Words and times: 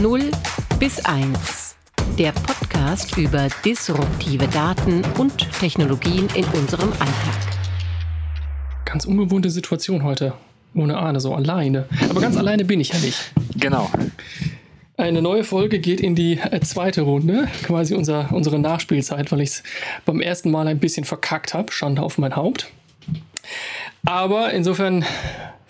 0 0.00 0.30
bis 0.80 1.04
1. 1.04 1.76
Der 2.18 2.32
Podcast 2.32 3.16
über 3.16 3.48
disruptive 3.64 4.48
Daten 4.48 5.02
und 5.18 5.50
Technologien 5.58 6.28
in 6.34 6.44
unserem 6.46 6.90
Alltag. 6.90 7.38
Ganz 8.84 9.04
ungewohnte 9.04 9.50
Situation 9.50 10.02
heute. 10.02 10.34
Ohne 10.74 10.98
Ahne, 10.98 11.20
so 11.20 11.34
alleine. 11.34 11.86
Aber 12.10 12.20
ganz 12.20 12.36
alleine 12.36 12.64
bin 12.64 12.80
ich 12.80 12.92
ja 12.92 12.98
nicht. 12.98 13.32
Genau. 13.56 13.88
Eine 14.96 15.22
neue 15.22 15.44
Folge 15.44 15.78
geht 15.78 16.00
in 16.00 16.14
die 16.14 16.38
äh, 16.38 16.60
zweite 16.60 17.02
Runde, 17.02 17.48
quasi 17.62 17.94
unser, 17.94 18.32
unsere 18.32 18.58
Nachspielzeit, 18.58 19.30
weil 19.30 19.40
ich 19.40 19.50
es 19.50 19.62
beim 20.04 20.20
ersten 20.20 20.50
Mal 20.50 20.66
ein 20.66 20.80
bisschen 20.80 21.04
verkackt 21.04 21.54
habe. 21.54 21.70
Schande 21.72 22.02
auf 22.02 22.18
mein 22.18 22.34
Haupt. 22.34 22.70
Aber 24.04 24.52
insofern 24.52 25.04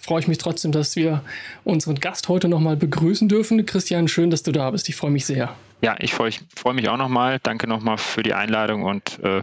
freue 0.05 0.21
ich 0.21 0.29
mich 0.29 0.39
trotzdem, 0.39 0.71
dass 0.71 0.97
wir 0.97 1.23
unseren 1.65 1.97
Gast 1.97 2.29
heute 2.29 2.49
nochmal 2.49 2.77
begrüßen 2.77 3.29
dürfen. 3.29 3.65
Christian, 3.67 4.07
schön, 4.07 4.31
dass 4.31 4.43
du 4.43 4.53
da 4.53 4.71
bist. 4.71 4.89
Ich 4.89 4.97
freue 4.97 5.11
mich 5.11 5.27
sehr. 5.27 5.55
Ja, 5.81 5.97
ich 5.99 6.15
freue 6.15 6.31
freu 6.55 6.73
mich 6.73 6.89
auch 6.89 6.97
nochmal. 6.97 7.39
Danke 7.43 7.67
nochmal 7.67 7.99
für 7.99 8.23
die 8.23 8.35
Einladung 8.35 8.85
und 8.85 9.19
äh, 9.23 9.43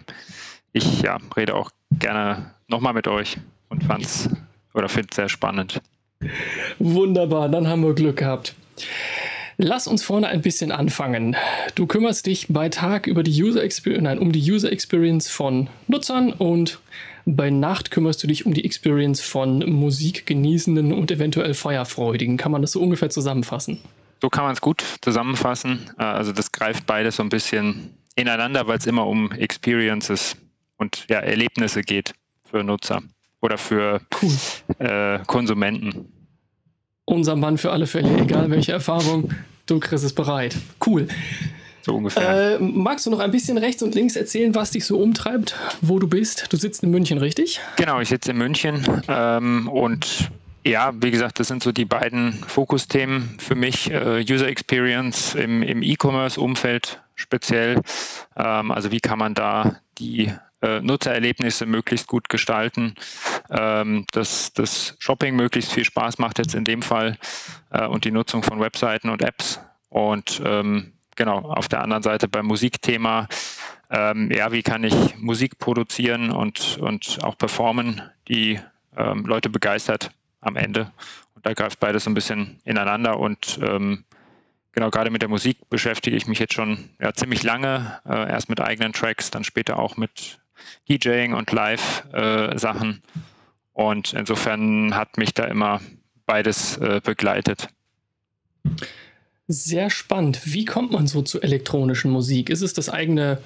ich 0.72 1.02
ja, 1.02 1.18
rede 1.36 1.56
auch 1.56 1.72
gerne 1.92 2.52
nochmal 2.68 2.94
mit 2.94 3.08
euch 3.08 3.38
und 3.70 3.84
fand's 3.84 4.30
oder 4.74 4.88
finde 4.88 5.10
es 5.12 5.16
sehr 5.16 5.30
spannend. 5.30 5.82
Wunderbar, 6.80 7.50
dann 7.50 7.68
haben 7.68 7.84
wir 7.84 7.94
Glück 7.94 8.18
gehabt. 8.18 8.56
Lass 9.58 9.86
uns 9.86 10.02
vorne 10.02 10.28
ein 10.28 10.42
bisschen 10.42 10.72
anfangen. 10.72 11.36
Du 11.76 11.86
kümmerst 11.86 12.26
dich 12.26 12.48
bei 12.50 12.70
Tag 12.70 13.06
über 13.06 13.22
die 13.22 13.44
User 13.44 13.64
Experience, 13.64 14.04
nein, 14.04 14.18
um 14.18 14.32
die 14.32 14.52
User 14.52 14.72
Experience 14.72 15.30
von 15.30 15.70
Nutzern 15.88 16.34
und 16.34 16.80
bei 17.26 17.50
Nacht 17.50 17.92
kümmerst 17.92 18.22
du 18.24 18.28
dich 18.28 18.46
um 18.46 18.54
die 18.54 18.66
Experience 18.66 19.22
von 19.22 19.60
Musikgenießenden 19.60 20.94
und 20.94 21.12
eventuell 21.12 21.54
Feierfreudigen. 21.54 22.38
Kann 22.38 22.52
man 22.52 22.62
das 22.62 22.72
so 22.74 22.82
ungefähr 22.82 23.10
zusammenfassen? 23.10 23.80
So 24.22 24.30
kann 24.30 24.44
man 24.44 24.54
es 24.54 24.62
gut 24.62 24.84
zusammenfassen. 25.02 25.90
Äh, 25.98 26.04
also 26.04 26.32
das 26.32 26.52
greift 26.52 26.86
beides 26.86 27.16
so 27.16 27.24
ein 27.24 27.30
bisschen 27.30 27.96
ineinander, 28.16 28.68
weil 28.68 28.78
es 28.78 28.86
immer 28.86 29.08
um 29.08 29.32
Experiences 29.32 30.36
und 30.78 31.06
ja, 31.10 31.20
Erlebnisse 31.20 31.82
geht 31.82 32.14
für 32.44 32.64
Nutzer 32.64 33.02
oder 33.42 33.58
für 33.58 34.02
cool. 34.22 34.86
äh, 34.86 35.20
Konsumenten. 35.26 36.12
Unser 37.06 37.36
Mann 37.36 37.58
für 37.58 37.72
alle 37.72 37.88
Fälle, 37.88 38.20
egal 38.20 38.50
welche 38.52 38.72
Erfahrung, 38.72 39.34
du 39.66 39.80
kriegst 39.80 40.06
es 40.06 40.14
bereit. 40.14 40.56
Cool. 40.86 41.08
So 41.82 41.96
ungefähr. 41.96 42.56
Äh, 42.56 42.60
magst 42.60 43.06
du 43.06 43.10
noch 43.10 43.20
ein 43.20 43.32
bisschen 43.32 43.58
rechts 43.58 43.82
und 43.82 43.96
links 43.96 44.16
erzählen, 44.16 44.54
was 44.56 44.72
dich 44.72 44.86
so 44.86 45.00
umtreibt, 45.00 45.56
wo 45.82 46.00
du 46.00 46.08
bist? 46.08 46.52
Du 46.52 46.58
sitzt 46.58 46.84
in 46.84 46.92
München, 46.92 47.18
richtig? 47.18 47.60
Genau, 47.76 48.00
ich 48.00 48.10
sitze 48.10 48.32
in 48.32 48.38
München 48.38 48.86
ähm, 49.08 49.68
und 49.68 50.32
ja, 50.64 50.94
wie 51.02 51.10
gesagt, 51.10 51.40
das 51.40 51.48
sind 51.48 51.64
so 51.64 51.72
die 51.72 51.86
beiden 51.86 52.34
Fokusthemen 52.34 53.38
für 53.40 53.56
mich. 53.56 53.90
Äh, 53.90 54.24
User 54.30 54.48
Experience 54.48 55.34
im, 55.34 55.64
im 55.64 55.82
E-Commerce-Umfeld 55.82 57.02
speziell. 57.16 57.82
Ähm, 58.36 58.72
also 58.72 58.92
wie 58.92 59.00
kann 59.00 59.18
man 59.18 59.34
da 59.34 59.78
die 59.98 60.32
äh, 60.62 60.80
Nutzererlebnisse 60.82 61.66
möglichst 61.66 62.08
gut 62.08 62.30
gestalten, 62.30 62.94
ähm, 63.50 64.06
dass 64.12 64.54
das 64.54 64.96
Shopping 65.00 65.36
möglichst 65.36 65.72
viel 65.72 65.86
Spaß 65.86 66.20
macht 66.20 66.38
jetzt 66.38 66.54
in 66.54 66.64
dem 66.64 66.84
Fall 66.84 67.18
äh, 67.72 67.88
und 67.88 68.06
die 68.06 68.12
Nutzung 68.12 68.44
von 68.44 68.60
Webseiten 68.60 69.10
und 69.10 69.24
Apps. 69.24 69.60
Und 69.90 70.42
ähm, 70.46 70.94
genau, 71.16 71.40
auf 71.40 71.68
der 71.68 71.82
anderen 71.82 72.04
Seite 72.04 72.28
beim 72.28 72.46
Musikthema, 72.46 73.28
ähm, 73.90 74.32
ja, 74.32 74.52
wie 74.52 74.64
kann 74.64 74.84
ich 74.84 75.18
Musik 75.18 75.58
produzieren 75.60 76.32
und, 76.32 76.78
und 76.80 77.20
auch 77.24 77.38
performen, 77.38 78.02
die 78.28 78.60
ähm, 78.96 79.26
Leute 79.26 79.50
begeistert 79.50 80.12
am 80.40 80.56
Ende. 80.56 80.92
Und 81.36 81.46
da 81.46 81.54
greift 81.54 81.80
beides 81.80 82.06
so 82.06 82.10
ein 82.10 82.14
bisschen 82.14 82.60
ineinander 82.64 83.20
und 83.20 83.60
ähm, 83.62 84.04
genau, 84.72 84.90
gerade 84.90 85.12
mit 85.12 85.22
der 85.22 85.30
Musik 85.30 85.70
beschäftige 85.70 86.16
ich 86.16 86.28
mich 86.28 86.40
jetzt 86.40 86.54
schon 86.54 86.90
ja, 87.00 87.14
ziemlich 87.14 87.44
lange, 87.44 88.00
äh, 88.06 88.30
erst 88.30 88.50
mit 88.50 88.60
eigenen 88.62 88.94
Tracks, 88.94 89.32
dann 89.32 89.44
später 89.44 89.80
auch 89.80 89.98
mit 89.98 90.40
DJing 90.90 91.34
und 91.34 91.52
Live-Sachen. 91.52 92.92
Äh, 92.92 93.20
und 93.74 94.14
insofern 94.14 94.96
hat 94.96 95.18
mich 95.18 95.34
da 95.34 95.46
immer 95.46 95.82
beides 96.26 96.78
äh, 96.78 97.02
begleitet. 97.04 97.70
Sehr 99.52 99.90
spannend. 99.90 100.40
Wie 100.46 100.64
kommt 100.64 100.94
man 100.94 101.08
so 101.08 101.22
zur 101.22 101.44
elektronischen 101.44 102.10
Musik? 102.10 102.50
Ist 102.50 102.62
es 102.62 102.74
das 102.74 102.90
eigene 102.90 103.40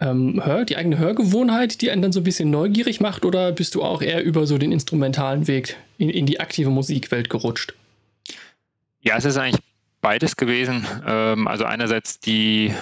ähm, 0.00 0.40
Hör, 0.44 0.64
die 0.64 0.76
eigene 0.76 0.98
Hörgewohnheit, 0.98 1.80
die 1.80 1.90
einen 1.90 2.02
dann 2.02 2.12
so 2.12 2.20
ein 2.20 2.24
bisschen 2.24 2.50
neugierig 2.50 3.00
macht, 3.00 3.24
oder 3.24 3.50
bist 3.50 3.74
du 3.74 3.82
auch 3.82 4.00
eher 4.00 4.22
über 4.22 4.46
so 4.46 4.58
den 4.58 4.70
instrumentalen 4.70 5.48
Weg 5.48 5.76
in, 5.98 6.08
in 6.08 6.24
die 6.24 6.38
aktive 6.38 6.70
Musikwelt 6.70 7.30
gerutscht? 7.30 7.74
Ja, 9.00 9.16
es 9.16 9.24
ist 9.24 9.38
eigentlich 9.38 9.60
beides 10.00 10.36
gewesen. 10.36 10.86
Ähm, 11.04 11.48
also 11.48 11.64
einerseits 11.64 12.20
die, 12.20 12.72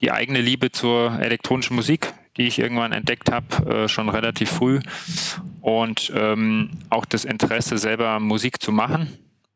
die 0.00 0.10
eigene 0.10 0.40
Liebe 0.40 0.72
zur 0.72 1.18
elektronischen 1.20 1.76
Musik, 1.76 2.14
die 2.38 2.46
ich 2.46 2.58
irgendwann 2.58 2.92
entdeckt 2.92 3.30
habe, 3.30 3.84
äh, 3.84 3.88
schon 3.88 4.08
relativ 4.08 4.48
früh. 4.48 4.80
Und 5.60 6.10
ähm, 6.16 6.70
auch 6.88 7.04
das 7.04 7.26
Interesse, 7.26 7.76
selber 7.76 8.18
Musik 8.18 8.62
zu 8.62 8.72
machen. 8.72 9.08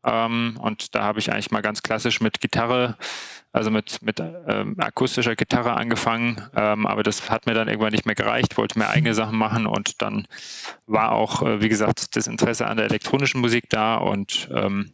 Ähm, 0.08 0.58
und 0.60 0.94
da 0.94 1.02
habe 1.02 1.18
ich 1.18 1.30
eigentlich 1.30 1.50
mal 1.50 1.60
ganz 1.60 1.82
klassisch 1.82 2.20
mit 2.20 2.40
Gitarre, 2.40 2.96
also 3.52 3.70
mit, 3.70 4.00
mit 4.02 4.20
ähm, 4.20 4.74
akustischer 4.78 5.36
Gitarre 5.36 5.74
angefangen. 5.74 6.42
Ähm, 6.56 6.86
aber 6.86 7.02
das 7.02 7.28
hat 7.30 7.46
mir 7.46 7.54
dann 7.54 7.68
irgendwann 7.68 7.92
nicht 7.92 8.06
mehr 8.06 8.14
gereicht, 8.14 8.56
wollte 8.56 8.78
mir 8.78 8.88
eigene 8.88 9.14
Sachen 9.14 9.36
machen 9.36 9.66
und 9.66 10.00
dann 10.00 10.26
war 10.86 11.12
auch, 11.12 11.42
äh, 11.42 11.60
wie 11.60 11.68
gesagt, 11.68 12.16
das 12.16 12.26
Interesse 12.26 12.66
an 12.66 12.78
der 12.78 12.86
elektronischen 12.86 13.40
Musik 13.40 13.68
da 13.68 13.96
und 13.96 14.48
ähm, 14.54 14.92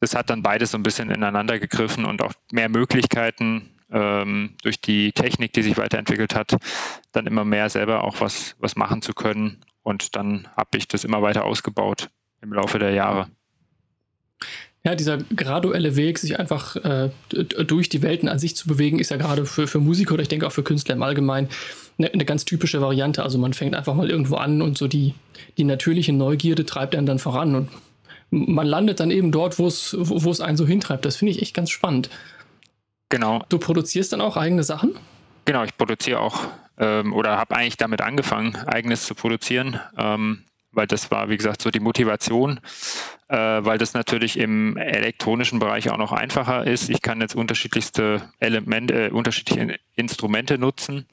das 0.00 0.14
hat 0.14 0.28
dann 0.28 0.42
beides 0.42 0.72
so 0.72 0.78
ein 0.78 0.82
bisschen 0.82 1.10
ineinander 1.10 1.58
gegriffen 1.58 2.04
und 2.04 2.20
auch 2.20 2.32
mehr 2.52 2.68
Möglichkeiten 2.68 3.70
ähm, 3.90 4.56
durch 4.62 4.80
die 4.80 5.12
Technik, 5.12 5.54
die 5.54 5.62
sich 5.62 5.78
weiterentwickelt 5.78 6.34
hat, 6.34 6.56
dann 7.12 7.26
immer 7.26 7.44
mehr 7.44 7.70
selber 7.70 8.04
auch 8.04 8.20
was, 8.20 8.56
was 8.58 8.76
machen 8.76 9.00
zu 9.00 9.14
können. 9.14 9.64
Und 9.82 10.16
dann 10.16 10.48
habe 10.56 10.76
ich 10.76 10.88
das 10.88 11.04
immer 11.04 11.22
weiter 11.22 11.44
ausgebaut 11.44 12.10
im 12.42 12.52
Laufe 12.52 12.78
der 12.78 12.90
Jahre. 12.90 13.28
Ja, 14.86 14.94
dieser 14.94 15.16
graduelle 15.16 15.96
Weg, 15.96 16.18
sich 16.18 16.38
einfach 16.38 16.76
äh, 16.76 17.08
durch 17.30 17.88
die 17.88 18.02
Welten 18.02 18.28
an 18.28 18.38
sich 18.38 18.54
zu 18.54 18.68
bewegen, 18.68 18.98
ist 18.98 19.10
ja 19.10 19.16
gerade 19.16 19.46
für, 19.46 19.66
für 19.66 19.78
Musiker 19.78 20.12
oder 20.12 20.22
ich 20.22 20.28
denke 20.28 20.46
auch 20.46 20.52
für 20.52 20.62
Künstler 20.62 20.94
im 20.94 21.02
Allgemeinen 21.02 21.48
eine, 21.96 22.12
eine, 22.12 22.26
ganz 22.26 22.44
typische 22.44 22.82
Variante. 22.82 23.22
Also 23.22 23.38
man 23.38 23.54
fängt 23.54 23.74
einfach 23.74 23.94
mal 23.94 24.10
irgendwo 24.10 24.36
an 24.36 24.60
und 24.60 24.76
so 24.76 24.86
die, 24.86 25.14
die 25.56 25.64
natürliche 25.64 26.12
Neugierde 26.12 26.66
treibt 26.66 26.94
einen 26.94 27.06
dann 27.06 27.18
voran 27.18 27.54
und 27.54 27.70
man 28.30 28.66
landet 28.66 29.00
dann 29.00 29.10
eben 29.10 29.32
dort, 29.32 29.58
wo 29.58 29.66
es, 29.66 29.96
wo 29.98 30.30
es 30.30 30.40
einen 30.40 30.56
so 30.56 30.66
hintreibt. 30.66 31.04
Das 31.04 31.16
finde 31.16 31.32
ich 31.32 31.40
echt 31.40 31.54
ganz 31.54 31.70
spannend. 31.70 32.10
Genau. 33.08 33.42
Du 33.48 33.58
produzierst 33.58 34.12
dann 34.12 34.20
auch 34.20 34.36
eigene 34.36 34.64
Sachen? 34.64 34.96
Genau, 35.46 35.64
ich 35.64 35.76
produziere 35.76 36.20
auch 36.20 36.40
ähm, 36.78 37.12
oder 37.12 37.38
habe 37.38 37.56
eigentlich 37.56 37.76
damit 37.76 38.00
angefangen, 38.00 38.56
eigenes 38.66 39.06
zu 39.06 39.14
produzieren. 39.14 39.80
Ähm, 39.96 40.42
weil 40.74 40.86
das 40.86 41.10
war, 41.10 41.28
wie 41.28 41.36
gesagt, 41.36 41.62
so 41.62 41.70
die 41.70 41.80
Motivation, 41.80 42.60
äh, 43.28 43.36
weil 43.36 43.78
das 43.78 43.94
natürlich 43.94 44.38
im 44.38 44.76
elektronischen 44.76 45.58
Bereich 45.58 45.90
auch 45.90 45.98
noch 45.98 46.12
einfacher 46.12 46.66
ist. 46.66 46.90
Ich 46.90 47.02
kann 47.02 47.20
jetzt 47.20 47.34
unterschiedlichste 47.34 48.22
Elemente, 48.38 49.06
äh, 49.06 49.10
unterschiedliche 49.10 49.78
Instrumente 49.96 50.58
nutzen, 50.58 51.06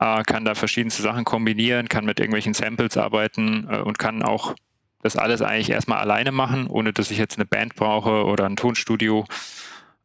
äh, 0.00 0.22
kann 0.22 0.44
da 0.44 0.54
verschiedenste 0.54 1.02
Sachen 1.02 1.24
kombinieren, 1.24 1.88
kann 1.88 2.04
mit 2.04 2.20
irgendwelchen 2.20 2.54
Samples 2.54 2.96
arbeiten 2.96 3.66
äh, 3.70 3.78
und 3.78 3.98
kann 3.98 4.22
auch 4.22 4.54
das 5.02 5.16
alles 5.16 5.42
eigentlich 5.42 5.70
erstmal 5.70 5.98
alleine 5.98 6.32
machen, 6.32 6.66
ohne 6.66 6.92
dass 6.92 7.10
ich 7.10 7.18
jetzt 7.18 7.36
eine 7.36 7.46
Band 7.46 7.76
brauche 7.76 8.24
oder 8.24 8.44
ein 8.44 8.56
Tonstudio 8.56 9.24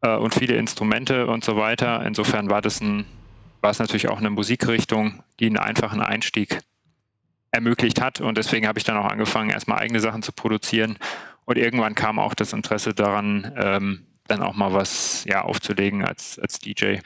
äh, 0.02 0.16
und 0.16 0.34
viele 0.34 0.56
Instrumente 0.56 1.28
und 1.28 1.44
so 1.44 1.58
weiter. 1.58 2.06
Insofern 2.06 2.50
war 2.50 2.62
das 2.62 2.82
ein, 2.82 3.06
war 3.62 3.72
es 3.72 3.80
natürlich 3.80 4.10
auch 4.10 4.20
eine 4.20 4.30
Musikrichtung, 4.30 5.24
die 5.40 5.48
einen 5.48 5.58
einfachen 5.58 6.02
Einstieg 6.02 6.60
ermöglicht 7.52 8.02
hat. 8.02 8.22
Und 8.22 8.38
deswegen 8.38 8.68
habe 8.68 8.80
ich 8.80 8.86
dann 8.86 8.98
auch 8.98 9.06
angefangen, 9.06 9.50
erstmal 9.50 9.80
eigene 9.80 10.00
Sachen 10.00 10.24
zu 10.24 10.32
produzieren. 10.32 10.98
Und 11.46 11.58
irgendwann 11.58 11.96
kam 11.96 12.20
auch 12.20 12.34
das 12.34 12.54
Interesse 12.54 12.94
daran, 12.94 13.52
ähm, 13.58 14.06
dann 14.28 14.42
auch 14.42 14.56
mal 14.56 14.74
was 14.74 15.26
ja, 15.28 15.42
aufzulegen 15.44 16.06
als, 16.06 16.40
als 16.40 16.60
DJ. 16.60 16.98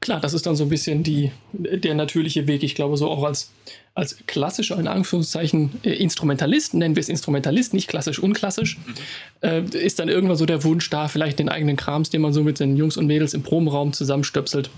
Klar, 0.00 0.20
das 0.20 0.32
ist 0.32 0.46
dann 0.46 0.56
so 0.56 0.64
ein 0.64 0.70
bisschen 0.70 1.02
die, 1.02 1.30
der 1.52 1.94
natürliche 1.94 2.46
Weg. 2.46 2.62
Ich 2.62 2.74
glaube, 2.74 2.96
so 2.96 3.10
auch 3.10 3.22
als, 3.22 3.52
als 3.94 4.16
klassischer, 4.26 4.78
in 4.78 4.88
Anführungszeichen, 4.88 5.72
äh, 5.82 5.90
Instrumentalist, 5.90 6.72
nennen 6.72 6.96
wir 6.96 7.02
es 7.02 7.10
Instrumentalist, 7.10 7.74
nicht 7.74 7.88
klassisch, 7.88 8.18
unklassisch, 8.18 8.78
mhm. 8.78 8.94
äh, 9.42 9.60
ist 9.76 9.98
dann 9.98 10.08
irgendwann 10.08 10.38
so 10.38 10.46
der 10.46 10.64
Wunsch 10.64 10.88
da, 10.88 11.08
vielleicht 11.08 11.38
den 11.38 11.50
eigenen 11.50 11.76
Krams, 11.76 12.08
den 12.08 12.22
man 12.22 12.32
so 12.32 12.42
mit 12.42 12.56
seinen 12.56 12.76
Jungs 12.76 12.96
und 12.96 13.06
Mädels 13.06 13.34
im 13.34 13.42
Probenraum 13.42 13.92
zusammenstöpselt, 13.92 14.70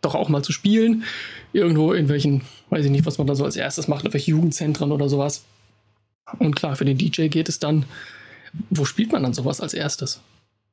doch 0.00 0.14
auch 0.14 0.28
mal 0.28 0.42
zu 0.42 0.52
spielen. 0.52 1.04
Irgendwo 1.52 1.92
in 1.92 2.08
welchen, 2.08 2.42
weiß 2.70 2.84
ich 2.84 2.90
nicht, 2.90 3.06
was 3.06 3.18
man 3.18 3.26
da 3.26 3.34
so 3.34 3.44
als 3.44 3.56
erstes 3.56 3.88
macht, 3.88 4.04
in 4.04 4.12
welchen 4.12 4.30
Jugendzentren 4.30 4.92
oder 4.92 5.08
sowas. 5.08 5.44
Und 6.38 6.54
klar, 6.54 6.76
für 6.76 6.84
den 6.84 6.98
DJ 6.98 7.28
geht 7.28 7.48
es 7.48 7.58
dann, 7.58 7.84
wo 8.70 8.84
spielt 8.84 9.12
man 9.12 9.22
dann 9.22 9.34
sowas 9.34 9.60
als 9.60 9.74
erstes? 9.74 10.20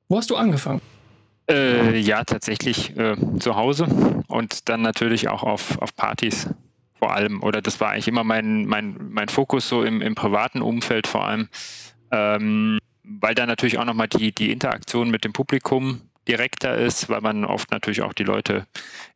Wo 0.08 0.18
hast 0.18 0.30
du 0.30 0.36
angefangen? 0.36 0.82
Äh, 1.50 1.98
ja, 2.00 2.24
tatsächlich 2.24 2.96
äh, 2.98 3.16
zu 3.40 3.56
Hause 3.56 3.88
und 4.28 4.70
dann 4.70 4.82
natürlich 4.82 5.30
auch 5.30 5.44
auf, 5.44 5.80
auf 5.80 5.96
Partys 5.96 6.50
vor 7.00 7.14
allem. 7.14 7.42
Oder 7.42 7.62
das 7.62 7.80
war 7.80 7.92
eigentlich 7.92 8.08
immer 8.08 8.24
mein, 8.24 8.66
mein, 8.66 8.98
mein 9.10 9.30
Fokus 9.30 9.70
so 9.70 9.84
im, 9.84 10.02
im 10.02 10.16
privaten 10.16 10.62
Umfeld 10.62 11.08
vor 11.08 11.26
allem. 11.26 11.48
Ähm, 12.12 12.80
weil 13.04 13.36
da 13.36 13.46
natürlich 13.46 13.78
auch 13.78 13.86
nochmal 13.86 14.10
die, 14.10 14.34
die 14.34 14.52
Interaktion 14.52 15.10
mit 15.10 15.24
dem 15.24 15.32
Publikum 15.32 16.02
direkter 16.28 16.76
ist, 16.76 17.10
weil 17.10 17.22
man 17.22 17.46
oft 17.46 17.72
natürlich 17.72 18.02
auch 18.02 18.14
die 18.14 18.24
Leute 18.24 18.68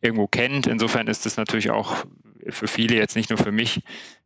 irgendwo 0.02 0.28
kennt. 0.28 0.68
Insofern 0.68 1.08
ist 1.08 1.26
es 1.26 1.38
natürlich 1.38 1.72
auch 1.72 2.06
für 2.50 2.68
viele, 2.68 2.96
jetzt 2.96 3.16
nicht 3.16 3.30
nur 3.30 3.38
für 3.38 3.52
mich, 3.52 3.82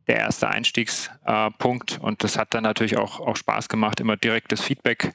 der 0.06 0.16
erste 0.16 0.48
Einstiegspunkt. 0.48 1.98
und 2.00 2.22
das 2.22 2.38
hat 2.38 2.54
dann 2.54 2.62
natürlich 2.62 2.96
auch, 2.96 3.20
auch 3.20 3.36
Spaß 3.36 3.68
gemacht, 3.68 4.00
immer 4.00 4.16
direktes 4.16 4.60
Feedback 4.60 5.12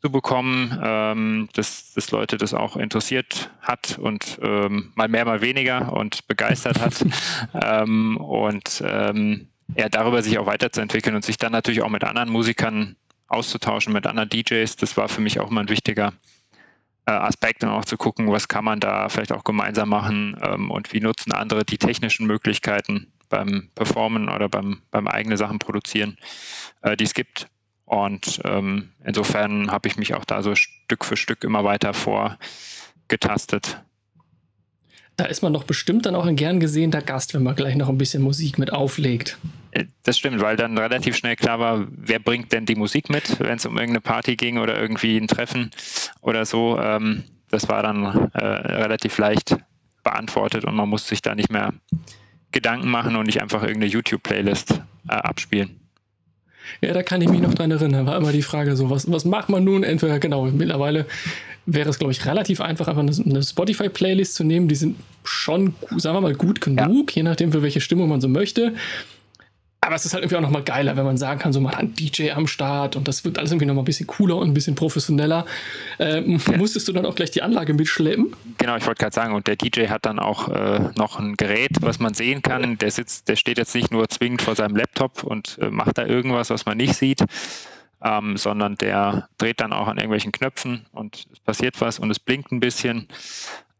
zu 0.00 0.10
bekommen, 0.10 0.78
ähm, 0.82 1.48
dass, 1.54 1.92
dass 1.94 2.10
Leute 2.10 2.36
das 2.36 2.52
auch 2.52 2.76
interessiert 2.76 3.50
hat 3.60 3.98
und 3.98 4.38
ähm, 4.42 4.92
mal 4.94 5.08
mehr, 5.08 5.24
mal 5.24 5.40
weniger 5.40 5.92
und 5.92 6.26
begeistert 6.28 6.80
hat. 6.80 7.04
ähm, 7.62 8.16
und 8.18 8.82
ähm, 8.86 9.48
ja, 9.76 9.88
darüber 9.88 10.22
sich 10.22 10.38
auch 10.38 10.46
weiterzuentwickeln 10.46 11.16
und 11.16 11.24
sich 11.24 11.38
dann 11.38 11.52
natürlich 11.52 11.82
auch 11.82 11.88
mit 11.88 12.04
anderen 12.04 12.28
Musikern 12.28 12.96
auszutauschen, 13.28 13.92
mit 13.92 14.06
anderen 14.06 14.28
DJs. 14.28 14.76
Das 14.76 14.96
war 14.96 15.08
für 15.08 15.22
mich 15.22 15.40
auch 15.40 15.50
immer 15.50 15.62
ein 15.62 15.70
wichtiger 15.70 16.12
Aspekt 17.12 17.62
und 17.62 17.70
auch 17.70 17.84
zu 17.84 17.96
gucken, 17.96 18.30
was 18.32 18.48
kann 18.48 18.64
man 18.64 18.80
da 18.80 19.08
vielleicht 19.08 19.32
auch 19.32 19.44
gemeinsam 19.44 19.90
machen 19.90 20.40
ähm, 20.42 20.70
und 20.70 20.92
wie 20.92 21.00
nutzen 21.00 21.32
andere 21.32 21.64
die 21.64 21.78
technischen 21.78 22.26
Möglichkeiten 22.26 23.12
beim 23.28 23.70
Performen 23.74 24.28
oder 24.28 24.48
beim, 24.48 24.82
beim 24.90 25.06
eigene 25.06 25.36
Sachen 25.36 25.58
produzieren, 25.58 26.16
äh, 26.82 26.96
die 26.96 27.04
es 27.04 27.14
gibt. 27.14 27.48
Und 27.84 28.40
ähm, 28.44 28.92
insofern 29.04 29.70
habe 29.70 29.88
ich 29.88 29.96
mich 29.96 30.14
auch 30.14 30.24
da 30.24 30.42
so 30.42 30.54
Stück 30.54 31.04
für 31.04 31.16
Stück 31.16 31.44
immer 31.44 31.64
weiter 31.64 31.92
vorgetastet. 31.92 33.82
Da 35.16 35.26
ist 35.26 35.42
man 35.42 35.52
doch 35.52 35.64
bestimmt 35.64 36.06
dann 36.06 36.16
auch 36.16 36.26
ein 36.26 36.36
gern 36.36 36.58
gesehener 36.58 37.00
Gast, 37.00 37.34
wenn 37.34 37.42
man 37.42 37.54
gleich 37.54 37.76
noch 37.76 37.88
ein 37.88 37.98
bisschen 37.98 38.22
Musik 38.22 38.58
mit 38.58 38.72
auflegt. 38.72 39.38
Äh, 39.70 39.84
das 40.02 40.18
stimmt, 40.18 40.40
weil 40.40 40.56
dann 40.56 40.76
relativ 40.76 41.16
schnell 41.16 41.36
klar 41.36 41.58
war, 41.58 41.86
wer 41.90 42.18
bringt 42.18 42.52
denn 42.52 42.66
die 42.66 42.74
Musik 42.74 43.10
mit, 43.10 43.38
wenn 43.40 43.56
es 43.56 43.66
um 43.66 43.76
irgendeine 43.76 44.00
Party 44.00 44.36
ging 44.36 44.58
oder 44.58 44.80
irgendwie 44.80 45.16
ein 45.16 45.28
Treffen 45.28 45.70
oder 46.20 46.44
so. 46.44 46.78
Ähm, 46.78 47.24
das 47.50 47.68
war 47.68 47.82
dann 47.82 48.30
äh, 48.32 48.44
relativ 48.44 49.16
leicht 49.18 49.56
beantwortet 50.02 50.64
und 50.64 50.74
man 50.74 50.88
musste 50.88 51.10
sich 51.10 51.22
da 51.22 51.34
nicht 51.34 51.50
mehr 51.50 51.72
Gedanken 52.52 52.90
machen 52.90 53.16
und 53.16 53.26
nicht 53.26 53.40
einfach 53.40 53.62
irgendeine 53.62 53.92
YouTube-Playlist 53.92 54.80
äh, 55.08 55.12
abspielen. 55.12 55.80
Ja, 56.80 56.92
da 56.92 57.02
kann 57.02 57.20
ich 57.20 57.28
mich 57.28 57.40
noch 57.40 57.54
dran 57.54 57.70
erinnern. 57.70 58.06
War 58.06 58.16
immer 58.16 58.32
die 58.32 58.42
Frage 58.42 58.76
so, 58.76 58.90
was, 58.90 59.10
was 59.10 59.24
macht 59.24 59.48
man 59.48 59.64
nun? 59.64 59.84
Entweder, 59.84 60.18
genau, 60.18 60.46
mittlerweile 60.46 61.06
wäre 61.66 61.88
es, 61.88 61.98
glaube 61.98 62.12
ich, 62.12 62.24
relativ 62.26 62.60
einfach, 62.60 62.88
einfach 62.88 63.02
eine, 63.02 63.42
Spotify-Playlist 63.42 64.34
zu 64.34 64.44
nehmen. 64.44 64.68
Die 64.68 64.74
sind 64.74 64.96
schon, 65.24 65.74
sagen 65.96 66.16
wir 66.16 66.20
mal, 66.20 66.34
gut 66.34 66.60
genug, 66.60 67.12
ja. 67.12 67.16
je 67.16 67.22
nachdem, 67.22 67.52
für 67.52 67.62
welche 67.62 67.80
Stimmung 67.80 68.08
man 68.08 68.20
so 68.20 68.28
möchte. 68.28 68.74
Aber 69.84 69.96
es 69.96 70.06
ist 70.06 70.14
halt 70.14 70.24
irgendwie 70.24 70.38
auch 70.38 70.42
nochmal 70.42 70.62
geiler, 70.62 70.96
wenn 70.96 71.04
man 71.04 71.18
sagen 71.18 71.38
kann, 71.38 71.52
so 71.52 71.60
man 71.60 71.72
hat 71.72 71.80
einen 71.80 71.94
DJ 71.94 72.30
am 72.30 72.46
Start 72.46 72.96
und 72.96 73.06
das 73.06 73.22
wird 73.26 73.38
alles 73.38 73.50
irgendwie 73.50 73.66
nochmal 73.66 73.82
ein 73.82 73.84
bisschen 73.84 74.06
cooler 74.06 74.36
und 74.36 74.48
ein 74.48 74.54
bisschen 74.54 74.74
professioneller. 74.74 75.44
Ähm, 75.98 76.40
ja. 76.50 76.56
Musstest 76.56 76.88
du 76.88 76.92
dann 76.94 77.04
auch 77.04 77.14
gleich 77.14 77.32
die 77.32 77.42
Anlage 77.42 77.74
mitschleppen? 77.74 78.34
Genau, 78.56 78.76
ich 78.76 78.86
wollte 78.86 79.00
gerade 79.00 79.14
sagen, 79.14 79.34
und 79.34 79.46
der 79.46 79.56
DJ 79.56 79.88
hat 79.88 80.06
dann 80.06 80.18
auch 80.18 80.48
äh, 80.48 80.80
noch 80.96 81.18
ein 81.18 81.36
Gerät, 81.36 81.72
was 81.80 81.98
man 81.98 82.14
sehen 82.14 82.40
kann. 82.40 82.78
Der 82.78 82.90
sitzt, 82.90 83.28
der 83.28 83.36
steht 83.36 83.58
jetzt 83.58 83.74
nicht 83.74 83.90
nur 83.92 84.08
zwingend 84.08 84.40
vor 84.40 84.56
seinem 84.56 84.74
Laptop 84.74 85.22
und 85.22 85.58
äh, 85.60 85.68
macht 85.68 85.98
da 85.98 86.06
irgendwas, 86.06 86.48
was 86.48 86.64
man 86.64 86.78
nicht 86.78 86.94
sieht, 86.94 87.22
ähm, 88.04 88.36
sondern 88.36 88.76
der 88.76 89.28
dreht 89.38 89.60
dann 89.60 89.72
auch 89.72 89.88
an 89.88 89.96
irgendwelchen 89.96 90.30
Knöpfen 90.30 90.86
und 90.92 91.26
es 91.32 91.40
passiert 91.40 91.80
was 91.80 91.98
und 91.98 92.10
es 92.10 92.20
blinkt 92.20 92.52
ein 92.52 92.60
bisschen. 92.60 93.08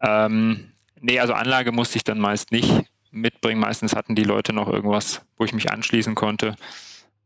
Ähm, 0.01 0.73
nee, 1.01 1.21
also 1.21 1.35
Anlage 1.35 1.71
musste 1.71 1.99
ich 1.99 2.05
dann 2.05 2.19
meist 2.19 2.51
nicht 2.51 2.73
mitbringen. 3.11 3.61
Meistens 3.61 3.95
hatten 3.95 4.15
die 4.15 4.25
Leute 4.25 4.53
noch 4.53 4.69
irgendwas, 4.69 5.23
wo 5.37 5.45
ich 5.45 5.53
mich 5.53 5.71
anschließen 5.71 6.15
konnte. 6.15 6.57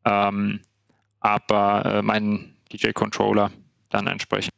Ähm, 0.05 0.61
aber 1.21 1.85
äh, 1.87 2.03
mein 2.03 2.55
DJ-Controller 2.73 3.51
dann 3.91 4.07
entsprechend. 4.07 4.53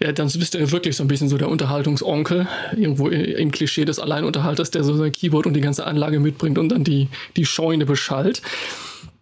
Ja, 0.00 0.10
dann 0.10 0.28
bist 0.32 0.54
du 0.54 0.72
wirklich 0.72 0.96
so 0.96 1.04
ein 1.04 1.08
bisschen 1.08 1.28
so 1.28 1.38
der 1.38 1.48
Unterhaltungsonkel, 1.48 2.48
irgendwo 2.72 3.08
im 3.08 3.52
Klischee 3.52 3.84
des 3.84 4.00
Alleinunterhalters, 4.00 4.72
der 4.72 4.82
so 4.82 4.94
sein 4.96 5.12
Keyboard 5.12 5.46
und 5.46 5.54
die 5.54 5.60
ganze 5.60 5.86
Anlage 5.86 6.18
mitbringt 6.18 6.58
und 6.58 6.70
dann 6.70 6.82
die, 6.82 7.08
die 7.36 7.46
Scheune 7.46 7.86
beschallt. 7.86 8.42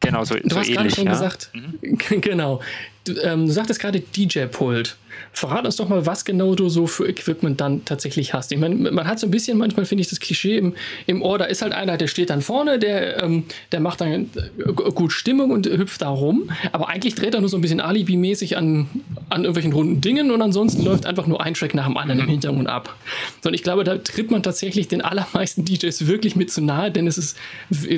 Genau, 0.00 0.24
so, 0.24 0.34
du 0.34 0.48
so 0.48 0.56
hast 0.56 0.68
ähnlich. 0.68 0.76
gerade 0.76 0.90
schon 0.90 1.04
ja? 1.06 1.12
gesagt, 1.12 1.50
mhm. 1.52 1.98
genau. 2.20 2.60
Du, 3.04 3.16
ähm, 3.20 3.46
du 3.46 3.52
sagtest 3.52 3.80
gerade 3.80 4.00
DJ-Pult. 4.00 4.96
Verrat 5.32 5.64
uns 5.64 5.76
doch 5.76 5.88
mal, 5.88 6.06
was 6.06 6.24
genau 6.24 6.54
du 6.54 6.68
so 6.68 6.86
für 6.86 7.08
Equipment 7.08 7.60
dann 7.60 7.84
tatsächlich 7.84 8.34
hast. 8.34 8.52
Ich 8.52 8.58
meine, 8.58 8.74
man 8.74 9.06
hat 9.06 9.18
so 9.18 9.26
ein 9.26 9.30
bisschen, 9.30 9.58
manchmal 9.58 9.86
finde 9.86 10.02
ich 10.02 10.08
das 10.08 10.20
Klischee 10.20 10.58
im, 10.58 10.74
im 11.06 11.22
Ohr, 11.22 11.38
da 11.38 11.44
ist 11.44 11.62
halt 11.62 11.72
einer, 11.72 11.96
der 11.96 12.08
steht 12.08 12.30
dann 12.30 12.42
vorne, 12.42 12.78
der, 12.78 13.22
ähm, 13.22 13.44
der 13.72 13.80
macht 13.80 14.00
dann 14.00 14.12
äh, 14.12 14.72
gut 14.94 15.12
Stimmung 15.12 15.50
und 15.50 15.66
hüpft 15.66 16.02
da 16.02 16.08
rum, 16.08 16.50
aber 16.72 16.88
eigentlich 16.88 17.14
dreht 17.14 17.34
er 17.34 17.40
nur 17.40 17.48
so 17.48 17.56
ein 17.56 17.60
bisschen 17.60 17.80
Alibi-mäßig 17.80 18.56
an, 18.56 18.88
an 19.28 19.42
irgendwelchen 19.42 19.72
runden 19.72 20.00
Dingen 20.00 20.30
und 20.30 20.42
ansonsten 20.42 20.84
läuft 20.84 21.06
einfach 21.06 21.26
nur 21.26 21.42
ein 21.42 21.54
Track 21.54 21.74
nach 21.74 21.86
dem 21.86 21.96
anderen 21.96 22.20
im 22.20 22.26
mhm. 22.26 22.30
Hintergrund 22.30 22.68
ab. 22.68 22.96
Und 23.44 23.54
ich 23.54 23.62
glaube, 23.62 23.84
da 23.84 23.98
tritt 23.98 24.30
man 24.30 24.42
tatsächlich 24.42 24.88
den 24.88 25.00
allermeisten 25.00 25.64
DJs 25.64 26.06
wirklich 26.06 26.36
mit 26.36 26.50
zu 26.50 26.60
nahe, 26.60 26.90
denn 26.90 27.06
es 27.06 27.18
ist, 27.18 27.36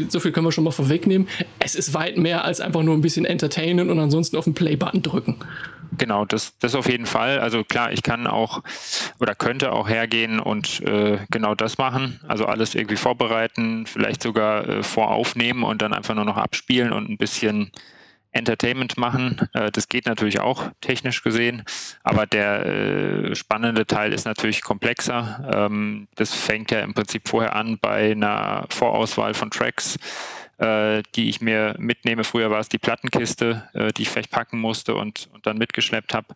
so 0.09 0.21
viel 0.21 0.33
können 0.33 0.47
wir 0.47 0.53
schon 0.53 0.65
mal 0.65 0.71
vorwegnehmen, 0.71 1.29
es 1.59 1.75
ist 1.75 1.95
weit 1.95 2.19
mehr 2.19 2.45
als 2.45 2.61
einfach 2.61 2.83
nur 2.83 2.95
ein 2.95 3.01
bisschen 3.01 3.25
entertainen 3.25 3.91
und 3.91 3.99
ansonsten 3.99 4.37
auf 4.37 4.45
den 4.45 4.55
Play-Button 4.55 5.03
drücken. 5.03 5.37
Genau, 5.99 6.25
das, 6.25 6.59
das 6.59 6.75
auf 6.75 6.89
jeden 6.89 7.05
Fall. 7.05 7.39
Also 7.39 7.65
klar, 7.65 7.93
ich 7.93 8.03
kann 8.03 8.27
auch 8.27 8.63
oder 9.21 9.35
könnte 9.35 9.73
auch 9.73 9.89
hergehen 9.89 10.41
und 10.41 10.81
äh, 10.81 11.19
genau 11.31 11.55
das 11.55 11.77
machen. 11.77 12.19
Also 12.27 12.47
alles 12.47 12.75
irgendwie 12.75 12.97
vorbereiten, 12.97 13.87
vielleicht 13.87 14.23
sogar 14.23 14.67
äh, 14.67 14.83
voraufnehmen 14.83 15.63
und 15.65 15.83
dann 15.83 15.93
einfach 15.93 16.15
nur 16.15 16.25
noch 16.25 16.39
abspielen 16.39 16.93
und 16.93 17.11
ein 17.11 17.19
bisschen 17.19 17.73
Entertainment 18.33 18.97
machen. 18.97 19.49
Äh, 19.53 19.71
das 19.71 19.89
geht 19.89 20.07
natürlich 20.07 20.41
auch 20.41 20.71
technisch 20.81 21.23
gesehen, 21.23 21.65
aber 22.03 22.27
der 22.27 22.67
äh, 22.67 23.35
spannende 23.35 23.87
Teil 23.87 24.13
ist 24.13 24.25
natürlich 24.25 24.63
komplexer. 24.63 25.51
Ähm, 25.55 26.09
das 26.17 26.35
fängt 26.35 26.71
ja 26.71 26.81
im 26.81 26.95
Prinzip 26.95 27.29
vorher 27.29 27.55
an 27.55 27.79
bei 27.79 28.13
einer 28.13 28.67
Vorauswahl 28.71 29.35
von 29.35 29.51
Tracks 29.51 29.99
äh, 30.59 31.03
die 31.15 31.29
ich 31.29 31.41
mir 31.41 31.75
mitnehme. 31.79 32.25
Früher 32.25 32.51
war 32.51 32.61
es 32.61 32.69
die 32.69 32.79
Plattenkiste, 32.79 33.69
die 33.97 34.03
ich 34.03 34.09
vielleicht 34.09 34.31
packen 34.31 34.61
musste 34.61 34.95
und, 34.95 35.29
und 35.33 35.47
dann 35.47 35.59
mitgeschleppt 35.59 36.15
habe. 36.15 36.35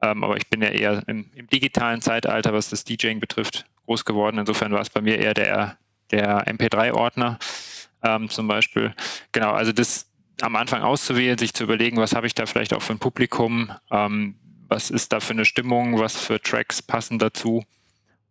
Ähm, 0.00 0.22
aber 0.22 0.36
ich 0.36 0.48
bin 0.48 0.62
ja 0.62 0.68
eher 0.68 1.02
im, 1.06 1.30
im, 1.34 1.48
digitalen 1.48 2.00
Zeitalter, 2.00 2.52
was 2.52 2.70
das 2.70 2.84
DJing 2.84 3.20
betrifft, 3.20 3.66
groß 3.86 4.04
geworden. 4.04 4.38
Insofern 4.38 4.72
war 4.72 4.80
es 4.80 4.90
bei 4.90 5.00
mir 5.00 5.18
eher 5.18 5.34
der, 5.34 5.76
der 6.10 6.46
MP3-Ordner 6.46 7.38
ähm, 8.02 8.28
zum 8.28 8.46
Beispiel. 8.46 8.94
Genau, 9.32 9.52
also 9.52 9.72
das 9.72 10.06
am 10.42 10.56
Anfang 10.56 10.82
auszuwählen, 10.82 11.38
sich 11.38 11.54
zu 11.54 11.64
überlegen, 11.64 11.96
was 11.96 12.14
habe 12.14 12.26
ich 12.26 12.34
da 12.34 12.46
vielleicht 12.46 12.74
auch 12.74 12.82
für 12.82 12.92
ein 12.92 12.98
Publikum, 12.98 13.72
ähm, 13.90 14.36
was 14.68 14.90
ist 14.90 15.12
da 15.12 15.20
für 15.20 15.32
eine 15.32 15.44
Stimmung, 15.44 15.98
was 15.98 16.16
für 16.16 16.40
Tracks 16.40 16.82
passen 16.82 17.18
dazu 17.18 17.64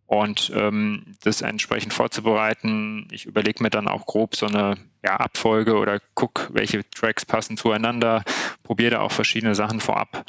und 0.06 0.50
ähm, 0.54 1.16
das 1.22 1.42
entsprechend 1.42 1.92
vorzubereiten. 1.92 3.06
Ich 3.10 3.26
überlege 3.26 3.62
mir 3.62 3.70
dann 3.70 3.88
auch 3.88 4.06
grob 4.06 4.36
so 4.36 4.46
eine 4.46 4.76
ja, 5.04 5.16
Abfolge 5.16 5.76
oder 5.76 6.00
gucke, 6.14 6.48
welche 6.52 6.88
Tracks 6.90 7.26
passen 7.26 7.58
zueinander, 7.58 8.24
probiere 8.62 8.92
da 8.92 9.00
auch 9.00 9.12
verschiedene 9.12 9.54
Sachen 9.54 9.80
vorab 9.80 10.24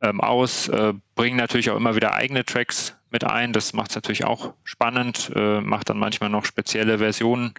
ähm, 0.00 0.22
aus, 0.22 0.68
äh, 0.68 0.94
bringe 1.14 1.36
natürlich 1.36 1.70
auch 1.70 1.76
immer 1.76 1.94
wieder 1.94 2.14
eigene 2.14 2.44
Tracks 2.44 2.96
mit 3.10 3.24
ein. 3.24 3.52
Das 3.52 3.74
macht 3.74 3.90
es 3.90 3.96
natürlich 3.96 4.24
auch 4.24 4.54
spannend, 4.64 5.30
äh, 5.34 5.60
macht 5.60 5.90
dann 5.90 5.98
manchmal 5.98 6.30
noch 6.30 6.46
spezielle 6.46 6.98
Versionen 6.98 7.52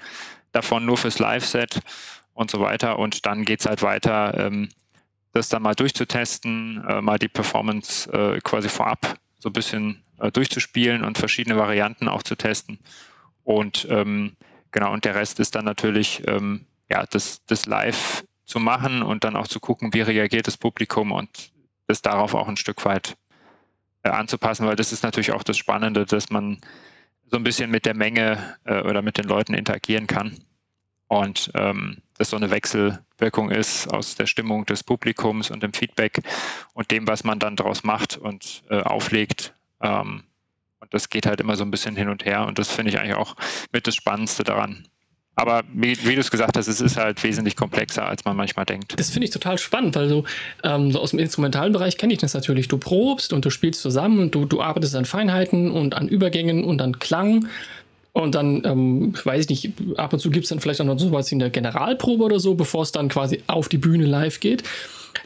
davon 0.51 0.85
nur 0.85 0.97
fürs 0.97 1.19
Live-Set 1.19 1.81
und 2.33 2.51
so 2.51 2.59
weiter. 2.59 2.99
Und 2.99 3.25
dann 3.25 3.45
geht 3.45 3.61
es 3.61 3.65
halt 3.65 3.81
weiter, 3.81 4.33
ähm, 4.37 4.69
das 5.33 5.49
dann 5.49 5.61
mal 5.61 5.75
durchzutesten, 5.75 6.83
äh, 6.87 7.01
mal 7.01 7.19
die 7.19 7.27
Performance 7.27 8.11
äh, 8.11 8.39
quasi 8.41 8.69
vorab 8.69 9.15
so 9.39 9.49
ein 9.49 9.53
bisschen 9.53 10.03
äh, 10.19 10.31
durchzuspielen 10.31 11.03
und 11.03 11.17
verschiedene 11.17 11.57
Varianten 11.57 12.07
auch 12.07 12.23
zu 12.23 12.35
testen. 12.35 12.79
Und 13.43 13.87
ähm, 13.89 14.35
genau, 14.71 14.91
und 14.93 15.05
der 15.05 15.15
Rest 15.15 15.39
ist 15.39 15.55
dann 15.55 15.65
natürlich 15.65 16.23
ähm, 16.27 16.65
ja, 16.89 17.05
das, 17.05 17.45
das 17.45 17.65
live 17.65 18.23
zu 18.45 18.59
machen 18.59 19.03
und 19.03 19.23
dann 19.23 19.35
auch 19.35 19.47
zu 19.47 19.59
gucken, 19.59 19.93
wie 19.93 20.01
reagiert 20.01 20.47
das 20.47 20.57
Publikum 20.57 21.11
und 21.11 21.51
das 21.87 22.01
darauf 22.01 22.33
auch 22.33 22.47
ein 22.47 22.57
Stück 22.57 22.83
weit 22.85 23.15
äh, 24.03 24.09
anzupassen, 24.09 24.65
weil 24.65 24.75
das 24.75 24.91
ist 24.91 25.03
natürlich 25.03 25.31
auch 25.31 25.43
das 25.43 25.57
Spannende, 25.57 26.05
dass 26.05 26.29
man 26.29 26.59
so 27.27 27.37
ein 27.37 27.43
bisschen 27.43 27.69
mit 27.69 27.85
der 27.85 27.93
Menge 27.93 28.57
äh, 28.65 28.81
oder 28.81 29.01
mit 29.01 29.17
den 29.17 29.25
Leuten 29.25 29.53
interagieren 29.53 30.07
kann 30.07 30.37
und 31.09 31.51
ähm, 31.55 31.97
das 32.17 32.29
so 32.29 32.37
eine 32.37 32.49
Wechselwirkung 32.49 33.51
ist 33.51 33.91
aus 33.93 34.15
der 34.15 34.25
Stimmung 34.25 34.65
des 34.65 34.83
Publikums 34.83 35.51
und 35.51 35.61
dem 35.61 35.73
Feedback 35.73 36.21
und 36.73 36.89
dem, 36.91 37.07
was 37.07 37.25
man 37.25 37.39
dann 37.39 37.57
daraus 37.57 37.83
macht 37.83 38.17
und 38.17 38.63
äh, 38.69 38.81
auflegt 38.81 39.53
ähm, 39.81 40.23
und 40.79 40.93
das 40.93 41.09
geht 41.09 41.25
halt 41.25 41.41
immer 41.41 41.55
so 41.55 41.63
ein 41.63 41.71
bisschen 41.71 41.95
hin 41.95 42.09
und 42.09 42.25
her 42.25 42.45
und 42.47 42.57
das 42.57 42.71
finde 42.71 42.91
ich 42.91 42.99
eigentlich 42.99 43.15
auch 43.15 43.35
mit 43.71 43.85
das 43.85 43.95
Spannendste 43.95 44.43
daran. 44.43 44.87
Aber 45.35 45.63
wie, 45.73 45.97
wie 46.05 46.15
du 46.15 46.19
es 46.19 46.31
gesagt 46.31 46.57
hast, 46.57 46.67
es 46.67 46.81
ist 46.81 46.97
halt 46.97 47.23
wesentlich 47.23 47.55
komplexer, 47.55 48.05
als 48.05 48.25
man 48.25 48.35
manchmal 48.35 48.65
denkt. 48.65 48.99
Das 48.99 49.09
finde 49.09 49.25
ich 49.25 49.31
total 49.31 49.57
spannend, 49.57 49.95
weil 49.95 50.09
so, 50.09 50.25
ähm, 50.65 50.91
so 50.91 50.99
aus 50.99 51.11
dem 51.11 51.19
instrumentalen 51.19 51.71
Bereich 51.71 51.97
kenne 51.97 52.11
ich 52.11 52.19
das 52.19 52.33
natürlich. 52.33 52.67
Du 52.67 52.77
probst 52.77 53.31
und 53.31 53.45
du 53.45 53.49
spielst 53.49 53.81
zusammen 53.81 54.19
und 54.19 54.35
du, 54.35 54.43
du 54.43 54.61
arbeitest 54.61 54.97
an 54.97 55.05
Feinheiten 55.05 55.71
und 55.71 55.95
an 55.95 56.09
Übergängen 56.09 56.65
und 56.65 56.81
an 56.81 56.99
Klang. 56.99 57.47
Und 58.19 58.35
dann, 58.35 58.63
ähm, 58.65 59.13
weiß 59.23 59.45
ich 59.45 59.49
nicht, 59.49 59.97
ab 59.97 60.11
und 60.11 60.19
zu 60.19 60.29
gibt 60.29 60.43
es 60.43 60.49
dann 60.49 60.59
vielleicht 60.59 60.81
auch 60.81 60.85
noch 60.85 60.99
so 60.99 61.11
was 61.11 61.31
wie 61.31 61.35
eine 61.35 61.49
Generalprobe 61.49 62.23
oder 62.23 62.39
so, 62.39 62.53
bevor 62.53 62.83
es 62.83 62.91
dann 62.91 63.07
quasi 63.07 63.43
auf 63.47 63.69
die 63.69 63.77
Bühne 63.77 64.05
live 64.05 64.39
geht. 64.39 64.63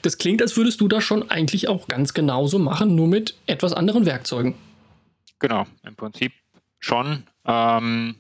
Das 0.04 0.18
klingt, 0.18 0.42
als 0.42 0.56
würdest 0.58 0.80
du 0.80 0.88
das 0.88 1.04
schon 1.04 1.30
eigentlich 1.30 1.68
auch 1.68 1.88
ganz 1.88 2.14
genauso 2.14 2.60
machen, 2.60 2.96
nur 2.96 3.08
mit 3.08 3.36
etwas 3.48 3.74
anderen 3.74 4.06
Werkzeugen. 4.06 4.54
genau, 5.40 5.66
im 5.86 5.96
Prinzip 5.96 6.34
schon. 6.80 7.24
Ähm, 7.46 8.16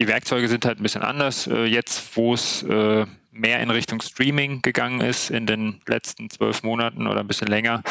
die 0.00 0.08
Werkzeuge 0.08 0.48
sind 0.48 0.64
halt 0.64 0.78
ein 0.78 0.82
bisschen 0.82 1.02
anders. 1.02 1.46
Äh, 1.46 1.64
jetzt, 1.64 2.16
wo 2.16 2.34
es 2.34 2.62
äh, 2.62 3.06
mehr 3.32 3.60
in 3.60 3.70
Richtung 3.70 4.00
Streaming 4.00 4.62
gegangen 4.62 5.00
ist 5.00 5.30
in 5.30 5.46
den 5.46 5.80
letzten 5.86 6.30
zwölf 6.30 6.62
Monaten 6.62 7.06
oder 7.06 7.20
ein 7.20 7.26
bisschen 7.26 7.48
länger, 7.48 7.82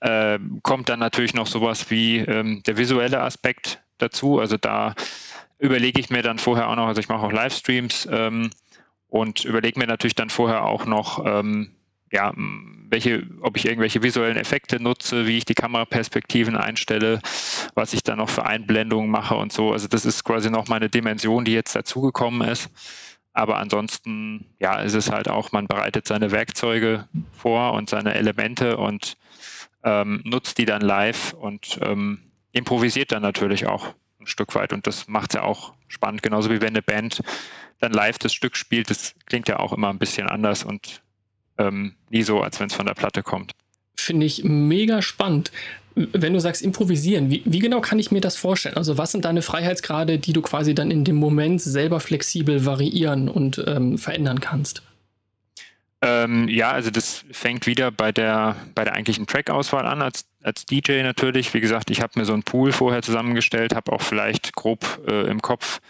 äh, 0.00 0.38
kommt 0.62 0.88
dann 0.88 1.00
natürlich 1.00 1.34
noch 1.34 1.46
sowas 1.46 1.90
wie 1.90 2.18
ähm, 2.18 2.62
der 2.66 2.78
visuelle 2.78 3.20
Aspekt 3.20 3.80
dazu. 3.98 4.38
Also 4.40 4.56
da 4.56 4.94
überlege 5.60 6.00
ich 6.00 6.10
mir 6.10 6.22
dann 6.22 6.38
vorher 6.38 6.68
auch 6.68 6.76
noch, 6.76 6.86
also 6.86 7.00
ich 7.00 7.08
mache 7.08 7.24
auch 7.24 7.32
Livestreams 7.32 8.08
ähm, 8.10 8.50
und 9.08 9.44
überlege 9.44 9.78
mir 9.78 9.86
natürlich 9.86 10.14
dann 10.14 10.30
vorher 10.30 10.64
auch 10.64 10.86
noch, 10.86 11.24
ähm, 11.24 11.76
ja, 12.10 12.32
welche, 12.88 13.24
ob 13.40 13.56
ich 13.56 13.66
irgendwelche 13.66 14.02
visuellen 14.02 14.36
Effekte 14.36 14.82
nutze, 14.82 15.26
wie 15.26 15.38
ich 15.38 15.44
die 15.44 15.54
Kameraperspektiven 15.54 16.56
einstelle, 16.56 17.20
was 17.74 17.92
ich 17.92 18.02
dann 18.02 18.18
noch 18.18 18.28
für 18.28 18.46
Einblendungen 18.46 19.10
mache 19.10 19.36
und 19.36 19.52
so. 19.52 19.70
Also 19.70 19.86
das 19.86 20.04
ist 20.04 20.24
quasi 20.24 20.50
noch 20.50 20.66
meine 20.66 20.88
Dimension, 20.88 21.44
die 21.44 21.52
jetzt 21.52 21.76
dazugekommen 21.76 22.48
ist. 22.48 22.68
Aber 23.32 23.58
ansonsten, 23.58 24.46
ja, 24.58 24.80
ist 24.80 24.94
es 24.94 25.12
halt 25.12 25.28
auch, 25.28 25.52
man 25.52 25.68
bereitet 25.68 26.08
seine 26.08 26.32
Werkzeuge 26.32 27.08
vor 27.30 27.74
und 27.74 27.88
seine 27.88 28.14
Elemente 28.14 28.76
und 28.76 29.16
ähm, 29.84 30.20
nutzt 30.24 30.58
die 30.58 30.64
dann 30.64 30.82
live 30.82 31.32
und 31.34 31.78
ähm, 31.82 32.18
improvisiert 32.50 33.12
dann 33.12 33.22
natürlich 33.22 33.68
auch 33.68 33.94
ein 34.20 34.26
Stück 34.26 34.54
weit. 34.54 34.72
Und 34.72 34.86
das 34.86 35.08
macht 35.08 35.30
es 35.30 35.34
ja 35.34 35.42
auch 35.42 35.72
spannend, 35.88 36.22
genauso 36.22 36.50
wie 36.50 36.60
wenn 36.60 36.68
eine 36.68 36.82
Band 36.82 37.22
dann 37.80 37.92
live 37.92 38.18
das 38.18 38.32
Stück 38.32 38.56
spielt. 38.56 38.90
Das 38.90 39.14
klingt 39.26 39.48
ja 39.48 39.58
auch 39.58 39.72
immer 39.72 39.88
ein 39.88 39.98
bisschen 39.98 40.28
anders 40.28 40.64
und 40.64 41.02
ähm, 41.58 41.94
nie 42.10 42.22
so, 42.22 42.40
als 42.40 42.60
wenn 42.60 42.68
es 42.68 42.74
von 42.74 42.86
der 42.86 42.94
Platte 42.94 43.22
kommt. 43.22 43.52
Finde 43.96 44.26
ich 44.26 44.44
mega 44.44 45.02
spannend. 45.02 45.50
Wenn 45.94 46.32
du 46.32 46.40
sagst 46.40 46.62
improvisieren, 46.62 47.30
wie, 47.30 47.42
wie, 47.44 47.58
genau 47.58 47.80
kann 47.80 47.98
ich 47.98 48.10
mir 48.10 48.20
das 48.20 48.36
vorstellen? 48.36 48.76
Also 48.76 48.96
was 48.96 49.12
sind 49.12 49.24
deine 49.24 49.42
Freiheitsgrade, 49.42 50.18
die 50.18 50.32
du 50.32 50.40
quasi 50.40 50.74
dann 50.74 50.90
in 50.90 51.04
dem 51.04 51.16
Moment 51.16 51.60
selber 51.60 52.00
flexibel 52.00 52.64
variieren 52.64 53.28
und 53.28 53.62
ähm, 53.66 53.98
verändern 53.98 54.40
kannst? 54.40 54.82
Ähm, 56.02 56.48
ja, 56.48 56.70
also 56.70 56.90
das 56.90 57.26
fängt 57.30 57.66
wieder 57.66 57.90
bei 57.90 58.10
der, 58.10 58.56
bei 58.74 58.84
der 58.84 58.94
eigentlichen 58.94 59.26
Track-Auswahl 59.26 59.86
an, 59.86 60.00
als, 60.00 60.24
als 60.42 60.64
DJ 60.64 61.02
natürlich. 61.02 61.52
Wie 61.52 61.60
gesagt, 61.60 61.90
ich 61.90 62.00
habe 62.00 62.18
mir 62.18 62.24
so 62.24 62.32
einen 62.32 62.42
Pool 62.42 62.72
vorher 62.72 63.02
zusammengestellt, 63.02 63.74
habe 63.74 63.92
auch 63.92 64.00
vielleicht 64.00 64.54
grob 64.54 65.02
äh, 65.06 65.28
im 65.28 65.42
Kopf, 65.42 65.80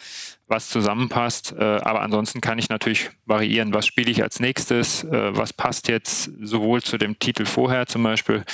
was 0.48 0.68
zusammenpasst. 0.68 1.54
Äh, 1.56 1.62
aber 1.62 2.02
ansonsten 2.02 2.40
kann 2.40 2.58
ich 2.58 2.68
natürlich 2.68 3.10
variieren, 3.26 3.72
was 3.72 3.86
spiele 3.86 4.10
ich 4.10 4.20
als 4.20 4.40
nächstes, 4.40 5.04
äh, 5.04 5.36
was 5.36 5.52
passt 5.52 5.86
jetzt 5.88 6.30
sowohl 6.42 6.82
zu 6.82 6.98
dem 6.98 7.16
Titel 7.20 7.44
vorher 7.44 7.86
zum 7.86 8.02
Beispiel, 8.02 8.44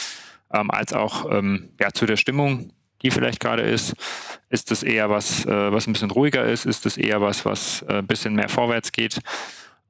ähm, 0.53 0.71
als 0.71 0.93
auch 0.93 1.31
ähm, 1.33 1.71
ja, 1.81 1.91
zu 1.91 2.05
der 2.05 2.19
Stimmung, 2.19 2.71
die 3.01 3.11
vielleicht 3.11 3.41
gerade 3.41 3.63
ist. 3.63 3.95
Ist 4.51 4.71
das 4.71 4.83
eher 4.83 5.09
was, 5.09 5.47
äh, 5.47 5.73
was 5.73 5.87
ein 5.87 5.95
bisschen 5.95 6.11
ruhiger 6.11 6.45
ist? 6.45 6.67
Ist 6.67 6.85
das 6.85 6.99
eher 6.99 7.23
was, 7.23 7.47
was 7.47 7.81
äh, 7.89 7.95
ein 7.95 8.07
bisschen 8.07 8.35
mehr 8.35 8.51
vorwärts 8.51 8.93
geht? 8.93 9.21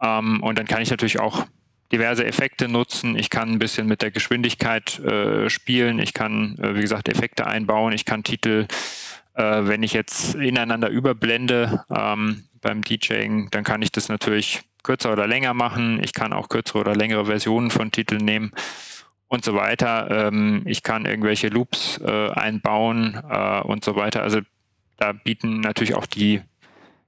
Ähm, 0.02 0.42
und 0.42 0.58
dann 0.58 0.66
kann 0.66 0.82
ich 0.82 0.90
natürlich 0.90 1.20
auch 1.20 1.46
diverse 1.92 2.24
Effekte 2.24 2.68
nutzen. 2.68 3.16
Ich 3.16 3.30
kann 3.30 3.50
ein 3.50 3.58
bisschen 3.58 3.86
mit 3.86 4.02
der 4.02 4.10
Geschwindigkeit 4.10 4.98
äh, 5.00 5.48
spielen. 5.48 5.98
Ich 5.98 6.14
kann, 6.14 6.58
äh, 6.58 6.74
wie 6.74 6.80
gesagt, 6.80 7.08
Effekte 7.08 7.46
einbauen. 7.46 7.92
Ich 7.92 8.04
kann 8.04 8.24
Titel, 8.24 8.66
äh, 9.34 9.42
wenn 9.42 9.82
ich 9.82 9.92
jetzt 9.92 10.34
ineinander 10.34 10.88
überblende 10.88 11.84
ähm, 11.94 12.44
beim 12.60 12.82
DJing, 12.82 13.50
dann 13.50 13.64
kann 13.64 13.82
ich 13.82 13.92
das 13.92 14.08
natürlich 14.08 14.62
kürzer 14.82 15.12
oder 15.12 15.26
länger 15.26 15.54
machen. 15.54 16.02
Ich 16.02 16.12
kann 16.12 16.32
auch 16.32 16.48
kürzere 16.48 16.80
oder 16.80 16.96
längere 16.96 17.26
Versionen 17.26 17.70
von 17.70 17.90
Titeln 17.90 18.24
nehmen 18.24 18.52
und 19.28 19.44
so 19.44 19.54
weiter. 19.54 20.28
Ähm, 20.28 20.62
ich 20.64 20.82
kann 20.82 21.06
irgendwelche 21.06 21.48
Loops 21.48 22.00
äh, 22.04 22.30
einbauen 22.30 23.20
äh, 23.28 23.60
und 23.60 23.84
so 23.84 23.96
weiter. 23.96 24.22
Also 24.22 24.40
da 24.96 25.12
bieten 25.12 25.60
natürlich 25.60 25.94
auch 25.94 26.06
die 26.06 26.40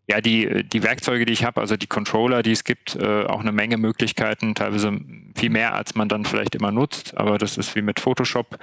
ja, 0.09 0.23
die, 0.23 0.65
die 0.65 0.83
Werkzeuge, 0.83 1.27
die 1.27 1.35
ich 1.35 1.45
habe, 1.45 1.61
also 1.61 1.77
die 1.77 1.87
Controller, 1.87 2.43
die 2.43 2.53
es 2.53 2.65
gibt, 2.65 2.97
äh, 2.97 3.25
auch 3.25 3.41
eine 3.41 3.53
Menge 3.53 3.77
Möglichkeiten, 3.77 4.55
teilweise 4.55 4.99
viel 5.37 5.50
mehr, 5.50 5.75
als 5.75 5.95
man 5.95 6.09
dann 6.09 6.25
vielleicht 6.25 6.55
immer 6.55 6.73
nutzt, 6.73 7.17
aber 7.17 7.37
das 7.37 7.59
ist 7.59 7.77
wie 7.77 7.83
mit 7.83 8.00
Photoshop. 8.00 8.59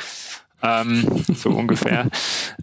Ähm, 0.64 1.24
so 1.36 1.52
ungefähr. 1.52 2.10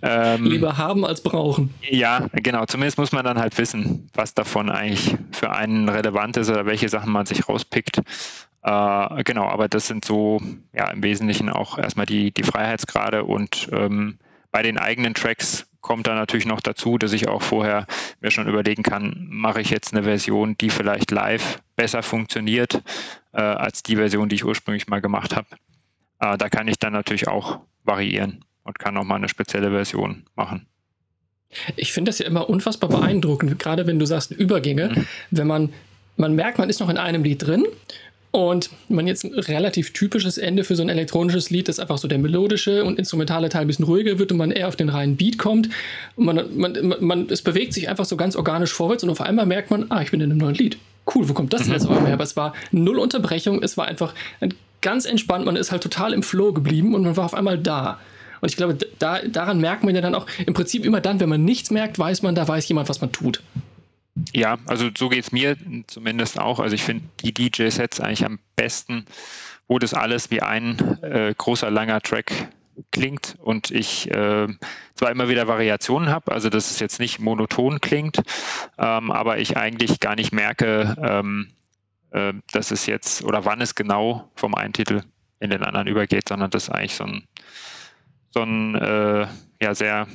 Ähm, 0.02 0.46
Lieber 0.46 0.78
haben 0.78 1.04
als 1.04 1.22
brauchen. 1.22 1.72
Ja, 1.88 2.26
genau. 2.32 2.64
Zumindest 2.66 2.98
muss 2.98 3.12
man 3.12 3.24
dann 3.24 3.38
halt 3.38 3.56
wissen, 3.58 4.08
was 4.14 4.34
davon 4.34 4.68
eigentlich 4.68 5.14
für 5.30 5.52
einen 5.52 5.88
relevant 5.88 6.36
ist 6.36 6.50
oder 6.50 6.66
welche 6.66 6.88
Sachen 6.88 7.12
man 7.12 7.26
sich 7.26 7.48
rauspickt. 7.48 7.98
Äh, 8.64 9.24
genau, 9.24 9.46
aber 9.46 9.68
das 9.68 9.86
sind 9.86 10.04
so 10.04 10.40
ja 10.72 10.90
im 10.90 11.02
Wesentlichen 11.04 11.50
auch 11.50 11.78
erstmal 11.78 12.06
die, 12.06 12.32
die 12.32 12.42
Freiheitsgrade 12.42 13.24
und 13.24 13.68
ähm, 13.72 14.18
bei 14.50 14.62
den 14.62 14.78
eigenen 14.78 15.14
Tracks 15.14 15.66
kommt 15.82 16.06
da 16.06 16.14
natürlich 16.14 16.46
noch 16.46 16.60
dazu, 16.60 16.96
dass 16.96 17.12
ich 17.12 17.28
auch 17.28 17.42
vorher 17.42 17.86
mir 18.20 18.30
schon 18.30 18.48
überlegen 18.48 18.82
kann, 18.82 19.26
mache 19.28 19.60
ich 19.60 19.68
jetzt 19.68 19.92
eine 19.92 20.04
Version, 20.04 20.56
die 20.58 20.70
vielleicht 20.70 21.10
live 21.10 21.60
besser 21.76 22.02
funktioniert 22.02 22.82
äh, 23.32 23.40
als 23.40 23.82
die 23.82 23.96
Version, 23.96 24.30
die 24.30 24.36
ich 24.36 24.44
ursprünglich 24.44 24.88
mal 24.88 25.00
gemacht 25.00 25.36
habe. 25.36 25.48
Äh, 26.20 26.38
da 26.38 26.48
kann 26.48 26.68
ich 26.68 26.78
dann 26.78 26.94
natürlich 26.94 27.28
auch 27.28 27.60
variieren 27.84 28.44
und 28.62 28.78
kann 28.78 28.96
auch 28.96 29.04
mal 29.04 29.16
eine 29.16 29.28
spezielle 29.28 29.70
Version 29.70 30.24
machen. 30.34 30.66
Ich 31.76 31.92
finde 31.92 32.08
das 32.08 32.18
ja 32.18 32.26
immer 32.26 32.48
unfassbar 32.48 32.88
beeindruckend, 32.88 33.58
gerade 33.58 33.86
wenn 33.86 33.98
du 33.98 34.06
sagst 34.06 34.30
Übergänge, 34.30 34.88
mhm. 34.94 35.06
wenn 35.30 35.46
man 35.46 35.72
man 36.16 36.34
merkt, 36.34 36.58
man 36.58 36.68
ist 36.68 36.80
noch 36.80 36.90
in 36.90 36.98
einem 36.98 37.24
Lied 37.24 37.46
drin 37.46 37.66
und 38.32 38.70
man 38.88 39.06
jetzt 39.06 39.24
ein 39.24 39.34
relativ 39.34 39.92
typisches 39.92 40.38
Ende 40.38 40.64
für 40.64 40.74
so 40.74 40.82
ein 40.82 40.88
elektronisches 40.88 41.50
Lied, 41.50 41.68
das 41.68 41.78
einfach 41.78 41.98
so 41.98 42.08
der 42.08 42.18
melodische 42.18 42.82
und 42.82 42.98
instrumentale 42.98 43.50
Teil 43.50 43.60
ein 43.60 43.66
bisschen 43.66 43.84
ruhiger 43.84 44.18
wird 44.18 44.32
und 44.32 44.38
man 44.38 44.50
eher 44.50 44.68
auf 44.68 44.76
den 44.76 44.88
reinen 44.88 45.16
Beat 45.16 45.38
kommt. 45.38 45.68
Und 46.16 46.24
man, 46.24 46.56
man, 46.56 46.94
man, 47.00 47.26
es 47.28 47.42
bewegt 47.42 47.74
sich 47.74 47.90
einfach 47.90 48.06
so 48.06 48.16
ganz 48.16 48.34
organisch 48.34 48.72
vorwärts 48.72 49.04
und 49.04 49.10
auf 49.10 49.20
einmal 49.20 49.44
merkt 49.44 49.70
man, 49.70 49.86
ah, 49.90 50.00
ich 50.00 50.10
bin 50.10 50.20
in 50.22 50.30
einem 50.30 50.38
neuen 50.38 50.54
Lied. 50.54 50.78
Cool, 51.14 51.28
wo 51.28 51.34
kommt 51.34 51.52
das 51.52 51.64
denn 51.64 51.72
jetzt 51.72 51.84
auf 51.84 51.90
einmal 51.90 52.06
her? 52.06 52.14
Aber 52.14 52.24
es 52.24 52.36
war 52.36 52.54
null 52.70 52.98
Unterbrechung, 52.98 53.62
es 53.62 53.76
war 53.76 53.86
einfach 53.86 54.14
ganz 54.80 55.04
entspannt, 55.04 55.44
man 55.44 55.56
ist 55.56 55.70
halt 55.70 55.82
total 55.82 56.14
im 56.14 56.22
Flow 56.22 56.54
geblieben 56.54 56.94
und 56.94 57.02
man 57.02 57.16
war 57.16 57.26
auf 57.26 57.34
einmal 57.34 57.58
da. 57.58 58.00
Und 58.40 58.50
ich 58.50 58.56
glaube, 58.56 58.78
da, 58.98 59.20
daran 59.20 59.60
merkt 59.60 59.84
man 59.84 59.94
ja 59.94 60.00
dann 60.00 60.14
auch, 60.14 60.26
im 60.46 60.54
Prinzip 60.54 60.86
immer 60.86 61.02
dann, 61.02 61.20
wenn 61.20 61.28
man 61.28 61.44
nichts 61.44 61.70
merkt, 61.70 61.98
weiß 61.98 62.22
man, 62.22 62.34
da 62.34 62.48
weiß 62.48 62.66
jemand, 62.68 62.88
was 62.88 63.00
man 63.00 63.12
tut. 63.12 63.42
Ja, 64.34 64.58
also 64.66 64.90
so 64.96 65.08
geht 65.08 65.24
es 65.24 65.32
mir 65.32 65.56
zumindest 65.86 66.38
auch. 66.38 66.60
Also 66.60 66.74
ich 66.74 66.82
finde 66.82 67.04
die 67.20 67.32
DJ-Sets 67.32 68.00
eigentlich 68.00 68.24
am 68.24 68.38
besten, 68.56 69.06
wo 69.68 69.78
das 69.78 69.94
alles 69.94 70.30
wie 70.30 70.42
ein 70.42 70.78
äh, 71.02 71.34
großer, 71.36 71.70
langer 71.70 72.00
Track 72.00 72.48
klingt 72.90 73.36
und 73.38 73.70
ich 73.70 74.10
äh, 74.10 74.48
zwar 74.94 75.10
immer 75.10 75.28
wieder 75.28 75.46
Variationen 75.46 76.08
habe, 76.08 76.32
also 76.32 76.48
dass 76.48 76.70
es 76.70 76.80
jetzt 76.80 77.00
nicht 77.00 77.18
monoton 77.18 77.80
klingt, 77.80 78.22
ähm, 78.78 79.10
aber 79.10 79.38
ich 79.38 79.56
eigentlich 79.56 80.00
gar 80.00 80.16
nicht 80.16 80.32
merke, 80.32 80.96
ähm, 81.02 81.52
äh, 82.10 82.32
dass 82.50 82.70
es 82.70 82.86
jetzt 82.86 83.24
oder 83.24 83.44
wann 83.44 83.60
es 83.60 83.74
genau 83.74 84.30
vom 84.34 84.54
einen 84.54 84.72
Titel 84.72 85.02
in 85.40 85.50
den 85.50 85.62
anderen 85.62 85.86
übergeht, 85.86 86.28
sondern 86.28 86.50
das 86.50 86.70
eigentlich 86.70 86.94
so 86.94 87.04
ein, 87.04 87.24
so 88.30 88.42
ein 88.42 88.74
äh, 88.74 89.26
ja, 89.60 89.74
sehr 89.74 90.06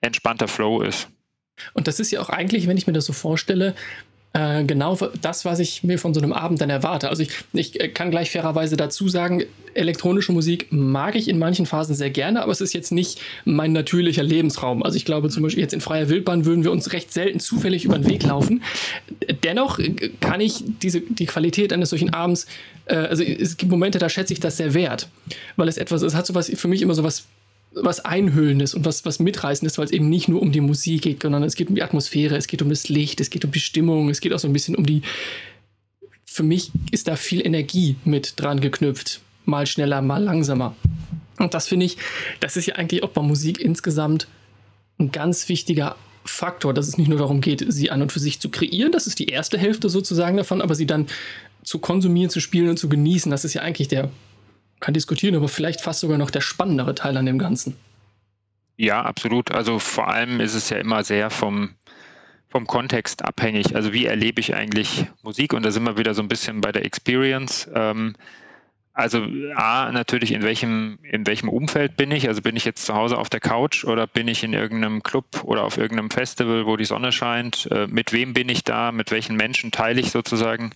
entspannter 0.00 0.48
Flow 0.48 0.82
ist. 0.82 1.08
Und 1.74 1.86
das 1.88 2.00
ist 2.00 2.10
ja 2.10 2.20
auch 2.20 2.28
eigentlich, 2.28 2.66
wenn 2.66 2.76
ich 2.76 2.86
mir 2.86 2.92
das 2.92 3.06
so 3.06 3.12
vorstelle, 3.12 3.74
äh, 4.36 4.64
genau 4.64 4.98
das, 5.22 5.46
was 5.46 5.60
ich 5.60 5.82
mir 5.82 5.98
von 5.98 6.12
so 6.12 6.20
einem 6.20 6.34
Abend 6.34 6.60
dann 6.60 6.68
erwarte. 6.68 7.08
Also 7.08 7.22
ich, 7.22 7.30
ich 7.54 7.80
äh, 7.80 7.88
kann 7.88 8.10
gleich 8.10 8.30
fairerweise 8.30 8.76
dazu 8.76 9.08
sagen, 9.08 9.44
elektronische 9.72 10.32
Musik 10.32 10.66
mag 10.70 11.14
ich 11.14 11.28
in 11.28 11.38
manchen 11.38 11.64
Phasen 11.64 11.94
sehr 11.94 12.10
gerne, 12.10 12.42
aber 12.42 12.52
es 12.52 12.60
ist 12.60 12.74
jetzt 12.74 12.92
nicht 12.92 13.18
mein 13.46 13.72
natürlicher 13.72 14.22
Lebensraum. 14.22 14.82
Also 14.82 14.96
ich 14.96 15.06
glaube 15.06 15.30
zum 15.30 15.42
Beispiel 15.42 15.62
jetzt 15.62 15.72
in 15.72 15.80
freier 15.80 16.10
Wildbahn 16.10 16.44
würden 16.44 16.64
wir 16.64 16.72
uns 16.72 16.92
recht 16.92 17.12
selten 17.14 17.40
zufällig 17.40 17.86
über 17.86 17.98
den 17.98 18.08
Weg 18.08 18.24
laufen. 18.24 18.62
Dennoch 19.42 19.78
äh, 19.78 20.10
kann 20.20 20.42
ich 20.42 20.64
diese, 20.82 21.00
die 21.00 21.26
Qualität 21.26 21.72
eines 21.72 21.88
solchen 21.90 22.12
Abends, 22.12 22.46
äh, 22.86 22.96
also 22.96 23.22
es 23.22 23.56
gibt 23.56 23.70
Momente, 23.70 23.98
da 23.98 24.10
schätze 24.10 24.34
ich 24.34 24.40
das 24.40 24.58
sehr 24.58 24.74
wert, 24.74 25.08
weil 25.56 25.68
es 25.68 25.78
etwas, 25.78 26.02
es 26.02 26.14
hat 26.14 26.26
sowas 26.26 26.52
für 26.54 26.68
mich 26.68 26.82
immer 26.82 26.94
so 26.94 27.04
was 27.04 27.24
was 27.76 28.00
Einhüllendes 28.04 28.74
und 28.74 28.84
was, 28.84 29.04
was 29.04 29.18
Mitreißendes, 29.18 29.76
weil 29.78 29.84
es 29.84 29.90
eben 29.92 30.08
nicht 30.08 30.28
nur 30.28 30.40
um 30.40 30.50
die 30.50 30.60
Musik 30.60 31.02
geht, 31.02 31.22
sondern 31.22 31.42
es 31.42 31.54
geht 31.54 31.68
um 31.68 31.74
die 31.74 31.82
Atmosphäre, 31.82 32.36
es 32.36 32.46
geht 32.46 32.62
um 32.62 32.70
das 32.70 32.88
Licht, 32.88 33.20
es 33.20 33.30
geht 33.30 33.44
um 33.44 33.52
die 33.52 33.60
Stimmung, 33.60 34.08
es 34.08 34.20
geht 34.20 34.32
auch 34.32 34.38
so 34.38 34.48
ein 34.48 34.52
bisschen 34.52 34.74
um 34.74 34.86
die. 34.86 35.02
Für 36.24 36.42
mich 36.42 36.70
ist 36.90 37.06
da 37.08 37.16
viel 37.16 37.44
Energie 37.46 37.96
mit 38.04 38.34
dran 38.40 38.60
geknüpft. 38.60 39.20
Mal 39.44 39.66
schneller, 39.66 40.02
mal 40.02 40.22
langsamer. 40.22 40.74
Und 41.38 41.54
das 41.54 41.68
finde 41.68 41.86
ich, 41.86 41.98
das 42.40 42.56
ist 42.56 42.66
ja 42.66 42.76
eigentlich 42.76 43.02
auch 43.02 43.10
bei 43.10 43.22
Musik 43.22 43.60
insgesamt 43.60 44.26
ein 44.98 45.12
ganz 45.12 45.48
wichtiger 45.48 45.96
Faktor, 46.24 46.74
dass 46.74 46.88
es 46.88 46.98
nicht 46.98 47.08
nur 47.08 47.18
darum 47.18 47.40
geht, 47.40 47.64
sie 47.68 47.90
an 47.90 48.02
und 48.02 48.10
für 48.10 48.18
sich 48.18 48.40
zu 48.40 48.48
kreieren, 48.48 48.90
das 48.90 49.06
ist 49.06 49.18
die 49.18 49.26
erste 49.26 49.58
Hälfte 49.58 49.88
sozusagen 49.88 50.36
davon, 50.36 50.60
aber 50.60 50.74
sie 50.74 50.86
dann 50.86 51.06
zu 51.62 51.78
konsumieren, 51.78 52.30
zu 52.30 52.40
spielen 52.40 52.68
und 52.68 52.78
zu 52.78 52.88
genießen, 52.88 53.30
das 53.30 53.44
ist 53.44 53.54
ja 53.54 53.62
eigentlich 53.62 53.88
der 53.88 54.10
kann 54.80 54.94
diskutieren, 54.94 55.34
aber 55.34 55.48
vielleicht 55.48 55.80
fast 55.80 56.00
sogar 56.00 56.18
noch 56.18 56.30
der 56.30 56.40
spannendere 56.40 56.94
Teil 56.94 57.16
an 57.16 57.26
dem 57.26 57.38
Ganzen. 57.38 57.76
Ja, 58.76 59.02
absolut. 59.02 59.52
Also 59.52 59.78
vor 59.78 60.08
allem 60.08 60.40
ist 60.40 60.54
es 60.54 60.68
ja 60.68 60.76
immer 60.76 61.02
sehr 61.02 61.30
vom, 61.30 61.70
vom 62.48 62.66
Kontext 62.66 63.24
abhängig. 63.24 63.74
Also 63.74 63.92
wie 63.92 64.04
erlebe 64.04 64.40
ich 64.40 64.54
eigentlich 64.54 65.06
Musik? 65.22 65.54
Und 65.54 65.64
da 65.64 65.70
sind 65.70 65.84
wir 65.84 65.96
wieder 65.96 66.14
so 66.14 66.22
ein 66.22 66.28
bisschen 66.28 66.60
bei 66.60 66.72
der 66.72 66.84
Experience. 66.84 67.68
Ähm, 67.74 68.14
also 68.96 69.26
A, 69.54 69.92
natürlich 69.92 70.32
in 70.32 70.42
welchem, 70.42 70.98
in 71.02 71.26
welchem 71.26 71.50
Umfeld 71.50 71.98
bin 71.98 72.10
ich? 72.10 72.28
Also 72.28 72.40
bin 72.40 72.56
ich 72.56 72.64
jetzt 72.64 72.86
zu 72.86 72.94
Hause 72.94 73.18
auf 73.18 73.28
der 73.28 73.40
Couch 73.40 73.84
oder 73.84 74.06
bin 74.06 74.26
ich 74.26 74.42
in 74.42 74.54
irgendeinem 74.54 75.02
Club 75.02 75.44
oder 75.44 75.64
auf 75.64 75.76
irgendeinem 75.76 76.10
Festival, 76.10 76.64
wo 76.64 76.78
die 76.78 76.86
Sonne 76.86 77.12
scheint? 77.12 77.68
Äh, 77.70 77.88
mit 77.88 78.14
wem 78.14 78.32
bin 78.32 78.48
ich 78.48 78.64
da? 78.64 78.92
Mit 78.92 79.10
welchen 79.10 79.36
Menschen 79.36 79.70
teile 79.70 80.00
ich 80.00 80.12
sozusagen 80.12 80.70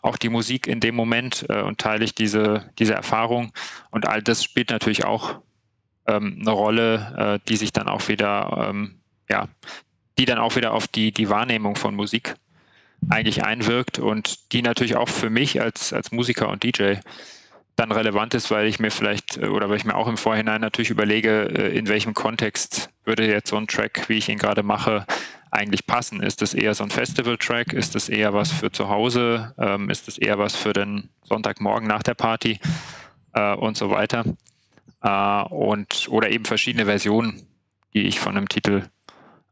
auch 0.00 0.16
die 0.16 0.28
Musik 0.28 0.68
in 0.68 0.78
dem 0.78 0.94
Moment 0.94 1.44
äh, 1.48 1.60
und 1.60 1.78
teile 1.78 2.04
ich 2.04 2.14
diese, 2.14 2.70
diese 2.78 2.94
Erfahrung? 2.94 3.52
Und 3.90 4.06
all 4.06 4.22
das 4.22 4.44
spielt 4.44 4.70
natürlich 4.70 5.04
auch 5.04 5.40
ähm, 6.06 6.38
eine 6.40 6.52
Rolle, 6.52 7.40
äh, 7.42 7.48
die 7.48 7.56
sich 7.56 7.72
dann 7.72 7.88
auch 7.88 8.06
wieder, 8.06 8.68
ähm, 8.70 9.00
ja, 9.28 9.48
die 10.18 10.24
dann 10.24 10.38
auch 10.38 10.54
wieder 10.54 10.72
auf 10.72 10.86
die, 10.86 11.10
die 11.10 11.30
Wahrnehmung 11.30 11.74
von 11.74 11.96
Musik 11.96 12.36
eigentlich 13.08 13.44
einwirkt 13.44 13.98
und 13.98 14.52
die 14.52 14.62
natürlich 14.62 14.94
auch 14.94 15.08
für 15.08 15.30
mich 15.30 15.60
als, 15.60 15.92
als 15.92 16.12
Musiker 16.12 16.48
und 16.48 16.62
DJ 16.62 16.94
dann 17.76 17.92
relevant 17.92 18.32
ist, 18.34 18.50
weil 18.50 18.66
ich 18.66 18.80
mir 18.80 18.90
vielleicht 18.90 19.36
äh, 19.36 19.46
oder 19.46 19.68
weil 19.68 19.76
ich 19.76 19.84
mir 19.84 19.94
auch 19.94 20.08
im 20.08 20.16
Vorhinein 20.16 20.62
natürlich 20.62 20.90
überlege, 20.90 21.44
äh, 21.44 21.78
in 21.78 21.86
welchem 21.88 22.14
Kontext 22.14 22.90
würde 23.04 23.26
jetzt 23.26 23.50
so 23.50 23.56
ein 23.56 23.66
Track, 23.66 24.08
wie 24.08 24.14
ich 24.14 24.28
ihn 24.28 24.38
gerade 24.38 24.62
mache, 24.62 25.06
eigentlich 25.50 25.86
passen? 25.86 26.22
Ist 26.22 26.42
das 26.42 26.54
eher 26.54 26.74
so 26.74 26.84
ein 26.84 26.90
Festival-Track? 26.90 27.72
Ist 27.72 27.94
das 27.94 28.08
eher 28.08 28.34
was 28.34 28.50
für 28.50 28.72
zu 28.72 28.88
Hause? 28.88 29.54
Ähm, 29.58 29.90
ist 29.90 30.08
das 30.08 30.18
eher 30.18 30.38
was 30.38 30.56
für 30.56 30.72
den 30.72 31.10
Sonntagmorgen 31.22 31.86
nach 31.86 32.02
der 32.02 32.14
Party 32.14 32.58
äh, 33.34 33.54
und 33.54 33.76
so 33.76 33.90
weiter? 33.90 34.24
Und 35.50 36.08
oder 36.10 36.30
eben 36.30 36.46
verschiedene 36.46 36.86
Versionen, 36.86 37.46
die 37.94 38.08
ich 38.08 38.18
von 38.18 38.36
einem 38.36 38.48
Titel 38.48 38.88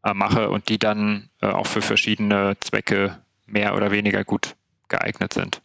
mache 0.02 0.50
und 0.50 0.68
die 0.68 0.80
dann 0.80 1.28
auch 1.40 1.68
für 1.68 1.80
verschiedene 1.80 2.56
Zwecke 2.58 3.22
mehr 3.46 3.76
oder 3.76 3.92
weniger 3.92 4.24
gut 4.24 4.56
geeignet 4.88 5.32
sind. 5.32 5.62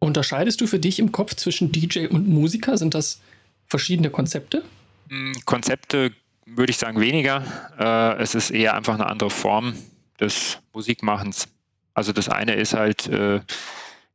Unterscheidest 0.00 0.60
du 0.60 0.66
für 0.66 0.78
dich 0.78 0.98
im 0.98 1.12
Kopf 1.12 1.34
zwischen 1.34 1.72
DJ 1.72 2.06
und 2.06 2.28
Musiker? 2.28 2.78
Sind 2.78 2.94
das 2.94 3.20
verschiedene 3.66 4.10
Konzepte? 4.10 4.62
Hm, 5.08 5.32
Konzepte 5.44 6.12
würde 6.46 6.70
ich 6.70 6.78
sagen 6.78 7.00
weniger. 7.00 7.44
Äh, 7.78 8.22
es 8.22 8.34
ist 8.34 8.50
eher 8.50 8.74
einfach 8.74 8.94
eine 8.94 9.06
andere 9.06 9.30
Form 9.30 9.74
des 10.20 10.58
Musikmachens. 10.72 11.48
Also 11.94 12.12
das 12.12 12.28
eine 12.28 12.54
ist 12.54 12.74
halt, 12.74 13.08
äh, 13.08 13.40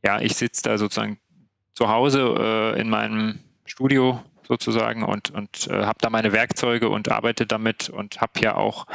ja, 0.04 0.22
ich 0.22 0.36
sitze 0.36 0.64
da 0.64 0.78
sozusagen 0.78 1.20
zu 1.76 1.90
Hause 1.90 2.36
äh, 2.76 2.80
in 2.80 2.90
meinem 2.90 3.40
Studio 3.66 4.24
sozusagen 4.48 5.04
und, 5.04 5.32
und 5.32 5.68
äh, 5.68 5.86
habe 5.86 6.00
da 6.02 6.10
meine 6.10 6.32
Werkzeuge 6.32 6.90
und 6.90 7.12
arbeite 7.12 7.46
damit 7.46 7.90
und 7.90 8.22
habe 8.22 8.40
ja 8.42 8.56
auch, 8.56 8.86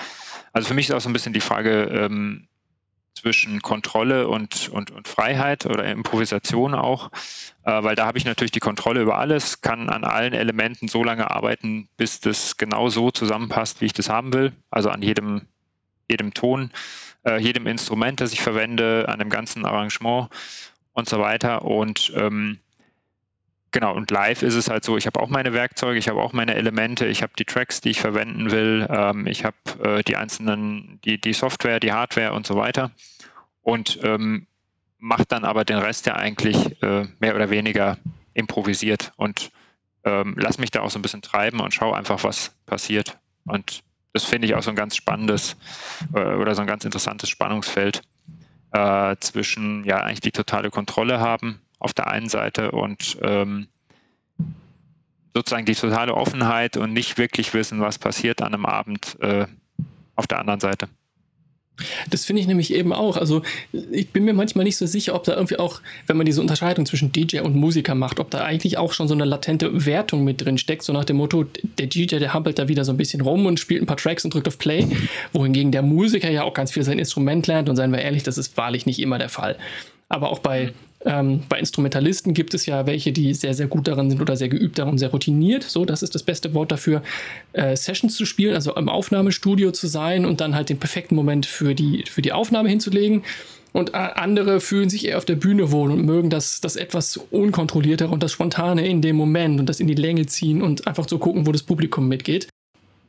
also 0.53 0.69
für 0.69 0.75
mich 0.75 0.89
ist 0.89 0.95
auch 0.95 1.01
so 1.01 1.09
ein 1.09 1.13
bisschen 1.13 1.33
die 1.33 1.41
Frage, 1.41 1.85
ähm, 1.85 2.48
zwischen 3.19 3.63
Kontrolle 3.63 4.29
und, 4.29 4.69
und, 4.69 4.91
und 4.91 5.09
Freiheit 5.09 5.67
oder 5.67 5.85
Improvisation 5.85 6.75
auch, 6.75 7.11
äh, 7.65 7.83
weil 7.83 7.97
da 7.97 8.07
habe 8.07 8.19
ich 8.19 8.25
natürlich 8.25 8.53
die 8.53 8.61
Kontrolle 8.61 9.03
über 9.03 9.19
alles, 9.19 9.61
kann 9.61 9.89
an 9.89 10.05
allen 10.05 10.33
Elementen 10.33 10.89
so 10.89 11.03
lange 11.03 11.31
arbeiten, 11.31 11.89
bis 11.97 12.21
das 12.21 12.57
genau 12.57 12.89
so 12.89 13.11
zusammenpasst, 13.11 13.81
wie 13.81 13.87
ich 13.87 13.93
das 13.93 14.09
haben 14.09 14.33
will. 14.33 14.53
Also 14.71 14.91
an 14.91 15.03
jedem, 15.03 15.43
jedem 16.09 16.33
Ton, 16.33 16.71
äh, 17.25 17.39
jedem 17.39 17.67
Instrument, 17.67 18.21
das 18.21 18.33
ich 18.33 18.41
verwende, 18.41 19.07
an 19.09 19.19
dem 19.19 19.31
ganzen 19.31 19.65
Arrangement 19.65 20.29
und 20.93 21.09
so 21.09 21.19
weiter. 21.19 21.65
Und 21.65 22.13
ähm, 22.15 22.59
Genau, 23.71 23.95
und 23.95 24.11
live 24.11 24.43
ist 24.43 24.55
es 24.55 24.71
halt 24.71 24.85
so, 24.85 24.97
ich 24.97 25.07
habe 25.07 25.21
auch 25.21 25.29
meine 25.29 25.53
Werkzeuge, 25.53 25.99
ich 25.99 26.09
habe 26.09 26.23
auch 26.23 26.33
meine 26.33 26.55
Elemente, 26.55 27.07
ich 27.07 27.23
habe 27.23 27.33
die 27.39 27.45
Tracks, 27.45 27.83
die 27.83 27.91
ich 27.91 28.01
verwenden 28.01 28.51
will, 28.51 28.87
ähm, 28.91 29.27
ich 29.27 29.45
habe 29.45 29.57
äh, 29.83 30.03
die 30.03 30.17
einzelnen, 30.17 31.01
die, 31.05 31.21
die 31.21 31.35
Software, 31.35 31.79
die 31.79 31.93
Hardware 31.93 32.33
und 32.33 32.47
so 32.47 32.57
weiter. 32.57 32.91
Und 33.61 33.99
ähm, 34.03 34.47
mache 34.99 35.25
dann 35.29 35.45
aber 35.45 35.67
den 35.67 35.79
Rest 35.79 36.07
ja 36.07 36.17
eigentlich 36.17 36.83
äh, 36.83 37.07
mehr 37.21 37.35
oder 37.35 37.51
weniger 37.51 37.99
improvisiert 38.33 39.13
und 39.17 39.51
ähm, 40.05 40.35
lass 40.39 40.59
mich 40.59 40.71
da 40.71 40.81
auch 40.81 40.91
so 40.91 40.99
ein 40.99 41.03
bisschen 41.03 41.23
treiben 41.23 41.61
und 41.61 41.75
schaue 41.75 41.97
einfach, 41.97 42.25
was 42.25 42.57
passiert. 42.65 43.19
Und 43.45 43.83
das 44.15 44.25
finde 44.25 44.47
ich 44.47 44.55
auch 44.55 44.63
so 44.63 44.71
ein 44.71 44.77
ganz 44.77 44.97
spannendes 44.97 45.57
äh, 46.15 46.35
oder 46.35 46.55
so 46.55 46.63
ein 46.63 46.67
ganz 46.67 46.87
interessantes 46.87 47.29
Spannungsfeld 47.29 48.03
äh, 48.73 49.17
zwischen 49.21 49.85
ja 49.85 49.99
eigentlich 49.99 50.21
die 50.21 50.33
totale 50.33 50.71
Kontrolle 50.71 51.21
haben 51.21 51.61
auf 51.79 51.93
der 51.93 52.09
einen 52.09 52.29
Seite 52.29 52.73
und 52.73 53.19
ähm, 53.23 53.69
sozusagen 55.35 55.67
die 55.67 55.75
totale 55.75 56.15
Offenheit 56.15 56.77
und 56.77 56.93
nicht 56.93 57.19
wirklich 57.19 57.55
wissen, 57.55 57.81
was 57.81 57.99
passiert 57.99 58.43
an 58.43 58.55
einem 58.55 58.67
Abend 58.67 59.17
äh, 59.21 59.47
auf 60.17 60.27
der 60.27 60.41
anderen 60.41 60.61
Seite. 60.61 60.89
Das 62.11 62.25
finde 62.25 62.43
ich 62.43 62.49
nämlich 62.49 62.75
eben 62.75 62.93
auch. 62.93 63.17
Also 63.17 63.43
ich 63.93 64.11
bin 64.11 64.25
mir 64.25 64.35
manchmal 64.35 64.65
nicht 64.65 64.77
so 64.77 64.87
sicher, 64.87 65.15
ob 65.15 65.25
da 65.25 65.35
irgendwie 65.35 65.59
auch, 65.59 65.81
wenn 66.07 66.17
man 66.17 66.27
diese 66.27 66.41
Unterscheidung 66.41 66.87
zwischen 66.87 67.13
DJ 67.13 67.41
und 67.41 67.55
Musiker 67.55 67.95
macht, 67.95 68.19
ob 68.19 68.31
da 68.31 68.43
eigentlich 68.45 68.79
auch 68.79 68.93
schon 68.93 69.07
so 69.07 69.15
eine 69.15 69.25
latente 69.25 69.87
Wertung 69.87 70.25
mit 70.25 70.45
drin 70.45 70.59
steckt, 70.59 70.83
so 70.83 70.93
nach 70.93 71.05
dem 71.05 71.17
Motto, 71.17 71.45
der 71.79 71.87
DJ, 71.87 72.17
der 72.17 72.35
hampelt 72.35 72.59
da 72.59 72.69
wieder 72.69 72.85
so 72.85 72.93
ein 72.93 72.97
bisschen 72.97 73.21
rum 73.21 73.47
und 73.47 73.61
spielt 73.61 73.83
ein 73.83 73.87
paar 73.87 73.97
Tracks 73.97 74.25
und 74.25 74.35
drückt 74.35 74.49
auf 74.49 74.59
Play, 74.59 74.89
wohingegen 75.33 75.71
der 75.71 75.83
Musiker 75.83 76.31
ja 76.31 76.43
auch 76.43 76.55
ganz 76.55 76.73
viel 76.73 76.83
sein 76.83 76.99
Instrument 76.99 77.47
lernt 77.47 77.69
und 77.69 77.77
seien 77.77 77.93
wir 77.93 78.01
ehrlich, 78.01 78.25
das 78.25 78.39
ist 78.39 78.57
wahrlich 78.57 78.87
nicht 78.87 78.99
immer 78.99 79.19
der 79.19 79.29
Fall. 79.29 79.57
Aber 80.09 80.31
auch 80.31 80.41
bei 80.41 80.73
ähm, 81.05 81.45
bei 81.49 81.59
Instrumentalisten 81.59 82.35
gibt 82.35 82.55
es 82.55 82.67
ja 82.67 82.87
welche, 82.87 83.13
die 83.13 83.33
sehr, 83.35 83.55
sehr 83.55 83.69
gut 83.69 83.87
daran 83.87 84.11
sind 84.11 84.21
oder 84.21 84.37
sehr 84.37 84.49
geübt 84.49 84.79
daran, 84.79 84.99
sehr 84.99 85.11
routiniert. 85.11 85.63
So, 85.63 85.85
das 85.85 86.03
ist 86.03 86.15
das 86.15 86.25
beste 86.25 86.55
Wort 86.55 86.73
dafür, 86.73 87.03
äh, 87.53 87.77
Sessions 87.77 88.17
zu 88.17 88.25
spielen, 88.25 88.55
also 88.55 88.75
im 88.75 88.89
Aufnahmestudio 88.89 89.71
zu 89.71 89.87
sein 89.87 90.25
und 90.25 90.41
dann 90.41 90.55
halt 90.55 90.71
den 90.71 90.79
perfekten 90.79 91.15
Moment 91.15 91.47
für 91.47 91.75
die, 91.75 92.05
für 92.09 92.23
die 92.23 92.33
Aufnahme 92.33 92.69
hinzulegen. 92.69 93.23
Und 93.73 93.91
äh, 93.91 93.97
andere 93.97 94.61
fühlen 94.61 94.91
sich 94.91 95.07
eher 95.07 95.19
auf 95.19 95.25
der 95.25 95.37
Bühne 95.37 95.71
wohl 95.71 95.93
und 95.93 96.05
mögen 96.05 96.31
das, 96.31 96.61
das 96.61 96.75
etwas 96.75 97.17
unkontrolliertere 97.17 98.11
und 98.11 98.23
das 98.23 98.33
Spontane 98.33 98.87
in 98.87 99.03
dem 99.03 99.15
Moment 99.15 99.61
und 99.61 99.67
das 99.67 99.79
in 99.79 99.87
die 99.87 99.95
Länge 99.95 100.27
ziehen 100.27 100.63
und 100.63 100.87
einfach 100.87 101.09
so 101.09 101.19
gucken, 101.19 101.47
wo 101.47 101.53
das 101.53 101.63
Publikum 101.63 102.09
mitgeht. 102.09 102.49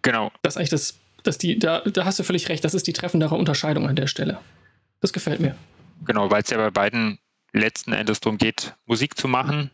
Genau. 0.04 0.32
Das 0.44 0.54
ist 0.54 0.58
eigentlich 0.58 0.70
das, 0.70 0.96
das 1.24 1.38
die, 1.38 1.58
da, 1.58 1.82
da 1.82 2.06
hast 2.06 2.20
du 2.20 2.24
völlig 2.24 2.50
recht, 2.50 2.64
das 2.64 2.74
ist 2.74 2.88
die 2.88 2.94
treffendere 2.94 3.36
Unterscheidung 3.36 3.88
an 3.88 3.96
der 3.96 4.08
Stelle. 4.08 4.38
Das 5.02 5.14
gefällt 5.14 5.40
mir. 5.40 5.56
Genau, 6.06 6.30
weil 6.30 6.44
es 6.44 6.50
ja 6.50 6.58
bei 6.58 6.70
beiden 6.70 7.20
letzten 7.52 7.94
Endes 7.94 8.20
darum 8.20 8.38
geht, 8.38 8.76
Musik 8.86 9.18
zu 9.18 9.28
machen 9.28 9.72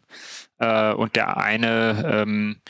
äh, 0.59 0.93
und 0.93 1.15
der 1.15 1.37
eine 1.37 2.23
ähm, 2.23 2.61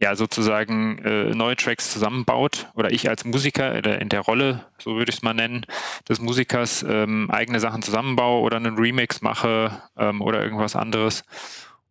ja 0.00 0.14
sozusagen 0.14 0.98
äh, 0.98 1.34
neue 1.34 1.56
Tracks 1.56 1.92
zusammenbaut 1.92 2.68
oder 2.74 2.92
ich 2.92 3.08
als 3.08 3.24
Musiker 3.24 4.00
in 4.00 4.08
der 4.08 4.20
Rolle, 4.20 4.66
so 4.78 4.96
würde 4.96 5.10
ich 5.10 5.16
es 5.16 5.22
mal 5.22 5.34
nennen, 5.34 5.64
des 6.08 6.20
Musikers 6.20 6.84
ähm, 6.86 7.30
eigene 7.30 7.60
Sachen 7.60 7.82
zusammenbaue 7.82 8.42
oder 8.42 8.56
einen 8.56 8.76
Remix 8.76 9.22
mache 9.22 9.82
ähm, 9.96 10.20
oder 10.20 10.42
irgendwas 10.42 10.76
anderes. 10.76 11.24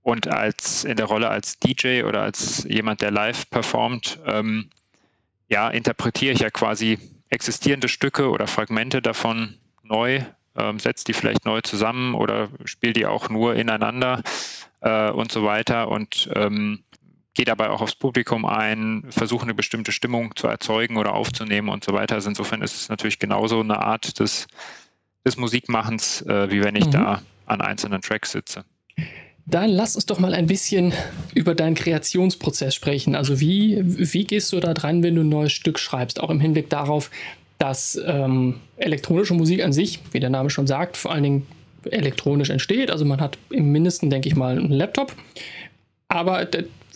Und 0.03 0.27
als 0.27 0.83
in 0.83 0.97
der 0.97 1.07
Rolle 1.07 1.29
als 1.29 1.57
DJ 1.57 2.03
oder 2.03 2.21
als 2.21 2.63
jemand, 2.65 3.01
der 3.01 3.09
live 3.09 3.49
performt, 3.49 4.19
ähm, 4.27 4.69
ja, 5.47 5.69
interpretiere 5.69 6.33
ich 6.33 6.41
ja 6.41 6.51
quasi 6.51 6.99
existierende 7.29 7.87
Stücke 7.87 8.29
oder 8.29 8.45
Fragmente 8.45 9.01
davon 9.01 9.57
neu 9.81 10.23
ähm, 10.55 10.79
setzt 10.79 11.07
die 11.07 11.13
vielleicht 11.13 11.45
neu 11.45 11.61
zusammen 11.61 12.15
oder 12.15 12.49
spielt 12.65 12.97
die 12.97 13.05
auch 13.05 13.29
nur 13.29 13.55
ineinander 13.55 14.21
äh, 14.81 15.09
und 15.11 15.31
so 15.31 15.43
weiter 15.43 15.89
und 15.89 16.29
ähm, 16.33 16.83
gehe 17.33 17.45
dabei 17.45 17.69
auch 17.69 17.81
aufs 17.81 17.95
Publikum 17.95 18.45
ein, 18.45 19.03
versuche 19.09 19.43
eine 19.43 19.53
bestimmte 19.53 19.91
Stimmung 19.91 20.35
zu 20.35 20.47
erzeugen 20.47 20.97
oder 20.97 21.13
aufzunehmen 21.13 21.69
und 21.69 21.83
so 21.83 21.93
weiter. 21.93 22.15
Also 22.15 22.29
insofern 22.29 22.61
ist 22.61 22.75
es 22.75 22.89
natürlich 22.89 23.19
genauso 23.19 23.59
eine 23.59 23.79
Art 23.81 24.19
des, 24.19 24.47
des 25.25 25.37
Musikmachens, 25.37 26.21
äh, 26.23 26.49
wie 26.49 26.63
wenn 26.63 26.75
ich 26.75 26.85
mhm. 26.85 26.91
da 26.91 27.21
an 27.45 27.61
einzelnen 27.61 28.01
Tracks 28.01 28.31
sitze. 28.31 28.63
Dann 29.47 29.69
lass 29.69 29.95
uns 29.95 30.07
doch 30.07 30.17
mal 30.17 30.33
ein 30.33 30.47
bisschen 30.47 30.93
über 31.35 31.53
deinen 31.53 31.75
Kreationsprozess 31.75 32.73
sprechen. 32.73 33.15
Also 33.15 33.39
wie, 33.39 33.79
wie 33.83 34.23
gehst 34.23 34.51
du 34.51 34.59
da 34.59 34.73
dran, 34.73 35.03
wenn 35.03 35.15
du 35.15 35.21
ein 35.21 35.29
neues 35.29 35.51
Stück 35.51 35.77
schreibst? 35.77 36.19
Auch 36.19 36.31
im 36.31 36.39
Hinblick 36.39 36.69
darauf, 36.69 37.11
dass 37.57 37.99
ähm, 38.05 38.55
elektronische 38.77 39.33
Musik 39.33 39.63
an 39.63 39.73
sich, 39.73 39.99
wie 40.11 40.19
der 40.19 40.29
Name 40.29 40.49
schon 40.49 40.67
sagt, 40.67 40.97
vor 40.97 41.11
allen 41.11 41.23
Dingen 41.23 41.47
elektronisch 41.89 42.49
entsteht. 42.49 42.91
Also 42.91 43.05
man 43.05 43.21
hat 43.21 43.37
im 43.49 43.71
Mindesten, 43.71 44.09
denke 44.09 44.27
ich 44.27 44.35
mal, 44.35 44.57
einen 44.57 44.71
Laptop. 44.71 45.13
Aber 46.07 46.47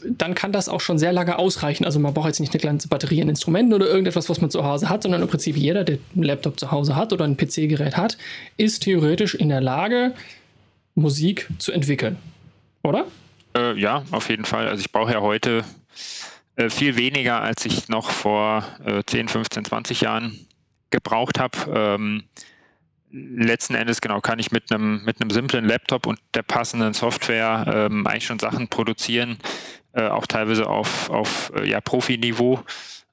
dann 0.06 0.34
kann 0.36 0.52
das 0.52 0.70
auch 0.70 0.82
schon 0.82 0.98
sehr 0.98 1.12
lange 1.12 1.38
ausreichen. 1.38 1.86
Also 1.86 2.00
man 2.00 2.14
braucht 2.14 2.28
jetzt 2.28 2.40
nicht 2.40 2.54
eine 2.54 2.62
ganze 2.62 2.88
Batterie 2.88 3.22
an 3.22 3.30
Instrumenten 3.30 3.74
oder 3.74 3.88
irgendetwas, 3.88 4.30
was 4.30 4.42
man 4.42 4.50
zu 4.50 4.64
Hause 4.64 4.90
hat, 4.90 5.04
sondern 5.04 5.22
im 5.22 5.28
Prinzip 5.28 5.58
jeder, 5.58 5.84
der 5.84 5.98
einen 6.16 6.24
Laptop 6.24 6.60
zu 6.60 6.72
Hause 6.72 6.96
hat 6.96 7.14
oder 7.14 7.26
ein 7.26 7.38
PC-Gerät 7.38 7.98
hat, 7.98 8.18
ist 8.58 8.84
theoretisch 8.84 9.36
in 9.36 9.50
der 9.50 9.62
Lage, 9.62 10.14
Musik 10.96 11.48
zu 11.58 11.72
entwickeln. 11.72 12.18
Oder? 12.84 13.06
Äh, 13.56 13.80
ja, 13.80 14.04
auf 14.12 14.30
jeden 14.30 14.46
Fall. 14.46 14.68
Also 14.68 14.82
ich 14.82 14.92
brauche 14.92 15.12
ja 15.12 15.22
heute 15.22 15.64
äh, 16.56 16.70
viel 16.70 16.98
weniger, 16.98 17.42
als 17.42 17.66
ich 17.66 17.90
noch 17.90 18.10
vor 18.10 18.66
äh, 18.86 19.04
10, 19.06 19.28
15, 19.28 19.66
20 19.66 20.02
Jahren 20.02 20.46
gebraucht 20.90 21.40
habe. 21.40 21.58
Ähm, 21.74 22.24
letzten 23.12 23.76
Endes 23.76 24.02
genau 24.02 24.22
kann 24.22 24.40
ich 24.40 24.52
mit 24.52 24.72
einem 24.72 25.04
mit 25.04 25.22
einem 25.22 25.32
simplen 25.32 25.66
Laptop 25.66 26.06
und 26.06 26.20
der 26.34 26.44
passenden 26.44 26.94
Software 26.94 27.66
ähm, 27.68 28.06
eigentlich 28.06 28.26
schon 28.26 28.40
Sachen 28.40 28.68
produzieren, 28.68 29.38
äh, 29.94 30.08
auch 30.08 30.28
teilweise 30.28 30.68
auf 30.68 31.10
auf 31.10 31.52
äh, 31.56 31.68
ja 31.68 31.82
Profiniveau. 31.82 32.64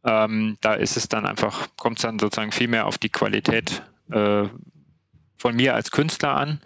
Ähm, 0.04 0.58
da 0.60 0.74
ist 0.74 0.96
es 0.96 1.08
dann 1.08 1.26
einfach 1.26 1.68
kommt 1.76 1.98
es 1.98 2.02
dann 2.02 2.18
sozusagen 2.18 2.52
viel 2.52 2.68
mehr 2.68 2.86
auf 2.86 2.98
die 2.98 3.08
Qualität 3.08 3.82
äh, 4.10 4.44
von 5.38 5.56
mir 5.56 5.74
als 5.74 5.90
Künstler 5.90 6.36
an. 6.36 6.60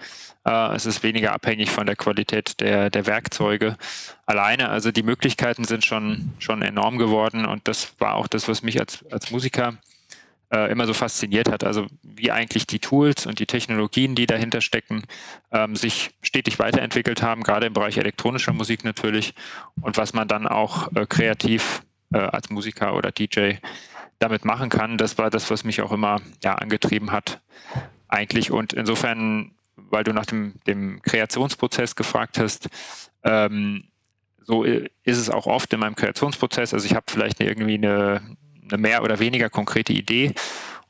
Äh, 0.45 0.75
es 0.75 0.87
ist 0.87 1.03
weniger 1.03 1.33
abhängig 1.33 1.71
von 1.71 1.87
der 1.87 1.97
Qualität 1.97 2.61
der, 2.61 2.91
der 2.91 3.07
Werkzeuge 3.07 3.77
alleine. 4.27 4.69
Also 4.71 4.91
die 4.91 5.03
Möglichkeiten 5.03 5.65
sind 5.65 5.85
schon, 5.85 6.33
schon 6.39 6.63
enorm 6.63 6.99
geworden 6.99 7.45
und 7.47 7.67
das 7.69 7.95
war 7.99 8.15
auch 8.15 8.27
das, 8.27 8.49
was 8.49 8.63
mich 8.63 8.81
als, 8.81 9.05
als 9.11 9.31
Musiker 9.31 9.75
äh, 10.53 10.71
immer 10.71 10.87
so 10.87 10.95
fasziniert 10.95 11.51
hat. 11.51 11.65
Also 11.65 11.87
wie 12.03 12.31
eigentlich 12.31 12.67
die 12.67 12.79
Tools 12.79 13.27
und 13.27 13.39
die 13.39 13.47
Technologien, 13.47 14.15
die 14.15 14.27
dahinter 14.27 14.61
stecken, 14.61 15.05
ähm, 15.53 15.77
sich 15.77 16.11
stetig 16.23 16.59
weiterentwickelt 16.59 17.23
haben, 17.23 17.43
gerade 17.43 17.67
im 17.67 17.73
Bereich 17.73 17.99
elektronischer 17.99 18.53
Musik 18.53 18.85
natürlich 18.85 19.35
und 19.81 19.97
was 19.97 20.13
man 20.13 20.29
dann 20.29 20.47
auch 20.47 20.91
äh, 20.95 21.07
kreativ 21.07 21.83
äh, 22.13 22.19
als 22.19 22.51
Musiker 22.51 22.95
oder 22.95 23.13
DJ 23.13 23.55
damit 24.19 24.45
machen 24.45 24.69
kann. 24.69 24.99
Das 24.99 25.19
war 25.19 25.31
das, 25.31 25.51
was 25.51 25.65
mich 25.65 25.81
auch 25.81 25.93
immer 25.93 26.21
ja, 26.45 26.55
angetrieben 26.55 27.11
hat 27.11 27.41
eigentlich. 28.09 28.51
Und 28.51 28.73
insofern, 28.73 29.53
weil 29.77 30.05
du 30.05 30.13
nach 30.13 30.27
dem, 30.27 30.55
dem 30.67 31.01
Kreationsprozess 31.03 31.97
gefragt 31.97 32.39
hast, 32.39 32.69
ähm, 33.25 33.85
so 34.43 34.65
ist 34.65 34.89
es 35.05 35.31
auch 35.31 35.47
oft 35.47 35.73
in 35.73 35.81
meinem 35.81 35.95
Kreationsprozess. 35.95 36.75
Also 36.75 36.87
ich 36.87 36.95
habe 36.95 37.07
vielleicht 37.09 37.41
irgendwie 37.41 37.75
eine, 37.75 38.21
eine 38.73 38.81
mehr 38.81 39.03
oder 39.03 39.19
weniger 39.19 39.51
konkrete 39.51 39.93
Idee 39.93 40.35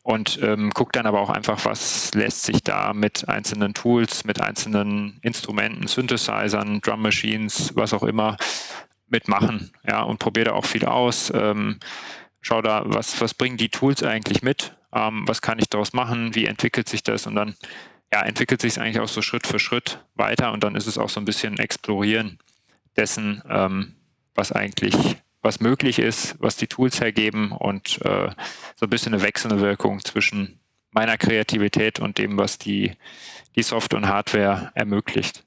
und 0.02 0.38
ähm, 0.42 0.72
gucke 0.72 0.92
dann 0.92 1.06
aber 1.06 1.20
auch 1.20 1.30
einfach, 1.30 1.64
was 1.64 2.12
lässt 2.14 2.42
sich 2.42 2.62
da 2.62 2.92
mit 2.94 3.28
einzelnen 3.28 3.74
Tools, 3.74 4.24
mit 4.24 4.40
einzelnen 4.40 5.18
Instrumenten, 5.22 5.86
Synthesizern, 5.86 6.80
Drum 6.80 7.02
Machines, 7.02 7.72
was 7.76 7.92
auch 7.92 8.02
immer 8.02 8.36
mitmachen. 9.08 9.70
Ja, 9.86 10.02
und 10.02 10.18
probiere 10.18 10.46
da 10.46 10.52
auch 10.52 10.64
viel 10.64 10.86
aus. 10.86 11.30
Ähm, 11.34 11.78
schau 12.40 12.62
da, 12.62 12.82
was, 12.86 13.20
was 13.20 13.34
bringen 13.34 13.56
die 13.56 13.68
Tools 13.68 14.02
eigentlich 14.02 14.42
mit? 14.42 14.74
Ähm, 14.94 15.24
was 15.26 15.42
kann 15.42 15.58
ich 15.58 15.68
daraus 15.68 15.92
machen? 15.92 16.34
Wie 16.34 16.46
entwickelt 16.46 16.88
sich 16.88 17.02
das? 17.02 17.26
Und 17.26 17.34
dann 17.34 17.54
ja, 18.12 18.22
entwickelt 18.22 18.60
sich 18.60 18.72
es 18.72 18.78
eigentlich 18.78 19.00
auch 19.00 19.08
so 19.08 19.22
Schritt 19.22 19.46
für 19.46 19.58
Schritt 19.58 20.04
weiter 20.14 20.52
und 20.52 20.64
dann 20.64 20.74
ist 20.74 20.86
es 20.86 20.98
auch 20.98 21.10
so 21.10 21.20
ein 21.20 21.24
bisschen 21.24 21.58
Explorieren 21.58 22.38
dessen, 22.96 23.42
ähm, 23.48 23.94
was 24.34 24.50
eigentlich 24.50 24.94
was 25.42 25.60
möglich 25.60 25.98
ist, 25.98 26.36
was 26.38 26.56
die 26.56 26.66
Tools 26.66 27.00
hergeben 27.00 27.52
und 27.52 28.00
äh, 28.04 28.30
so 28.76 28.86
ein 28.86 28.90
bisschen 28.90 29.14
eine 29.14 29.22
wechselnde 29.22 29.60
Wirkung 29.60 30.04
zwischen 30.04 30.58
meiner 30.90 31.16
Kreativität 31.16 32.00
und 32.00 32.18
dem, 32.18 32.36
was 32.36 32.58
die, 32.58 32.92
die 33.56 33.62
Software 33.62 33.98
und 33.98 34.08
Hardware 34.08 34.70
ermöglicht. 34.74 35.44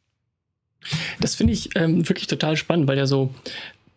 Das 1.20 1.36
finde 1.36 1.54
ich 1.54 1.76
ähm, 1.76 2.08
wirklich 2.08 2.28
total 2.28 2.58
spannend, 2.58 2.88
weil 2.88 2.98
ja 2.98 3.06
so 3.06 3.34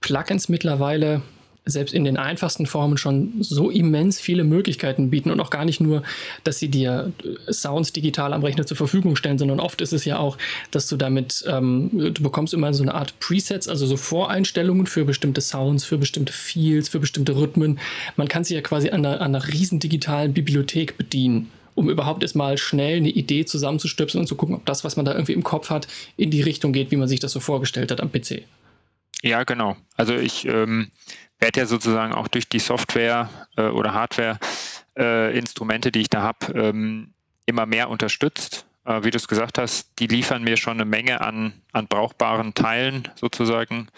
Plugins 0.00 0.48
mittlerweile 0.48 1.22
selbst 1.66 1.92
in 1.92 2.04
den 2.04 2.16
einfachsten 2.16 2.66
Formen 2.66 2.96
schon 2.96 3.34
so 3.40 3.70
immens 3.70 4.20
viele 4.20 4.44
Möglichkeiten 4.44 5.10
bieten 5.10 5.30
und 5.30 5.40
auch 5.40 5.50
gar 5.50 5.64
nicht 5.64 5.80
nur, 5.80 6.04
dass 6.44 6.60
sie 6.60 6.68
dir 6.68 7.12
äh, 7.24 7.52
Sounds 7.52 7.92
digital 7.92 8.32
am 8.32 8.42
Rechner 8.42 8.66
zur 8.66 8.76
Verfügung 8.76 9.16
stellen, 9.16 9.36
sondern 9.36 9.58
oft 9.58 9.80
ist 9.80 9.92
es 9.92 10.04
ja 10.04 10.18
auch, 10.18 10.38
dass 10.70 10.86
du 10.86 10.96
damit, 10.96 11.44
ähm, 11.48 11.90
du 11.92 12.22
bekommst 12.22 12.54
immer 12.54 12.72
so 12.72 12.84
eine 12.84 12.94
Art 12.94 13.18
Presets, 13.18 13.68
also 13.68 13.86
so 13.86 13.96
Voreinstellungen 13.96 14.86
für 14.86 15.04
bestimmte 15.04 15.40
Sounds, 15.40 15.84
für 15.84 15.98
bestimmte 15.98 16.32
Feels, 16.32 16.88
für 16.88 17.00
bestimmte 17.00 17.36
Rhythmen. 17.36 17.80
Man 18.16 18.28
kann 18.28 18.44
sich 18.44 18.54
ja 18.54 18.62
quasi 18.62 18.90
an 18.90 19.04
einer, 19.04 19.20
an 19.20 19.34
einer 19.34 19.48
riesen 19.48 19.80
digitalen 19.80 20.32
Bibliothek 20.32 20.96
bedienen 20.96 21.50
um 21.74 21.90
überhaupt 21.90 22.22
erstmal 22.22 22.56
schnell 22.56 22.96
eine 22.96 23.10
Idee 23.10 23.44
zusammenzustöpseln 23.44 24.22
und 24.22 24.26
zu 24.26 24.34
gucken, 24.34 24.54
ob 24.54 24.64
das, 24.64 24.82
was 24.82 24.96
man 24.96 25.04
da 25.04 25.12
irgendwie 25.12 25.34
im 25.34 25.42
Kopf 25.42 25.68
hat, 25.68 25.86
in 26.16 26.30
die 26.30 26.40
Richtung 26.40 26.72
geht, 26.72 26.90
wie 26.90 26.96
man 26.96 27.06
sich 27.06 27.20
das 27.20 27.32
so 27.32 27.38
vorgestellt 27.38 27.90
hat 27.90 28.00
am 28.00 28.10
PC. 28.10 28.44
Ja, 29.22 29.44
genau. 29.44 29.76
Also 29.96 30.14
ich 30.14 30.46
ähm, 30.46 30.90
werde 31.38 31.60
ja 31.60 31.66
sozusagen 31.66 32.14
auch 32.14 32.28
durch 32.28 32.48
die 32.48 32.58
Software 32.58 33.28
äh, 33.56 33.68
oder 33.68 33.92
Hardware-Instrumente, 33.94 35.88
äh, 35.88 35.92
die 35.92 36.00
ich 36.00 36.10
da 36.10 36.22
habe, 36.22 36.52
ähm, 36.54 37.12
immer 37.44 37.66
mehr 37.66 37.90
unterstützt. 37.90 38.66
Äh, 38.84 39.04
wie 39.04 39.10
du 39.10 39.16
es 39.16 39.28
gesagt 39.28 39.58
hast, 39.58 39.90
die 39.98 40.06
liefern 40.06 40.42
mir 40.42 40.56
schon 40.56 40.74
eine 40.74 40.84
Menge 40.84 41.20
an, 41.20 41.52
an 41.72 41.86
brauchbaren 41.88 42.54
Teilen 42.54 43.08
sozusagen, 43.16 43.88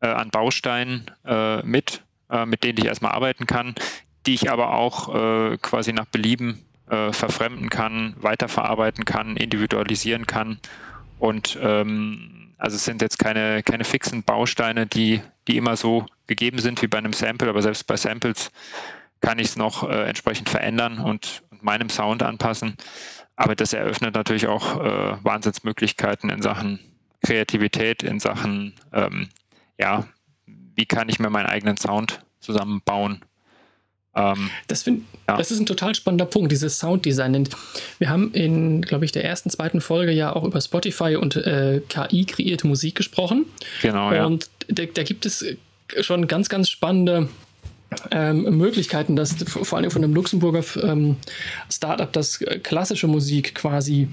äh, 0.00 0.08
an 0.08 0.30
Bausteinen 0.30 1.10
äh, 1.24 1.62
mit, 1.62 2.02
äh, 2.30 2.46
mit 2.46 2.62
denen 2.62 2.78
ich 2.78 2.84
erstmal 2.84 3.12
arbeiten 3.12 3.46
kann, 3.46 3.74
die 4.26 4.34
ich 4.34 4.50
aber 4.50 4.72
auch 4.72 5.58
quasi 5.62 5.92
nach 5.92 6.06
Belieben 6.06 6.60
verfremden 6.88 7.70
kann, 7.70 8.16
weiterverarbeiten 8.18 9.04
kann, 9.04 9.36
individualisieren 9.36 10.26
kann 10.26 10.58
und 11.20 11.56
ähm, 11.62 12.45
also 12.58 12.76
es 12.76 12.84
sind 12.84 13.02
jetzt 13.02 13.18
keine, 13.18 13.62
keine 13.62 13.84
fixen 13.84 14.22
Bausteine, 14.22 14.86
die, 14.86 15.20
die 15.48 15.56
immer 15.56 15.76
so 15.76 16.06
gegeben 16.26 16.58
sind 16.58 16.80
wie 16.82 16.86
bei 16.86 16.98
einem 16.98 17.12
Sample, 17.12 17.48
aber 17.48 17.62
selbst 17.62 17.86
bei 17.86 17.96
Samples 17.96 18.50
kann 19.20 19.38
ich 19.38 19.48
es 19.48 19.56
noch 19.56 19.88
äh, 19.88 20.04
entsprechend 20.04 20.48
verändern 20.48 20.98
und, 20.98 21.42
und, 21.50 21.62
meinem 21.62 21.88
Sound 21.88 22.22
anpassen. 22.22 22.76
Aber 23.36 23.54
das 23.54 23.72
eröffnet 23.72 24.14
natürlich 24.14 24.46
auch 24.46 24.80
äh, 24.80 25.24
Wahnsinnsmöglichkeiten 25.24 26.30
in 26.30 26.42
Sachen 26.42 26.80
Kreativität, 27.22 28.02
in 28.02 28.20
Sachen, 28.20 28.74
ähm, 28.92 29.28
ja, 29.78 30.06
wie 30.46 30.86
kann 30.86 31.08
ich 31.08 31.18
mir 31.18 31.30
meinen 31.30 31.46
eigenen 31.46 31.76
Sound 31.76 32.20
zusammenbauen 32.40 33.24
ähm, 34.16 34.50
das, 34.66 34.82
find, 34.82 35.04
ja. 35.28 35.36
das 35.36 35.50
ist 35.50 35.60
ein 35.60 35.66
total 35.66 35.94
spannender 35.94 36.24
Punkt, 36.24 36.50
dieses 36.50 36.78
Sounddesign. 36.78 37.48
Wir 37.98 38.08
haben 38.08 38.32
in, 38.32 38.82
glaube 38.82 39.04
ich, 39.04 39.12
der 39.12 39.24
ersten, 39.24 39.50
zweiten 39.50 39.80
Folge 39.80 40.12
ja 40.12 40.34
auch 40.34 40.44
über 40.44 40.60
Spotify 40.60 41.16
und 41.16 41.36
äh, 41.36 41.82
KI 41.88 42.24
kreierte 42.24 42.66
Musik 42.66 42.94
gesprochen. 42.94 43.44
Genau, 43.82 44.12
ja. 44.12 44.24
Und 44.24 44.48
da, 44.68 44.84
da 44.86 45.02
gibt 45.02 45.26
es 45.26 45.44
schon 46.00 46.26
ganz, 46.26 46.48
ganz 46.48 46.70
spannende 46.70 47.28
ähm, 48.10 48.56
Möglichkeiten, 48.56 49.16
dass 49.16 49.34
vor 49.44 49.78
allem 49.78 49.90
von 49.90 50.02
einem 50.02 50.14
Luxemburger 50.14 50.64
ähm, 50.82 51.16
Startup, 51.70 52.12
das 52.12 52.40
klassische 52.62 53.06
Musik 53.06 53.54
quasi 53.54 54.08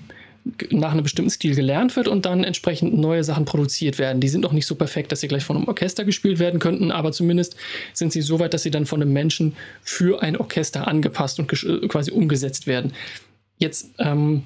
nach 0.72 0.92
einem 0.92 1.04
bestimmten 1.04 1.32
Stil 1.32 1.56
gelernt 1.56 1.96
wird 1.96 2.08
und 2.08 2.26
dann 2.26 2.44
entsprechend 2.44 2.98
neue 2.98 3.24
Sachen 3.24 3.46
produziert 3.46 3.98
werden. 3.98 4.20
Die 4.20 4.28
sind 4.28 4.42
noch 4.42 4.52
nicht 4.52 4.66
so 4.66 4.76
perfekt, 4.76 5.12
dass 5.12 5.22
sie 5.22 5.30
gleich 5.30 5.44
von 5.44 5.56
einem 5.56 5.68
Orchester 5.68 6.04
gespielt 6.04 6.40
werden 6.40 6.60
könnten, 6.60 6.92
aber 6.92 7.12
zumindest 7.14 7.56
sind 7.94 8.12
sie 8.12 8.22
so 8.22 8.40
weit, 8.40 8.54
dass 8.54 8.64
sie 8.64 8.72
dann 8.72 8.86
von 8.86 9.02
einem 9.02 9.14
Menschen 9.14 9.56
für 9.82 10.22
ein 10.22 10.36
Orchester 10.36 10.88
angepasst 10.88 11.40
und 11.40 11.52
äh, 11.64 11.88
quasi 11.88 12.12
umgesetzt 12.12 12.68
werden. 12.68 12.94
Jetzt 13.58 13.92
ähm, 14.00 14.44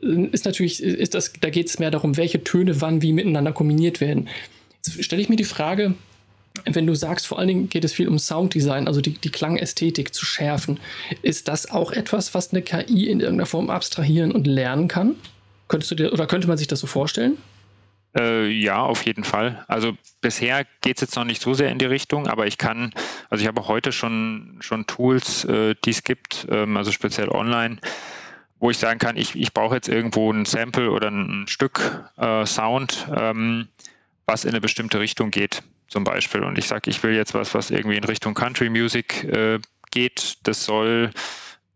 ist 0.00 0.44
natürlich, 0.44 0.82
ist 0.82 1.14
das, 1.14 1.32
da 1.40 1.50
geht 1.50 1.68
es 1.68 1.78
mehr 1.78 1.90
darum, 1.90 2.16
welche 2.16 2.44
Töne 2.44 2.80
wann 2.80 3.02
wie 3.02 3.12
miteinander 3.12 3.52
kombiniert 3.52 4.00
werden. 4.00 4.28
Jetzt 4.76 5.02
stelle 5.04 5.22
ich 5.22 5.28
mir 5.28 5.36
die 5.36 5.44
Frage, 5.44 5.94
wenn 6.64 6.86
du 6.86 6.94
sagst, 6.94 7.26
vor 7.26 7.38
allen 7.38 7.48
Dingen 7.48 7.68
geht 7.68 7.84
es 7.84 7.92
viel 7.92 8.08
um 8.08 8.18
Sounddesign, 8.18 8.86
also 8.86 9.00
die, 9.00 9.12
die 9.12 9.30
Klangästhetik 9.30 10.14
zu 10.14 10.24
schärfen, 10.24 10.80
ist 11.22 11.48
das 11.48 11.70
auch 11.70 11.92
etwas, 11.92 12.34
was 12.34 12.52
eine 12.52 12.62
KI 12.62 13.08
in 13.08 13.20
irgendeiner 13.20 13.46
Form 13.46 13.70
abstrahieren 13.70 14.32
und 14.32 14.46
lernen 14.46 14.88
kann? 14.88 15.16
Könntest 15.68 15.90
du 15.90 15.94
dir 15.94 16.12
oder 16.12 16.26
könnte 16.26 16.48
man 16.48 16.58
sich 16.58 16.66
das 16.66 16.80
so 16.80 16.86
vorstellen? 16.86 17.38
Äh, 18.18 18.48
ja, 18.48 18.82
auf 18.82 19.06
jeden 19.06 19.22
Fall. 19.22 19.64
Also 19.68 19.96
bisher 20.20 20.66
geht 20.80 20.96
es 20.96 21.02
jetzt 21.02 21.16
noch 21.16 21.24
nicht 21.24 21.40
so 21.40 21.54
sehr 21.54 21.70
in 21.70 21.78
die 21.78 21.86
Richtung, 21.86 22.26
aber 22.26 22.48
ich 22.48 22.58
kann, 22.58 22.92
also 23.28 23.42
ich 23.42 23.48
habe 23.48 23.68
heute 23.68 23.92
schon, 23.92 24.56
schon 24.60 24.86
Tools, 24.86 25.44
äh, 25.44 25.76
die 25.84 25.90
es 25.90 26.02
gibt, 26.02 26.46
ähm, 26.50 26.76
also 26.76 26.90
speziell 26.90 27.28
online, 27.28 27.78
wo 28.58 28.70
ich 28.70 28.78
sagen 28.78 28.98
kann, 28.98 29.16
ich, 29.16 29.36
ich 29.36 29.54
brauche 29.54 29.76
jetzt 29.76 29.88
irgendwo 29.88 30.32
ein 30.32 30.44
Sample 30.44 30.90
oder 30.90 31.08
ein 31.08 31.46
Stück 31.46 32.04
äh, 32.16 32.44
Sound, 32.44 33.06
ähm, 33.16 33.68
was 34.26 34.44
in 34.44 34.50
eine 34.50 34.60
bestimmte 34.60 34.98
Richtung 34.98 35.30
geht 35.30 35.62
zum 35.90 36.04
Beispiel. 36.04 36.42
Und 36.42 36.56
ich 36.56 36.66
sage, 36.66 36.88
ich 36.88 37.02
will 37.02 37.14
jetzt 37.14 37.34
was, 37.34 37.52
was 37.54 37.70
irgendwie 37.70 37.96
in 37.96 38.04
Richtung 38.04 38.34
Country 38.34 38.70
Music 38.70 39.24
äh, 39.24 39.58
geht. 39.90 40.38
Das 40.44 40.64
soll 40.64 41.10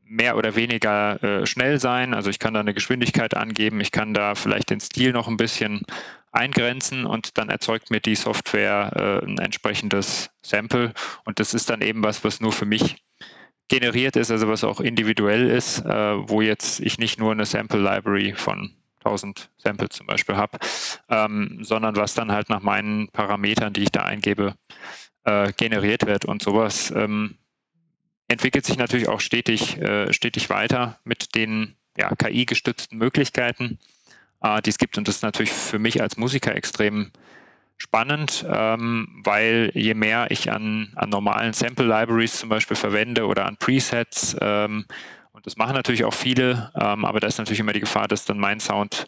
mehr 0.04 0.36
oder 0.36 0.54
weniger 0.54 1.22
äh, 1.22 1.46
schnell 1.46 1.80
sein. 1.80 2.14
Also 2.14 2.30
ich 2.30 2.38
kann 2.38 2.54
da 2.54 2.60
eine 2.60 2.74
Geschwindigkeit 2.74 3.34
angeben, 3.34 3.80
ich 3.80 3.90
kann 3.90 4.14
da 4.14 4.34
vielleicht 4.34 4.70
den 4.70 4.80
Stil 4.80 5.12
noch 5.12 5.28
ein 5.28 5.36
bisschen 5.36 5.82
eingrenzen 6.30 7.06
und 7.06 7.38
dann 7.38 7.48
erzeugt 7.48 7.90
mir 7.90 8.00
die 8.00 8.14
Software 8.14 9.20
äh, 9.22 9.26
ein 9.26 9.38
entsprechendes 9.38 10.30
Sample. 10.42 10.92
Und 11.24 11.40
das 11.40 11.54
ist 11.54 11.70
dann 11.70 11.80
eben 11.80 12.02
was, 12.02 12.24
was 12.24 12.40
nur 12.40 12.52
für 12.52 12.66
mich 12.66 12.96
generiert 13.68 14.16
ist, 14.16 14.30
also 14.30 14.48
was 14.48 14.62
auch 14.62 14.80
individuell 14.80 15.48
ist, 15.48 15.84
äh, 15.84 16.28
wo 16.28 16.42
jetzt 16.42 16.80
ich 16.80 16.98
nicht 16.98 17.18
nur 17.18 17.32
eine 17.32 17.46
Sample 17.46 17.80
Library 17.80 18.34
von 18.36 18.74
1000 19.04 19.50
Samples 19.58 19.90
zum 19.90 20.06
Beispiel 20.06 20.36
habe, 20.36 20.58
ähm, 21.08 21.58
sondern 21.62 21.96
was 21.96 22.14
dann 22.14 22.32
halt 22.32 22.48
nach 22.48 22.62
meinen 22.62 23.08
Parametern, 23.08 23.72
die 23.72 23.82
ich 23.82 23.92
da 23.92 24.02
eingebe, 24.02 24.54
äh, 25.24 25.52
generiert 25.52 26.06
wird. 26.06 26.24
Und 26.24 26.42
sowas 26.42 26.92
ähm, 26.96 27.36
entwickelt 28.28 28.64
sich 28.64 28.78
natürlich 28.78 29.08
auch 29.08 29.20
stetig, 29.20 29.78
äh, 29.78 30.12
stetig 30.12 30.50
weiter 30.50 30.98
mit 31.04 31.34
den 31.34 31.76
ja, 31.96 32.10
KI-gestützten 32.14 32.98
Möglichkeiten, 32.98 33.78
äh, 34.42 34.60
die 34.62 34.70
es 34.70 34.78
gibt. 34.78 34.98
Und 34.98 35.08
das 35.08 35.16
ist 35.16 35.22
natürlich 35.22 35.52
für 35.52 35.78
mich 35.78 36.00
als 36.00 36.16
Musiker 36.16 36.54
extrem 36.54 37.10
spannend, 37.76 38.46
ähm, 38.48 39.20
weil 39.24 39.70
je 39.74 39.94
mehr 39.94 40.30
ich 40.30 40.50
an, 40.50 40.92
an 40.94 41.10
normalen 41.10 41.52
Sample 41.52 41.86
Libraries 41.86 42.38
zum 42.38 42.48
Beispiel 42.48 42.76
verwende 42.76 43.26
oder 43.26 43.46
an 43.46 43.56
Presets, 43.56 44.36
ähm, 45.34 45.40
das 45.42 45.56
machen 45.56 45.74
natürlich 45.74 46.04
auch 46.04 46.14
viele, 46.14 46.72
ähm, 46.74 47.04
aber 47.04 47.20
da 47.20 47.26
ist 47.26 47.38
natürlich 47.38 47.60
immer 47.60 47.72
die 47.72 47.80
Gefahr, 47.80 48.08
dass 48.08 48.24
dann 48.24 48.38
mein 48.38 48.60
Sound 48.60 49.06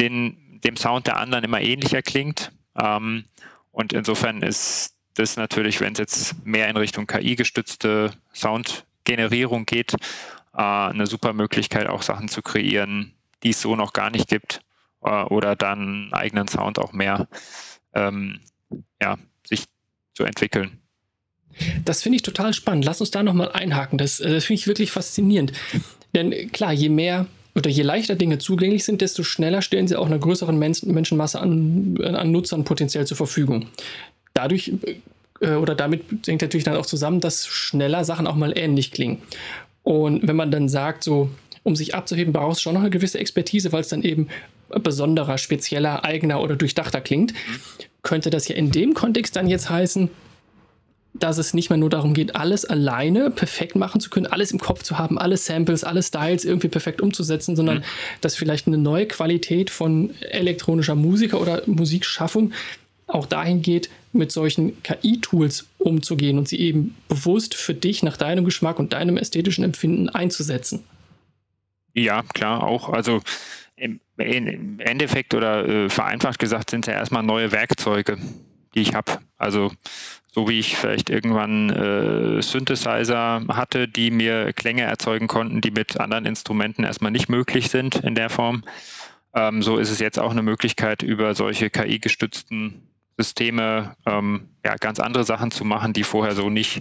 den, 0.00 0.60
dem 0.64 0.76
Sound 0.76 1.06
der 1.06 1.16
anderen 1.16 1.44
immer 1.44 1.60
ähnlicher 1.60 2.02
klingt. 2.02 2.52
Ähm, 2.76 3.24
und 3.70 3.92
insofern 3.92 4.42
ist 4.42 4.96
das 5.14 5.36
natürlich, 5.36 5.80
wenn 5.80 5.92
es 5.92 5.98
jetzt 5.98 6.46
mehr 6.46 6.68
in 6.68 6.76
Richtung 6.76 7.06
KI-gestützte 7.06 8.12
Soundgenerierung 8.34 9.66
geht, 9.66 9.94
äh, 10.54 10.62
eine 10.62 11.06
super 11.06 11.32
Möglichkeit, 11.32 11.86
auch 11.86 12.02
Sachen 12.02 12.28
zu 12.28 12.42
kreieren, 12.42 13.14
die 13.42 13.50
es 13.50 13.60
so 13.60 13.76
noch 13.76 13.92
gar 13.92 14.10
nicht 14.10 14.28
gibt 14.28 14.60
äh, 15.02 15.22
oder 15.24 15.56
dann 15.56 16.12
eigenen 16.12 16.48
Sound 16.48 16.78
auch 16.78 16.92
mehr 16.92 17.28
ähm, 17.94 18.40
ja, 19.00 19.18
sich 19.46 19.66
zu 20.14 20.24
entwickeln. 20.24 20.81
Das 21.84 22.02
finde 22.02 22.16
ich 22.16 22.22
total 22.22 22.52
spannend. 22.52 22.84
Lass 22.84 23.00
uns 23.00 23.10
da 23.10 23.22
nochmal 23.22 23.52
einhaken. 23.52 23.98
Das, 23.98 24.20
äh, 24.20 24.30
das 24.30 24.44
finde 24.44 24.60
ich 24.60 24.66
wirklich 24.66 24.90
faszinierend. 24.90 25.52
Denn 26.14 26.52
klar, 26.52 26.72
je 26.72 26.88
mehr 26.88 27.26
oder 27.54 27.70
je 27.70 27.82
leichter 27.82 28.14
Dinge 28.14 28.38
zugänglich 28.38 28.84
sind, 28.84 29.00
desto 29.00 29.22
schneller 29.22 29.62
stellen 29.62 29.88
sie 29.88 29.96
auch 29.96 30.06
einer 30.06 30.18
größeren 30.18 30.58
Men 30.58 30.74
Menschenmasse 30.84 31.40
an, 31.40 31.98
an 32.02 32.30
Nutzern 32.30 32.64
potenziell 32.64 33.06
zur 33.06 33.16
Verfügung. 33.16 33.66
Dadurch 34.34 34.72
äh, 35.40 35.54
oder 35.54 35.74
damit 35.74 36.02
hängt 36.26 36.42
natürlich 36.42 36.64
dann 36.64 36.76
auch 36.76 36.86
zusammen, 36.86 37.20
dass 37.20 37.46
schneller 37.46 38.04
Sachen 38.04 38.26
auch 38.26 38.36
mal 38.36 38.56
ähnlich 38.56 38.90
klingen. 38.90 39.18
Und 39.82 40.26
wenn 40.26 40.36
man 40.36 40.50
dann 40.50 40.68
sagt, 40.68 41.04
so, 41.04 41.30
um 41.64 41.76
sich 41.76 41.94
abzuheben, 41.94 42.32
braucht 42.32 42.56
es 42.56 42.62
schon 42.62 42.74
noch 42.74 42.80
eine 42.80 42.90
gewisse 42.90 43.18
Expertise, 43.18 43.72
weil 43.72 43.80
es 43.80 43.88
dann 43.88 44.02
eben 44.02 44.28
besonderer, 44.68 45.38
spezieller, 45.38 46.04
eigener 46.04 46.40
oder 46.40 46.56
durchdachter 46.56 47.00
klingt, 47.00 47.34
könnte 48.02 48.30
das 48.30 48.48
ja 48.48 48.56
in 48.56 48.70
dem 48.70 48.94
Kontext 48.94 49.36
dann 49.36 49.48
jetzt 49.48 49.68
heißen, 49.68 50.08
dass 51.14 51.38
es 51.38 51.52
nicht 51.52 51.68
mehr 51.68 51.76
nur 51.76 51.90
darum 51.90 52.14
geht, 52.14 52.36
alles 52.36 52.64
alleine 52.64 53.30
perfekt 53.30 53.76
machen 53.76 54.00
zu 54.00 54.08
können, 54.08 54.26
alles 54.26 54.50
im 54.50 54.58
Kopf 54.58 54.82
zu 54.82 54.98
haben, 54.98 55.18
alle 55.18 55.36
Samples, 55.36 55.84
alle 55.84 56.02
Styles 56.02 56.44
irgendwie 56.44 56.68
perfekt 56.68 57.00
umzusetzen, 57.00 57.54
sondern 57.54 57.78
mhm. 57.78 57.84
dass 58.20 58.36
vielleicht 58.36 58.66
eine 58.66 58.78
neue 58.78 59.06
Qualität 59.06 59.70
von 59.70 60.14
elektronischer 60.20 60.94
Musiker 60.94 61.40
oder 61.40 61.62
Musikschaffung 61.66 62.52
auch 63.06 63.26
dahin 63.26 63.60
geht, 63.62 63.90
mit 64.12 64.32
solchen 64.32 64.82
KI-Tools 64.82 65.66
umzugehen 65.78 66.38
und 66.38 66.48
sie 66.48 66.58
eben 66.60 66.96
bewusst 67.08 67.54
für 67.54 67.74
dich 67.74 68.02
nach 68.02 68.16
deinem 68.16 68.44
Geschmack 68.44 68.78
und 68.78 68.92
deinem 68.92 69.16
ästhetischen 69.16 69.64
Empfinden 69.64 70.08
einzusetzen. 70.08 70.84
Ja, 71.94 72.22
klar, 72.22 72.62
auch. 72.62 72.88
Also 72.88 73.20
im, 73.76 74.00
Endeffekt 74.78 75.34
oder 75.34 75.68
äh, 75.68 75.88
vereinfacht 75.88 76.38
gesagt 76.38 76.70
sind 76.70 76.86
es 76.86 76.92
ja 76.92 76.98
erstmal 76.98 77.22
neue 77.22 77.52
Werkzeuge, 77.52 78.18
die 78.74 78.80
ich 78.80 78.94
habe. 78.94 79.18
Also 79.36 79.72
so 80.34 80.48
wie 80.48 80.58
ich 80.58 80.76
vielleicht 80.76 81.10
irgendwann 81.10 81.70
äh, 81.70 82.42
Synthesizer 82.42 83.44
hatte, 83.48 83.86
die 83.86 84.10
mir 84.10 84.52
Klänge 84.54 84.82
erzeugen 84.82 85.28
konnten, 85.28 85.60
die 85.60 85.70
mit 85.70 86.00
anderen 86.00 86.24
Instrumenten 86.24 86.84
erstmal 86.84 87.12
nicht 87.12 87.28
möglich 87.28 87.68
sind 87.68 87.96
in 87.96 88.14
der 88.14 88.30
Form. 88.30 88.64
Ähm, 89.34 89.62
so 89.62 89.76
ist 89.76 89.90
es 89.90 89.98
jetzt 89.98 90.18
auch 90.18 90.30
eine 90.30 90.42
Möglichkeit, 90.42 91.02
über 91.02 91.34
solche 91.34 91.68
KI-gestützten 91.68 92.82
Systeme 93.18 93.94
ähm, 94.06 94.48
ja, 94.64 94.76
ganz 94.76 95.00
andere 95.00 95.24
Sachen 95.24 95.50
zu 95.50 95.66
machen, 95.66 95.92
die 95.92 96.02
vorher 96.02 96.34
so 96.34 96.48
nicht, 96.48 96.80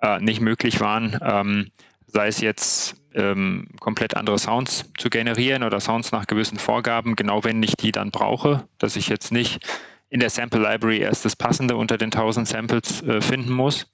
äh, 0.00 0.18
nicht 0.18 0.40
möglich 0.40 0.80
waren. 0.80 1.18
Ähm, 1.22 1.70
sei 2.08 2.26
es 2.26 2.40
jetzt 2.40 2.96
ähm, 3.14 3.68
komplett 3.78 4.16
andere 4.16 4.38
Sounds 4.38 4.90
zu 4.98 5.10
generieren 5.10 5.62
oder 5.62 5.78
Sounds 5.78 6.10
nach 6.10 6.26
gewissen 6.26 6.58
Vorgaben, 6.58 7.14
genau 7.14 7.44
wenn 7.44 7.62
ich 7.62 7.76
die 7.76 7.92
dann 7.92 8.10
brauche, 8.10 8.66
dass 8.78 8.96
ich 8.96 9.08
jetzt 9.08 9.30
nicht 9.30 9.64
in 10.10 10.20
der 10.20 10.30
Sample 10.30 10.60
Library 10.60 10.98
erst 10.98 11.24
das 11.24 11.36
Passende 11.36 11.76
unter 11.76 11.98
den 11.98 12.12
1000 12.12 12.46
Samples 12.46 13.02
äh, 13.02 13.20
finden 13.20 13.52
muss, 13.52 13.86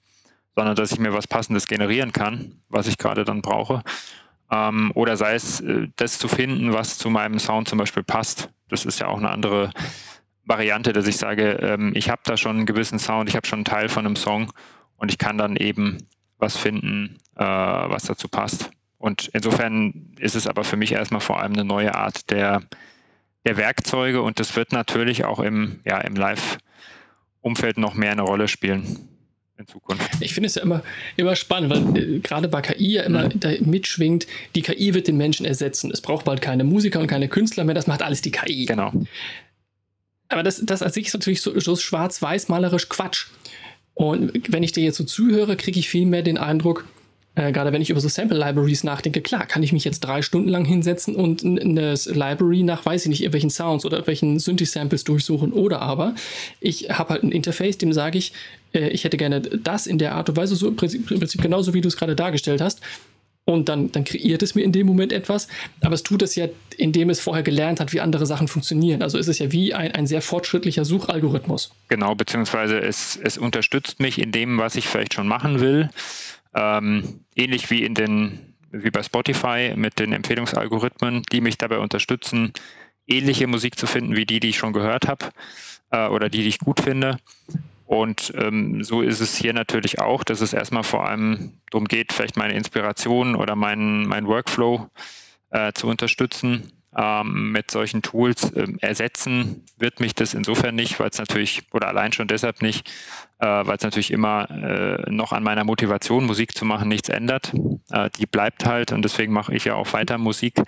sondern 0.55 0.75
dass 0.75 0.91
ich 0.91 0.99
mir 0.99 1.13
was 1.13 1.27
Passendes 1.27 1.67
generieren 1.67 2.11
kann, 2.11 2.61
was 2.69 2.87
ich 2.87 2.97
gerade 2.97 3.23
dann 3.23 3.41
brauche. 3.41 3.83
Ähm, 4.51 4.91
oder 4.95 5.17
sei 5.17 5.33
es, 5.33 5.61
äh, 5.61 5.87
das 5.95 6.19
zu 6.19 6.27
finden, 6.27 6.73
was 6.73 6.97
zu 6.97 7.09
meinem 7.09 7.39
Sound 7.39 7.67
zum 7.67 7.77
Beispiel 7.77 8.03
passt. 8.03 8.49
Das 8.69 8.85
ist 8.85 8.99
ja 8.99 9.07
auch 9.07 9.17
eine 9.17 9.29
andere 9.29 9.71
Variante, 10.45 10.93
dass 10.93 11.07
ich 11.07 11.17
sage, 11.17 11.53
ähm, 11.61 11.93
ich 11.95 12.09
habe 12.09 12.21
da 12.25 12.35
schon 12.37 12.57
einen 12.57 12.65
gewissen 12.65 12.99
Sound, 12.99 13.29
ich 13.29 13.35
habe 13.35 13.47
schon 13.47 13.59
einen 13.59 13.65
Teil 13.65 13.89
von 13.89 14.05
einem 14.05 14.15
Song 14.15 14.51
und 14.97 15.11
ich 15.11 15.17
kann 15.17 15.37
dann 15.37 15.55
eben 15.55 15.97
was 16.37 16.57
finden, 16.57 17.17
äh, 17.35 17.43
was 17.43 18.03
dazu 18.03 18.27
passt. 18.27 18.69
Und 18.97 19.29
insofern 19.33 20.13
ist 20.19 20.35
es 20.35 20.47
aber 20.47 20.63
für 20.63 20.77
mich 20.77 20.91
erstmal 20.91 21.21
vor 21.21 21.39
allem 21.39 21.53
eine 21.53 21.65
neue 21.65 21.95
Art 21.95 22.29
der, 22.29 22.61
der 23.45 23.57
Werkzeuge 23.57 24.21
und 24.21 24.39
das 24.39 24.55
wird 24.55 24.71
natürlich 24.71 25.25
auch 25.25 25.39
im, 25.39 25.79
ja, 25.85 25.99
im 25.99 26.15
Live-Umfeld 26.15 27.77
noch 27.77 27.95
mehr 27.95 28.11
eine 28.11 28.21
Rolle 28.21 28.47
spielen 28.47 29.09
in 29.57 29.67
Zukunft. 29.67 30.09
Ich 30.19 30.33
finde 30.33 30.47
es 30.47 30.55
ja 30.55 30.63
immer, 30.63 30.83
immer 31.17 31.35
spannend, 31.35 31.71
weil 31.71 31.97
äh, 31.97 32.19
gerade 32.19 32.47
bei 32.47 32.61
KI 32.61 32.93
ja 32.93 33.03
immer 33.03 33.25
mhm. 33.25 33.39
da 33.39 33.51
mitschwingt, 33.61 34.27
die 34.55 34.61
KI 34.61 34.93
wird 34.93 35.07
den 35.07 35.17
Menschen 35.17 35.45
ersetzen. 35.45 35.91
Es 35.91 36.01
braucht 36.01 36.25
bald 36.25 36.41
keine 36.41 36.63
Musiker 36.63 36.99
und 36.99 37.07
keine 37.07 37.29
Künstler 37.29 37.63
mehr, 37.63 37.75
das 37.75 37.87
macht 37.87 38.01
alles 38.01 38.21
die 38.21 38.31
KI. 38.31 38.65
Genau. 38.65 38.91
Aber 40.29 40.43
das, 40.43 40.61
das 40.63 40.81
an 40.81 40.91
sich 40.91 41.07
ist 41.07 41.13
natürlich 41.13 41.41
so, 41.41 41.57
so 41.59 41.75
schwarz-weiß 41.75 42.47
malerisch 42.49 42.89
Quatsch. 42.89 43.27
Und 43.93 44.31
wenn 44.51 44.63
ich 44.63 44.71
dir 44.71 44.83
jetzt 44.83 44.97
so 44.97 45.03
zuhöre, 45.03 45.57
kriege 45.57 45.79
ich 45.79 45.89
viel 45.89 46.05
mehr 46.05 46.23
den 46.23 46.37
Eindruck, 46.37 46.85
äh, 47.35 47.51
gerade 47.51 47.71
wenn 47.71 47.81
ich 47.81 47.89
über 47.89 48.01
so 48.01 48.09
Sample 48.09 48.37
Libraries 48.37 48.83
nachdenke, 48.83 49.21
klar, 49.21 49.45
kann 49.45 49.63
ich 49.63 49.71
mich 49.71 49.85
jetzt 49.85 50.01
drei 50.01 50.21
Stunden 50.21 50.49
lang 50.49 50.65
hinsetzen 50.65 51.15
und 51.15 51.43
eine 51.43 51.93
Library 51.93 52.63
nach, 52.63 52.85
weiß 52.85 53.03
ich 53.03 53.09
nicht, 53.09 53.21
irgendwelchen 53.21 53.49
Sounds 53.49 53.85
oder 53.85 54.05
welchen 54.05 54.37
Synthi-Samples 54.39 55.05
durchsuchen. 55.05 55.53
Oder 55.53 55.81
aber 55.81 56.15
ich 56.59 56.89
habe 56.89 57.11
halt 57.11 57.23
ein 57.23 57.31
Interface, 57.31 57.77
dem 57.77 57.93
sage 57.93 58.17
ich, 58.17 58.33
äh, 58.73 58.89
ich 58.89 59.05
hätte 59.05 59.17
gerne 59.17 59.41
das 59.41 59.87
in 59.87 59.97
der 59.97 60.15
Art 60.15 60.27
und 60.29 60.35
Weise, 60.35 60.55
so 60.55 60.67
im 60.67 60.75
Prinzip, 60.75 61.09
im 61.09 61.19
Prinzip 61.19 61.41
genauso 61.41 61.73
wie 61.73 61.81
du 61.81 61.87
es 61.87 61.95
gerade 61.95 62.15
dargestellt 62.15 62.59
hast 62.59 62.81
und 63.45 63.69
dann, 63.69 63.91
dann 63.91 64.03
kreiert 64.03 64.43
es 64.43 64.55
mir 64.55 64.63
in 64.63 64.71
dem 64.71 64.87
Moment 64.87 65.11
etwas, 65.11 65.47
aber 65.81 65.95
es 65.95 66.03
tut 66.03 66.21
es 66.21 66.35
ja, 66.35 66.47
indem 66.77 67.09
es 67.09 67.19
vorher 67.19 67.43
gelernt 67.43 67.79
hat, 67.79 67.91
wie 67.93 67.99
andere 67.99 68.25
Sachen 68.25 68.47
funktionieren. 68.47 69.01
Also 69.01 69.17
ist 69.17 69.27
es 69.27 69.39
ja 69.39 69.51
wie 69.51 69.73
ein, 69.73 69.91
ein 69.91 70.07
sehr 70.07 70.21
fortschrittlicher 70.21 70.85
Suchalgorithmus. 70.85 71.71
Genau, 71.87 72.15
beziehungsweise 72.15 72.79
es, 72.79 73.19
es 73.21 73.37
unterstützt 73.37 73.99
mich 73.99 74.19
in 74.19 74.31
dem, 74.31 74.57
was 74.57 74.75
ich 74.75 74.87
vielleicht 74.87 75.13
schon 75.13 75.27
machen 75.27 75.59
will. 75.59 75.89
Ähm, 76.53 77.25
ähnlich 77.35 77.69
wie 77.69 77.83
in 77.83 77.93
den, 77.93 78.55
wie 78.71 78.91
bei 78.91 79.03
Spotify 79.03 79.73
mit 79.75 79.99
den 79.99 80.13
Empfehlungsalgorithmen, 80.13 81.23
die 81.31 81.41
mich 81.41 81.57
dabei 81.57 81.79
unterstützen, 81.79 82.53
ähnliche 83.07 83.47
Musik 83.47 83.77
zu 83.77 83.87
finden 83.87 84.15
wie 84.15 84.25
die, 84.25 84.39
die 84.39 84.49
ich 84.49 84.57
schon 84.57 84.73
gehört 84.73 85.07
habe 85.07 85.29
äh, 85.91 86.07
oder 86.07 86.29
die, 86.29 86.43
die 86.43 86.49
ich 86.49 86.59
gut 86.59 86.81
finde. 86.81 87.17
Und 87.85 88.31
ähm, 88.37 88.83
so 88.85 89.01
ist 89.01 89.19
es 89.19 89.35
hier 89.35 89.51
natürlich 89.51 89.99
auch, 89.99 90.23
dass 90.23 90.39
es 90.39 90.53
erstmal 90.53 90.83
vor 90.83 91.07
allem 91.07 91.57
darum 91.71 91.89
geht, 91.89 92.13
vielleicht 92.13 92.37
meine 92.37 92.53
Inspiration 92.53 93.35
oder 93.35 93.57
meinen 93.57 94.07
mein 94.07 94.27
Workflow 94.27 94.89
äh, 95.49 95.73
zu 95.73 95.87
unterstützen 95.87 96.71
ähm, 96.95 97.51
mit 97.51 97.69
solchen 97.69 98.01
Tools. 98.01 98.51
Ähm, 98.55 98.77
ersetzen 98.79 99.65
wird 99.77 99.99
mich 99.99 100.15
das 100.15 100.33
insofern 100.33 100.75
nicht, 100.75 101.01
weil 101.01 101.09
es 101.09 101.17
natürlich, 101.17 101.63
oder 101.73 101.89
allein 101.89 102.13
schon 102.13 102.29
deshalb 102.29 102.61
nicht, 102.61 102.89
äh, 103.41 103.65
weil 103.65 103.75
es 103.75 103.83
natürlich 103.83 104.11
immer 104.11 104.49
äh, 104.51 105.09
noch 105.09 105.31
an 105.33 105.43
meiner 105.43 105.63
Motivation, 105.63 106.25
Musik 106.25 106.55
zu 106.55 106.63
machen, 106.63 106.87
nichts 106.87 107.09
ändert. 107.09 107.51
Äh, 107.89 108.11
die 108.11 108.27
bleibt 108.27 108.65
halt 108.65 108.91
und 108.91 109.01
deswegen 109.01 109.33
mache 109.33 109.55
ich 109.55 109.65
ja 109.65 109.73
auch 109.73 109.91
weiter 109.93 110.19
Musik, 110.19 110.61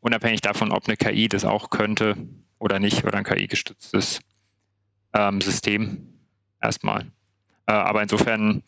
unabhängig 0.00 0.42
davon, 0.42 0.70
ob 0.70 0.86
eine 0.86 0.98
KI 0.98 1.28
das 1.28 1.46
auch 1.46 1.70
könnte 1.70 2.16
oder 2.58 2.78
nicht 2.78 3.04
oder 3.04 3.16
ein 3.16 3.24
KI-gestütztes 3.24 4.20
ähm, 5.14 5.40
System 5.40 6.18
erstmal. 6.60 7.06
Äh, 7.66 7.72
aber 7.72 8.02
insofern 8.02 8.62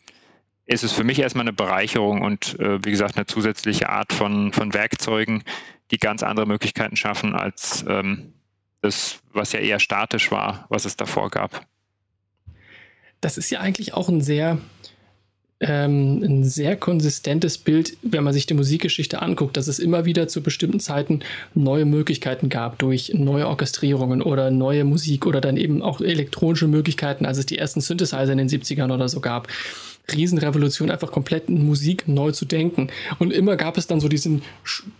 ist 0.65 0.83
es 0.83 0.91
für 0.91 1.03
mich 1.03 1.19
erstmal 1.19 1.43
eine 1.43 1.53
Bereicherung 1.53 2.23
und 2.23 2.59
äh, 2.59 2.83
wie 2.83 2.91
gesagt 2.91 3.15
eine 3.15 3.27
zusätzliche 3.27 3.89
Art 3.89 4.11
von, 4.11 4.53
von 4.53 4.73
Werkzeugen, 4.73 5.43
die 5.91 5.97
ganz 5.97 6.23
andere 6.23 6.47
Möglichkeiten 6.47 6.95
schaffen 6.95 7.35
als 7.35 7.85
ähm, 7.87 8.33
das, 8.81 9.19
was 9.33 9.51
ja 9.51 9.59
eher 9.59 9.79
statisch 9.79 10.31
war, 10.31 10.65
was 10.69 10.85
es 10.85 10.95
davor 10.95 11.29
gab. 11.29 11.67
Das 13.21 13.37
ist 13.37 13.49
ja 13.49 13.59
eigentlich 13.59 13.93
auch 13.93 14.09
ein 14.09 14.21
sehr 14.21 14.57
ähm, 15.61 16.23
ein 16.23 16.43
sehr 16.43 16.75
konsistentes 16.75 17.59
Bild, 17.59 17.95
wenn 18.01 18.23
man 18.23 18.33
sich 18.33 18.47
die 18.47 18.55
Musikgeschichte 18.55 19.21
anguckt, 19.21 19.55
dass 19.57 19.67
es 19.67 19.77
immer 19.77 20.05
wieder 20.05 20.27
zu 20.27 20.41
bestimmten 20.41 20.79
Zeiten 20.79 21.19
neue 21.53 21.85
Möglichkeiten 21.85 22.49
gab 22.49 22.79
durch 22.79 23.13
neue 23.13 23.47
Orchestrierungen 23.47 24.23
oder 24.23 24.49
neue 24.49 24.83
Musik 24.83 25.27
oder 25.27 25.39
dann 25.39 25.57
eben 25.57 25.83
auch 25.83 26.01
elektronische 26.01 26.67
Möglichkeiten, 26.67 27.25
als 27.25 27.37
es 27.37 27.45
die 27.45 27.59
ersten 27.59 27.79
Synthesizer 27.79 28.31
in 28.31 28.39
den 28.39 28.49
70ern 28.49 28.91
oder 28.91 29.07
so 29.07 29.21
gab. 29.21 29.47
Riesenrevolution, 30.11 30.89
einfach 30.89 31.11
komplett 31.11 31.47
Musik 31.47 32.07
neu 32.07 32.31
zu 32.31 32.45
denken. 32.45 32.89
Und 33.19 33.31
immer 33.31 33.55
gab 33.55 33.77
es 33.77 33.85
dann 33.85 33.99
so 33.99 34.07
diesen 34.07 34.41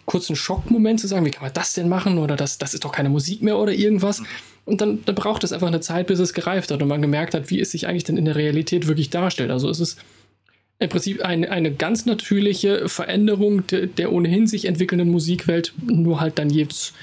kurzen 0.05 0.35
Schockmoment 0.35 0.99
zu 0.99 1.07
sagen, 1.07 1.25
wie 1.25 1.31
kann 1.31 1.43
man 1.43 1.53
das 1.53 1.73
denn 1.73 1.89
machen? 1.89 2.19
Oder 2.19 2.35
das, 2.35 2.59
das 2.59 2.75
ist 2.75 2.85
doch 2.85 2.91
keine 2.91 3.09
Musik 3.09 3.41
mehr 3.41 3.57
oder 3.57 3.73
irgendwas. 3.73 4.21
Und 4.65 4.81
dann, 4.81 5.03
dann 5.05 5.15
braucht 5.15 5.43
es 5.43 5.53
einfach 5.53 5.67
eine 5.67 5.81
Zeit, 5.81 6.07
bis 6.07 6.19
es 6.19 6.33
gereift 6.33 6.71
hat 6.71 6.81
und 6.81 6.87
man 6.87 7.01
gemerkt 7.01 7.33
hat, 7.33 7.49
wie 7.49 7.59
es 7.59 7.71
sich 7.71 7.87
eigentlich 7.87 8.03
denn 8.03 8.17
in 8.17 8.25
der 8.25 8.35
Realität 8.35 8.87
wirklich 8.87 9.09
darstellt. 9.09 9.51
Also 9.51 9.69
es 9.69 9.79
ist 9.79 9.99
im 10.79 10.89
Prinzip 10.89 11.21
eine, 11.21 11.49
eine 11.51 11.71
ganz 11.71 12.05
natürliche 12.05 12.89
Veränderung 12.89 13.65
de, 13.67 13.87
der 13.87 14.11
ohnehin 14.11 14.47
sich 14.47 14.65
entwickelnden 14.65 15.09
Musikwelt, 15.09 15.73
nur 15.85 16.19
halt 16.19 16.39
dann 16.39 16.49
jetzt 16.49 16.95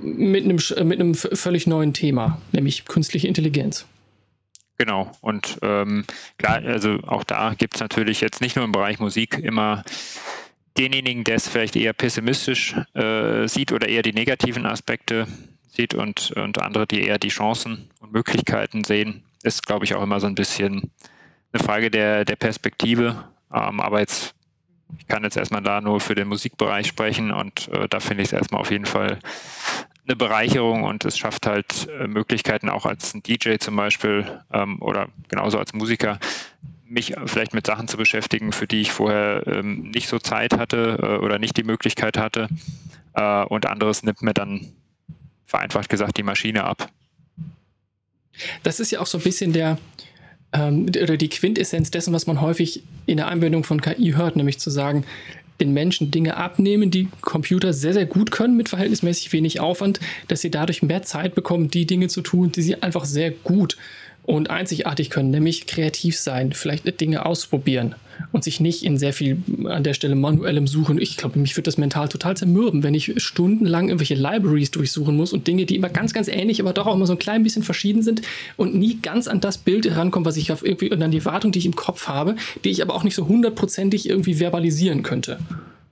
mit 0.00 0.44
einem, 0.44 0.58
mit 0.88 1.00
einem 1.00 1.14
völlig 1.14 1.66
neuen 1.66 1.92
Thema, 1.92 2.40
nämlich 2.52 2.86
künstliche 2.86 3.28
Intelligenz. 3.28 3.86
Genau, 4.78 5.12
und 5.20 5.58
ähm, 5.62 6.04
klar, 6.38 6.62
also 6.64 6.98
auch 7.06 7.22
da 7.22 7.54
gibt 7.54 7.74
es 7.74 7.80
natürlich 7.80 8.20
jetzt 8.20 8.40
nicht 8.40 8.56
nur 8.56 8.64
im 8.64 8.72
Bereich 8.72 8.98
Musik 8.98 9.38
immer 9.38 9.84
denjenigen, 10.76 11.22
der 11.22 11.36
es 11.36 11.46
vielleicht 11.46 11.76
eher 11.76 11.92
pessimistisch 11.92 12.74
äh, 12.94 13.46
sieht 13.46 13.72
oder 13.72 13.88
eher 13.88 14.02
die 14.02 14.12
negativen 14.12 14.66
Aspekte 14.66 15.26
sieht 15.74 15.94
und, 15.94 16.32
und 16.32 16.60
andere, 16.60 16.86
die 16.86 17.02
eher 17.02 17.18
die 17.18 17.28
Chancen 17.28 17.90
und 18.00 18.12
Möglichkeiten 18.12 18.84
sehen, 18.84 19.22
ist, 19.42 19.66
glaube 19.66 19.84
ich, 19.84 19.94
auch 19.94 20.02
immer 20.02 20.20
so 20.20 20.26
ein 20.26 20.34
bisschen 20.34 20.90
eine 21.52 21.62
Frage 21.62 21.90
der, 21.90 22.24
der 22.24 22.36
Perspektive. 22.36 23.24
Ähm, 23.52 23.80
aber 23.80 24.00
jetzt 24.00 24.34
ich 24.98 25.06
kann 25.06 25.24
jetzt 25.24 25.36
erstmal 25.36 25.62
da 25.62 25.80
nur 25.80 26.00
für 26.00 26.14
den 26.14 26.28
Musikbereich 26.28 26.86
sprechen 26.86 27.32
und 27.32 27.68
äh, 27.68 27.88
da 27.88 28.00
finde 28.00 28.22
ich 28.22 28.28
es 28.28 28.32
erstmal 28.32 28.60
auf 28.60 28.70
jeden 28.70 28.86
Fall 28.86 29.18
eine 30.06 30.16
Bereicherung 30.16 30.84
und 30.84 31.04
es 31.04 31.16
schafft 31.16 31.46
halt 31.46 31.88
äh, 31.98 32.06
Möglichkeiten 32.06 32.68
auch 32.68 32.86
als 32.86 33.14
ein 33.14 33.22
DJ 33.22 33.56
zum 33.56 33.76
Beispiel 33.76 34.40
ähm, 34.52 34.80
oder 34.80 35.08
genauso 35.28 35.58
als 35.58 35.72
Musiker, 35.72 36.18
mich 36.86 37.14
vielleicht 37.26 37.54
mit 37.54 37.66
Sachen 37.66 37.88
zu 37.88 37.96
beschäftigen, 37.96 38.52
für 38.52 38.66
die 38.66 38.82
ich 38.82 38.92
vorher 38.92 39.46
ähm, 39.46 39.90
nicht 39.90 40.08
so 40.08 40.18
Zeit 40.18 40.58
hatte 40.58 40.98
äh, 41.02 41.24
oder 41.24 41.38
nicht 41.38 41.56
die 41.56 41.64
Möglichkeit 41.64 42.18
hatte. 42.18 42.48
Äh, 43.14 43.44
und 43.44 43.66
anderes 43.66 44.02
nimmt 44.02 44.22
mir 44.22 44.34
dann 44.34 44.72
vereinfacht 45.46 45.88
gesagt 45.88 46.16
die 46.16 46.22
Maschine 46.22 46.64
ab. 46.64 46.90
Das 48.62 48.80
ist 48.80 48.90
ja 48.90 49.00
auch 49.00 49.06
so 49.06 49.18
ein 49.18 49.24
bisschen 49.24 49.52
der, 49.52 49.78
ähm, 50.52 50.86
oder 50.86 51.16
die 51.16 51.28
Quintessenz 51.28 51.90
dessen, 51.90 52.12
was 52.12 52.26
man 52.26 52.40
häufig 52.40 52.82
in 53.06 53.16
der 53.16 53.28
Anwendung 53.28 53.64
von 53.64 53.80
KI 53.80 54.12
hört, 54.12 54.36
nämlich 54.36 54.58
zu 54.58 54.70
sagen, 54.70 55.04
den 55.60 55.72
Menschen 55.72 56.10
Dinge 56.10 56.36
abnehmen, 56.36 56.90
die 56.90 57.08
Computer 57.20 57.72
sehr, 57.72 57.92
sehr 57.92 58.06
gut 58.06 58.32
können 58.32 58.56
mit 58.56 58.68
verhältnismäßig 58.68 59.32
wenig 59.32 59.60
Aufwand, 59.60 60.00
dass 60.26 60.40
sie 60.40 60.50
dadurch 60.50 60.82
mehr 60.82 61.02
Zeit 61.02 61.34
bekommen, 61.34 61.70
die 61.70 61.86
Dinge 61.86 62.08
zu 62.08 62.22
tun, 62.22 62.50
die 62.50 62.62
sie 62.62 62.82
einfach 62.82 63.04
sehr 63.04 63.30
gut 63.30 63.76
und 64.24 64.50
einzigartig 64.50 65.10
können, 65.10 65.30
nämlich 65.30 65.66
kreativ 65.66 66.18
sein, 66.18 66.52
vielleicht 66.52 67.00
Dinge 67.00 67.26
ausprobieren 67.26 67.94
und 68.32 68.44
sich 68.44 68.60
nicht 68.60 68.84
in 68.84 68.96
sehr 68.96 69.12
viel 69.12 69.38
an 69.64 69.84
der 69.84 69.94
Stelle 69.94 70.14
manuellem 70.14 70.66
Suchen. 70.66 71.00
Ich 71.00 71.16
glaube, 71.16 71.38
mich 71.38 71.56
würde 71.56 71.64
das 71.64 71.78
mental 71.78 72.08
total 72.08 72.36
zermürben, 72.36 72.82
wenn 72.82 72.94
ich 72.94 73.12
stundenlang 73.22 73.88
irgendwelche 73.88 74.14
Libraries 74.14 74.70
durchsuchen 74.70 75.16
muss 75.16 75.32
und 75.32 75.46
Dinge, 75.46 75.66
die 75.66 75.76
immer 75.76 75.88
ganz, 75.88 76.12
ganz 76.12 76.28
ähnlich, 76.28 76.60
aber 76.60 76.72
doch 76.72 76.86
auch 76.86 76.94
immer 76.94 77.06
so 77.06 77.12
ein 77.12 77.18
klein 77.18 77.42
bisschen 77.42 77.62
verschieden 77.62 78.02
sind 78.02 78.22
und 78.56 78.74
nie 78.74 78.98
ganz 79.00 79.28
an 79.28 79.40
das 79.40 79.58
Bild 79.58 79.86
herankommen, 79.86 80.26
was 80.26 80.36
ich 80.36 80.52
auf 80.52 80.64
irgendwie 80.64 80.90
und 80.90 81.02
an 81.02 81.10
die 81.10 81.24
Wartung, 81.24 81.52
die 81.52 81.58
ich 81.58 81.66
im 81.66 81.76
Kopf 81.76 82.08
habe, 82.08 82.36
die 82.64 82.70
ich 82.70 82.82
aber 82.82 82.94
auch 82.94 83.04
nicht 83.04 83.14
so 83.14 83.26
hundertprozentig 83.26 84.08
irgendwie 84.08 84.34
verbalisieren 84.34 85.02
könnte. 85.02 85.38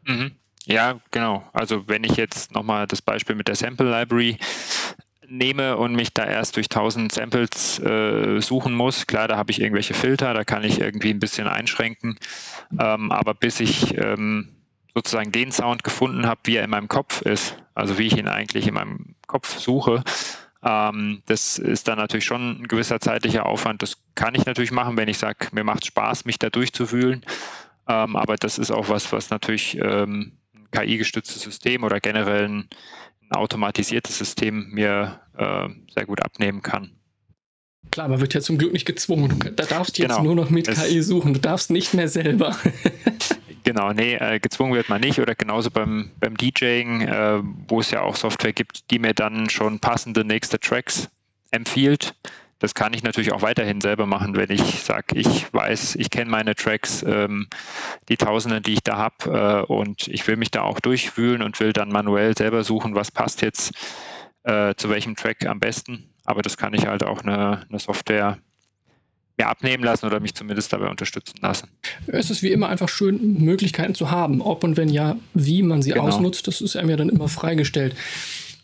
Mhm. 0.07 0.33
Ja, 0.65 1.01
genau. 1.11 1.43
Also 1.53 1.89
wenn 1.89 2.05
ich 2.05 2.17
jetzt 2.17 2.55
nochmal 2.55 2.87
das 2.87 3.03
Beispiel 3.03 3.35
mit 3.35 3.49
der 3.49 3.57
Sample 3.57 3.91
Library 3.91 4.39
nehme 5.33 5.77
und 5.77 5.95
mich 5.95 6.13
da 6.13 6.25
erst 6.25 6.57
durch 6.57 6.67
1000 6.67 7.11
Samples 7.11 7.79
äh, 7.79 8.41
suchen 8.41 8.75
muss. 8.75 9.07
Klar, 9.07 9.29
da 9.29 9.37
habe 9.37 9.51
ich 9.51 9.61
irgendwelche 9.61 9.95
Filter, 9.95 10.35
da 10.35 10.45
kann 10.45 10.63
ich 10.63 10.81
irgendwie 10.81 11.11
ein 11.11 11.19
bisschen 11.19 11.49
einschränken. 11.49 12.19
Ähm, 12.79 13.11
aber 13.11 13.35
bis 13.35 13.59
ich 13.61 13.97
ähm, 13.97 14.49
sozusagen 14.95 15.33
den 15.33 15.51
Sound 15.51 15.85
gefunden 15.85 16.27
habe, 16.27 16.41
wie 16.45 16.57
er 16.57 16.65
in 16.65 16.71
meinem 16.71 16.89
Kopf 16.89 17.23
ist, 17.23 17.57
also 17.75 17.99
wie 17.99 18.07
ich 18.07 18.17
ihn 18.17 18.29
eigentlich 18.29 18.67
in 18.67 18.75
meinem 18.75 19.15
Kopf 19.27 19.59
suche, 19.59 20.05
ähm, 20.63 21.23
das 21.27 21.59
ist 21.59 21.89
dann 21.89 21.99
natürlich 21.99 22.27
schon 22.27 22.63
ein 22.63 22.69
gewisser 22.69 23.01
zeitlicher 23.01 23.47
Aufwand. 23.47 23.83
Das 23.83 23.97
kann 24.15 24.35
ich 24.35 24.45
natürlich 24.45 24.71
machen, 24.71 24.97
wenn 24.97 25.09
ich 25.09 25.19
sage, 25.19 25.49
mir 25.53 25.65
macht 25.65 25.87
Spaß, 25.87 26.27
mich 26.27 26.39
da 26.39 26.51
durchzuwühlen. 26.51 27.25
Ähm, 27.89 28.17
aber 28.17 28.37
das 28.37 28.59
ist 28.59 28.71
auch 28.71 28.89
was, 28.91 29.11
was 29.13 29.31
natürlich 29.31 29.79
ähm, 29.79 30.33
KI-gestütztes 30.73 31.41
System 31.41 31.85
oder 31.85 32.01
generell 32.01 32.49
ein 32.49 32.69
automatisiertes 33.33 34.19
System 34.19 34.71
mir 34.71 35.21
äh, 35.37 35.69
sehr 35.95 36.07
gut 36.07 36.23
abnehmen 36.23 36.63
kann. 36.63 36.93
Klar, 37.91 38.09
man 38.09 38.21
wird 38.21 38.33
ja 38.33 38.41
zum 38.41 38.59
Glück 38.59 38.73
nicht 38.73 38.87
gezwungen. 38.87 39.39
Du 39.39 39.51
da 39.51 39.65
darfst 39.65 39.99
jetzt 39.99 40.11
genau. 40.11 40.23
nur 40.23 40.35
noch 40.35 40.51
mit 40.51 40.69
es 40.69 40.83
KI 40.83 41.03
suchen. 41.03 41.35
Du 41.35 41.41
darfst 41.41 41.71
nicht 41.71 41.93
mehr 41.95 42.09
selber. 42.09 42.57
genau, 43.65 43.93
nee, 43.93 44.15
äh, 44.15 44.39
gezwungen 44.41 44.73
wird 44.75 44.89
man 44.89 45.01
nicht. 45.01 45.19
Oder 45.19 45.35
genauso 45.35 45.71
beim, 45.71 46.11
beim 46.19 46.37
DJing, 46.37 47.03
äh, 47.03 47.43
wo 47.69 47.81
es 47.81 47.91
ja 47.91 48.01
auch 48.01 48.17
Software 48.17 48.53
gibt, 48.53 48.91
die 48.91 48.99
mir 48.99 49.13
dann 49.13 49.51
schon 49.51 49.79
passende 49.79 50.25
nächste 50.25 50.59
Tracks 50.59 51.09
empfiehlt 51.51 52.15
das 52.63 52.75
kann 52.75 52.95
ich 52.95 53.03
natürlich 53.03 53.33
auch 53.33 53.43
weiterhin 53.43 53.81
selber 53.81 54.07
machen, 54.07 54.37
wenn 54.37 54.51
ich 54.51 54.63
sage, 54.85 55.19
ich 55.19 55.53
weiß, 55.53 55.97
ich 55.97 56.11
kenne 56.11 56.31
meine 56.31 56.55
Tracks, 56.55 57.03
ähm, 57.03 57.49
die 58.09 58.17
Tausenden, 58.17 58.63
die 58.63 58.75
ich 58.75 58.85
da 58.85 58.97
habe 58.97 59.67
äh, 59.69 59.73
und 59.73 60.07
ich 60.07 60.25
will 60.29 60.37
mich 60.37 60.53
da 60.53 60.63
auch 60.63 60.79
durchwühlen 60.79 61.43
und 61.43 61.59
will 61.59 61.73
dann 61.73 61.89
manuell 61.89 62.37
selber 62.39 62.63
suchen, 62.63 62.95
was 62.95 63.11
passt 63.11 63.43
jetzt 63.43 63.73
äh, 64.45 64.77
zu 64.77 64.89
welchem 64.91 65.17
Track 65.17 65.45
am 65.45 65.59
besten. 65.59 66.09
Aber 66.25 66.43
das 66.43 66.57
kann 66.57 66.73
ich 66.73 66.87
halt 66.87 67.03
auch 67.03 67.23
eine, 67.23 67.67
eine 67.69 67.81
Software 67.81 68.39
mir 69.39 69.49
abnehmen 69.49 69.83
lassen 69.83 70.07
oder 70.07 70.21
mich 70.21 70.35
zumindest 70.35 70.73
dabei 70.73 70.89
unterstützen 70.89 71.39
lassen. 71.43 71.69
Es 72.07 72.31
ist 72.31 72.45
wie 72.45 72.53
immer 72.53 72.69
einfach 72.69 72.89
schön, 72.89 73.43
Möglichkeiten 73.43 73.97
zu 73.97 74.13
haben. 74.13 74.41
Ob 74.41 74.63
und 74.63 74.77
wenn 74.77 74.89
ja, 74.89 75.17
wie 75.35 75.65
man 75.65 75.83
sie 75.83 75.91
genau. 75.91 76.07
ausnutzt, 76.07 76.47
das 76.47 76.61
ist 76.61 76.77
einem 76.77 76.91
ja 76.91 76.97
dann 76.97 77.09
immer 77.09 77.27
freigestellt. 77.27 77.97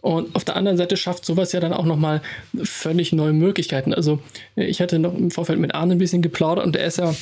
Und 0.00 0.34
auf 0.36 0.44
der 0.44 0.56
anderen 0.56 0.76
Seite 0.78 0.96
schafft 0.96 1.24
sowas 1.24 1.52
ja 1.52 1.60
dann 1.60 1.72
auch 1.72 1.84
nochmal 1.84 2.22
völlig 2.62 3.12
neue 3.12 3.32
Möglichkeiten. 3.32 3.92
Also 3.92 4.20
ich 4.54 4.80
hatte 4.80 4.98
noch 4.98 5.14
im 5.14 5.30
Vorfeld 5.30 5.58
mit 5.58 5.74
Arne 5.74 5.94
ein 5.94 5.98
bisschen 5.98 6.22
geplaudert 6.22 6.64
und 6.64 6.76
er 6.76 6.86
ist 6.86 6.98
ja 6.98 7.14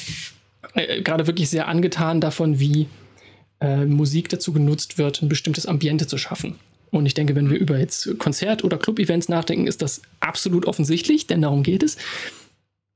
äh, 0.74 1.00
gerade 1.00 1.26
wirklich 1.26 1.48
sehr 1.48 1.68
angetan 1.68 2.20
davon, 2.20 2.60
wie 2.60 2.86
äh, 3.60 3.84
Musik 3.86 4.28
dazu 4.28 4.52
genutzt 4.52 4.98
wird, 4.98 5.22
ein 5.22 5.28
bestimmtes 5.28 5.66
Ambiente 5.66 6.06
zu 6.06 6.18
schaffen. 6.18 6.56
Und 6.90 7.06
ich 7.06 7.14
denke, 7.14 7.34
wenn 7.34 7.50
wir 7.50 7.58
über 7.58 7.78
jetzt 7.78 8.18
Konzert- 8.18 8.62
oder 8.64 8.78
Club-Events 8.78 9.28
nachdenken, 9.28 9.66
ist 9.66 9.82
das 9.82 10.02
absolut 10.20 10.66
offensichtlich, 10.66 11.26
denn 11.26 11.42
darum 11.42 11.62
geht 11.62 11.82
es. 11.82 11.96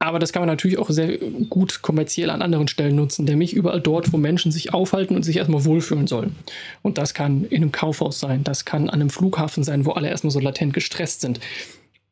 Aber 0.03 0.19
das 0.19 0.33
kann 0.33 0.41
man 0.41 0.49
natürlich 0.49 0.79
auch 0.79 0.89
sehr 0.89 1.19
gut 1.19 1.83
kommerziell 1.83 2.31
an 2.31 2.41
anderen 2.41 2.69
Stellen 2.69 2.97
nutzen, 2.97 3.27
nämlich 3.27 3.53
überall 3.53 3.83
dort, 3.83 4.15
wo 4.15 4.17
Menschen 4.17 4.51
sich 4.51 4.73
aufhalten 4.73 5.15
und 5.15 5.25
sich 5.25 5.37
erstmal 5.37 5.67
wohlfühlen 5.67 6.07
sollen. 6.07 6.37
Und 6.81 6.97
das 6.97 7.13
kann 7.13 7.45
in 7.45 7.59
einem 7.59 7.71
Kaufhaus 7.71 8.19
sein, 8.19 8.43
das 8.43 8.65
kann 8.65 8.89
an 8.89 9.01
einem 9.01 9.11
Flughafen 9.11 9.63
sein, 9.63 9.85
wo 9.85 9.91
alle 9.91 10.09
erstmal 10.09 10.31
so 10.31 10.41
latent 10.41 10.73
gestresst 10.73 11.21
sind. 11.21 11.39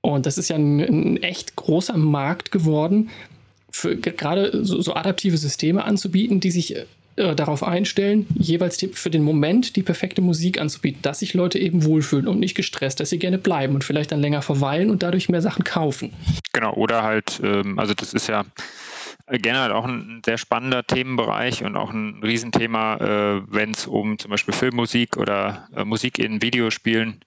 Und 0.03 0.27
das 0.27 0.37
ist 0.37 0.51
ja 0.51 0.57
ein, 0.57 0.81
ein 0.81 1.23
echt 1.23 1.57
großer 1.57 1.97
Markt 1.97 2.53
geworden, 2.53 3.09
für 3.71 3.97
gerade 3.97 4.65
so, 4.65 4.83
so 4.83 4.95
adaptive 4.95 5.39
Systeme 5.39 5.85
anzubieten, 5.85 6.41
die 6.41 6.51
sich 6.51 6.77
äh, 7.19 7.35
darauf 7.35 7.63
einstellen, 7.63 8.27
jeweils 8.35 8.77
die, 8.77 8.89
für 8.89 9.11
den 9.11 9.23
Moment 9.23 9.77
die 9.77 9.83
perfekte 9.83 10.23
Musik 10.23 10.61
anzubieten, 10.61 11.03
dass 11.03 11.19
sich 11.19 11.35
Leute 11.35 11.59
eben 11.59 11.85
wohlfühlen 11.85 12.29
und 12.29 12.39
nicht 12.39 12.55
gestresst, 12.55 13.01
dass 13.01 13.11
sie 13.11 13.19
gerne 13.19 13.39
bleiben 13.39 13.75
und 13.75 13.85
vielleicht 13.85 14.13
dann 14.13 14.21
länger 14.21 14.43
verweilen 14.43 14.91
und 14.91 15.03
dadurch 15.03 15.29
mehr 15.29 15.43
Sachen 15.43 15.65
kaufen. 15.65 16.13
Genau, 16.53 16.73
oder 16.75 17.03
halt, 17.03 17.41
ähm, 17.43 17.79
also 17.79 17.95
das 17.95 18.15
ist 18.15 18.29
ja 18.29 18.45
generell 19.31 19.73
auch 19.73 19.85
ein 19.85 20.23
sehr 20.25 20.39
spannender 20.39 20.87
Themenbereich 20.87 21.65
und 21.65 21.77
auch 21.77 21.91
ein 21.91 22.21
Riesenthema, 22.23 22.97
äh, 22.97 23.43
wenn 23.49 23.73
es 23.73 23.87
um 23.87 24.19
zum 24.19 24.31
Beispiel 24.31 24.55
Filmmusik 24.55 25.17
oder 25.17 25.69
äh, 25.75 25.85
Musik 25.85 26.19
in 26.19 26.41
Videospielen 26.41 27.21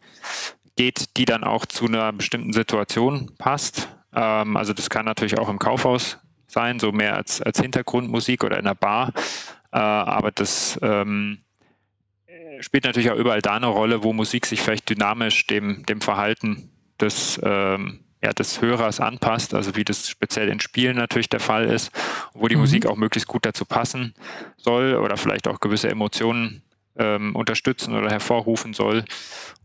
geht, 0.76 1.18
die 1.18 1.26
dann 1.26 1.44
auch 1.44 1.66
zu 1.66 1.86
einer 1.86 2.12
bestimmten 2.14 2.54
Situation 2.54 3.32
passt. 3.38 3.90
Ähm, 4.16 4.58
also 4.58 4.74
das 4.74 4.90
kann 4.90 5.06
natürlich 5.06 5.38
auch 5.38 5.50
im 5.50 5.60
Kaufhaus 5.60 6.18
sein, 6.48 6.80
so 6.80 6.92
mehr 6.92 7.16
als, 7.16 7.42
als 7.42 7.60
Hintergrundmusik 7.60 8.44
oder 8.44 8.58
in 8.58 8.66
einer 8.66 8.76
Bar. 8.76 9.14
Äh, 9.72 9.78
aber 9.78 10.32
das 10.32 10.80
ähm, 10.82 11.40
spielt 12.60 12.84
natürlich 12.84 13.12
auch 13.12 13.18
überall 13.18 13.42
da 13.42 13.56
eine 13.56 13.68
Rolle, 13.68 14.04
wo 14.04 14.14
Musik 14.14 14.46
sich 14.46 14.62
vielleicht 14.62 14.90
dynamisch 14.90 15.48
dem, 15.48 15.86
dem 15.86 16.02
Verhalten 16.02 16.70
des, 17.00 17.40
ähm, 17.44 18.02
ja, 18.24 18.32
des 18.34 18.62
Hörers 18.62 19.00
anpasst, 19.00 19.54
also 19.54 19.76
wie 19.76 19.84
das 19.84 20.08
speziell 20.08 20.50
in 20.50 20.60
Spielen 20.60 20.98
natürlich 20.98 21.30
der 21.30 21.40
Fall 21.40 21.66
ist, 21.66 21.92
wo 22.34 22.48
die 22.48 22.56
mhm. 22.56 22.62
Musik 22.62 22.86
auch 22.86 22.98
möglichst 22.98 23.28
gut 23.28 23.46
dazu 23.46 23.66
passen 23.66 24.14
soll 24.58 24.96
oder 24.96 25.18
vielleicht 25.18 25.48
auch 25.48 25.60
gewisse 25.60 25.90
Emotionen 25.90 26.62
ähm, 26.98 27.36
unterstützen 27.36 27.96
oder 27.96 28.10
hervorrufen 28.10 28.74
soll. 28.74 29.06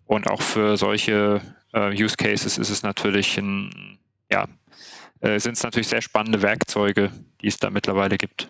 Und 0.07 0.31
auch 0.31 0.41
für 0.41 0.77
solche 0.77 1.41
äh, 1.73 1.91
Use 1.91 2.17
Cases 2.17 2.59
ist 2.59 2.71
es 2.71 2.83
natürlich 2.83 3.37
ein, 3.37 3.99
ja, 4.31 4.47
äh, 5.21 5.39
sind 5.39 5.57
es 5.57 5.63
natürlich 5.63 5.89
sehr 5.89 6.03
spannende 6.03 6.43
Werkzeuge, 6.43 7.11
die 7.43 7.49
es 7.49 7.59
da 7.59 7.71
mittlerweile 7.71 8.17
gibt. 8.17 8.49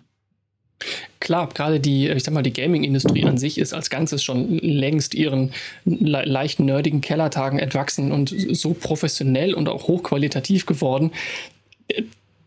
Klar, 1.19 1.49
gerade 1.53 1.79
die, 1.79 2.07
ich 2.07 2.23
sag 2.23 2.33
mal, 2.33 2.43
die 2.43 2.53
Gaming-Industrie 2.53 3.25
an 3.25 3.37
sich 3.37 3.57
ist 3.57 3.73
als 3.73 3.89
Ganzes 3.89 4.23
schon 4.23 4.59
längst 4.59 5.15
ihren 5.15 5.51
le 5.85 6.23
leicht 6.23 6.59
nerdigen 6.59 7.01
Kellertagen 7.01 7.59
entwachsen 7.59 8.11
und 8.11 8.29
so 8.29 8.73
professionell 8.73 9.53
und 9.53 9.67
auch 9.67 9.87
hochqualitativ 9.87 10.65
geworden. 10.65 11.11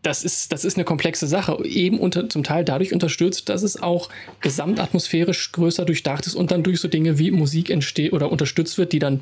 Das 0.01 0.23
ist, 0.23 0.51
das 0.51 0.65
ist 0.65 0.77
eine 0.77 0.85
komplexe 0.85 1.27
Sache, 1.27 1.63
eben 1.63 1.99
unter, 1.99 2.27
zum 2.29 2.43
Teil 2.43 2.63
dadurch 2.65 2.93
unterstützt, 2.93 3.49
dass 3.49 3.61
es 3.61 3.81
auch 3.81 4.09
gesamtatmosphärisch 4.39 5.51
größer 5.51 5.85
durchdacht 5.85 6.25
ist 6.25 6.33
und 6.33 6.49
dann 6.49 6.63
durch 6.63 6.79
so 6.79 6.87
Dinge 6.87 7.19
wie 7.19 7.29
Musik 7.29 7.69
entsteht 7.69 8.13
oder 8.13 8.31
unterstützt 8.31 8.77
wird, 8.79 8.93
die 8.93 8.99
dann 8.99 9.19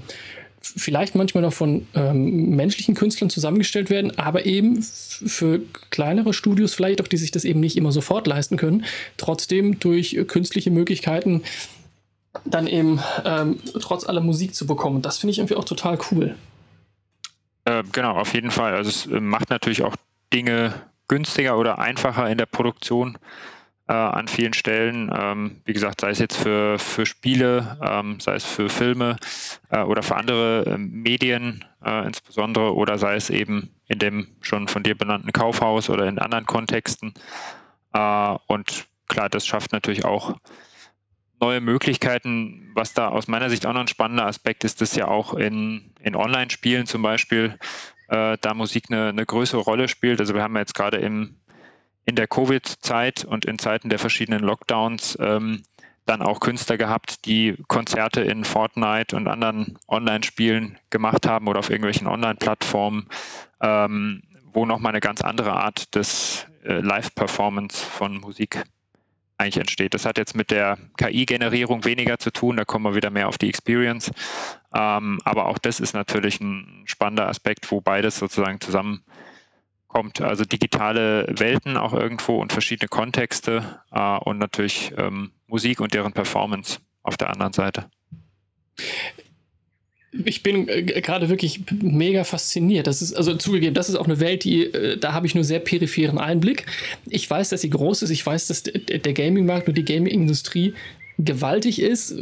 vielleicht 0.61 1.15
manchmal 1.15 1.43
noch 1.43 1.53
von 1.53 1.87
ähm, 1.95 2.55
menschlichen 2.55 2.95
Künstlern 2.95 3.29
zusammengestellt 3.29 3.89
werden, 3.89 4.17
aber 4.17 4.45
eben 4.45 4.81
für 4.81 5.61
kleinere 5.89 6.33
Studios 6.33 6.73
vielleicht 6.73 7.01
auch, 7.01 7.07
die 7.07 7.17
sich 7.17 7.31
das 7.31 7.45
eben 7.45 7.59
nicht 7.59 7.77
immer 7.77 7.91
sofort 7.91 8.27
leisten 8.27 8.57
können, 8.57 8.85
trotzdem 9.17 9.79
durch 9.79 10.17
künstliche 10.27 10.71
Möglichkeiten 10.71 11.43
dann 12.45 12.67
eben 12.67 12.99
ähm, 13.25 13.59
trotz 13.81 14.05
aller 14.05 14.21
Musik 14.21 14.53
zu 14.53 14.67
bekommen. 14.67 15.01
Das 15.01 15.17
finde 15.17 15.31
ich 15.31 15.39
irgendwie 15.39 15.55
auch 15.55 15.65
total 15.65 15.97
cool. 16.11 16.35
Äh, 17.65 17.83
genau, 17.91 18.15
auf 18.15 18.33
jeden 18.33 18.51
Fall. 18.51 18.73
Also 18.73 18.89
es 18.89 19.05
äh, 19.07 19.19
macht 19.19 19.49
natürlich 19.49 19.83
auch 19.83 19.95
Dinge 20.33 20.73
günstiger 21.07 21.57
oder 21.57 21.79
einfacher 21.79 22.29
in 22.29 22.37
der 22.37 22.45
Produktion 22.45 23.17
äh, 23.89 23.93
an 23.93 24.27
vielen 24.27 24.53
Stellen. 24.53 25.11
Ähm, 25.13 25.61
wie 25.65 25.73
gesagt, 25.73 26.01
sei 26.01 26.11
es 26.11 26.19
jetzt 26.19 26.37
für, 26.37 26.77
für 26.77 27.07
Spiele, 27.07 27.77
ähm, 27.81 28.19
sei 28.19 28.35
es 28.35 28.45
für 28.45 28.69
Filme 28.69 29.17
äh, 29.71 29.81
oder 29.81 30.03
für 30.03 30.15
andere 30.15 30.63
äh, 30.67 30.77
Medien 30.77 31.65
äh, 31.83 32.05
insbesondere 32.05 32.75
oder 32.75 32.99
sei 32.99 33.15
es 33.15 33.31
eben 33.31 33.71
in 33.87 33.97
dem 33.97 34.27
schon 34.41 34.67
von 34.67 34.83
dir 34.83 34.95
benannten 34.95 35.33
Kaufhaus 35.33 35.89
oder 35.89 36.07
in 36.07 36.19
anderen 36.19 36.45
Kontexten. 36.45 37.15
Äh, 37.93 38.35
und 38.45 38.85
klar, 39.07 39.27
das 39.27 39.47
schafft 39.47 39.71
natürlich 39.71 40.05
auch 40.05 40.35
neue 41.41 41.59
Möglichkeiten. 41.59 42.69
Was 42.75 42.93
da 42.93 43.07
aus 43.07 43.27
meiner 43.27 43.49
Sicht 43.49 43.65
auch 43.65 43.73
noch 43.73 43.81
ein 43.81 43.87
spannender 43.87 44.27
Aspekt 44.27 44.63
ist, 44.65 44.81
dass 44.81 44.95
ja 44.95 45.07
auch 45.07 45.33
in, 45.33 45.95
in 46.01 46.15
Online-Spielen 46.15 46.85
zum 46.85 47.01
Beispiel 47.01 47.57
äh, 48.09 48.37
da 48.39 48.53
Musik 48.53 48.85
eine, 48.89 49.09
eine 49.09 49.25
größere 49.25 49.61
Rolle 49.61 49.87
spielt. 49.87 50.19
Also 50.19 50.35
wir 50.35 50.43
haben 50.43 50.55
jetzt 50.57 50.75
gerade 50.75 50.97
im, 50.97 51.37
in 52.09 52.15
der 52.15 52.27
Covid-Zeit 52.27 53.23
und 53.23 53.45
in 53.45 53.59
Zeiten 53.59 53.89
der 53.89 53.99
verschiedenen 53.99 54.41
Lockdowns 54.41 55.15
ähm, 55.21 55.61
dann 56.07 56.23
auch 56.23 56.39
Künstler 56.39 56.75
gehabt, 56.75 57.25
die 57.25 57.55
Konzerte 57.67 58.21
in 58.21 58.43
Fortnite 58.43 59.15
und 59.15 59.27
anderen 59.27 59.77
Online-Spielen 59.87 60.79
gemacht 60.89 61.27
haben 61.27 61.47
oder 61.47 61.59
auf 61.59 61.69
irgendwelchen 61.69 62.07
Online-Plattformen, 62.07 63.07
ähm, 63.61 64.23
wo 64.51 64.65
nochmal 64.65 64.93
eine 64.93 65.01
ganz 65.01 65.21
andere 65.21 65.53
Art 65.53 65.93
des 65.93 66.47
äh, 66.65 66.79
Live-Performance 66.79 67.85
von 67.85 68.19
Musik 68.19 68.63
eigentlich 69.37 69.57
entsteht. 69.57 69.93
Das 69.93 70.07
hat 70.07 70.17
jetzt 70.17 70.35
mit 70.35 70.49
der 70.49 70.79
KI-Generierung 70.97 71.85
weniger 71.85 72.17
zu 72.17 72.31
tun, 72.31 72.57
da 72.57 72.65
kommen 72.65 72.85
wir 72.85 72.95
wieder 72.95 73.11
mehr 73.11 73.27
auf 73.27 73.37
die 73.37 73.49
Experience. 73.49 74.11
Ähm, 74.73 75.19
aber 75.25 75.45
auch 75.45 75.59
das 75.59 75.79
ist 75.79 75.93
natürlich 75.93 76.41
ein 76.41 76.85
spannender 76.85 77.27
Aspekt, 77.27 77.71
wo 77.71 77.81
beides 77.81 78.17
sozusagen 78.17 78.59
zusammenkommt. 78.59 79.05
Also 80.21 80.45
digitale 80.45 81.27
Welten 81.29 81.75
auch 81.75 81.93
irgendwo 81.93 82.37
und 82.37 82.53
verschiedene 82.53 82.87
Kontexte 82.87 83.81
äh, 83.91 84.17
und 84.17 84.37
natürlich 84.37 84.93
ähm, 84.97 85.31
Musik 85.47 85.81
und 85.81 85.93
deren 85.93 86.13
Performance 86.13 86.79
auf 87.03 87.17
der 87.17 87.29
anderen 87.31 87.53
Seite. 87.53 87.89
Ich 90.25 90.41
bin 90.41 90.67
äh, 90.67 90.83
gerade 90.83 91.29
wirklich 91.29 91.61
mega 91.81 92.23
fasziniert. 92.23 92.87
Das 92.87 93.01
ist, 93.01 93.13
also 93.13 93.35
zugegeben, 93.35 93.73
das 93.73 93.89
ist 93.89 93.95
auch 93.95 94.05
eine 94.05 94.19
Welt, 94.19 94.43
die, 94.43 94.63
äh, 94.63 94.97
da 94.97 95.13
habe 95.13 95.27
ich 95.27 95.35
nur 95.35 95.43
sehr 95.43 95.59
peripheren 95.59 96.17
Einblick. 96.17 96.65
Ich 97.07 97.29
weiß, 97.29 97.49
dass 97.49 97.61
sie 97.61 97.69
groß 97.69 98.03
ist. 98.03 98.09
Ich 98.09 98.25
weiß, 98.25 98.47
dass 98.47 98.63
der 98.63 99.13
Gaming-Markt 99.13 99.67
und 99.67 99.77
die 99.77 99.85
Gaming-Industrie 99.85 100.73
gewaltig 101.19 101.81
ist, 101.81 102.15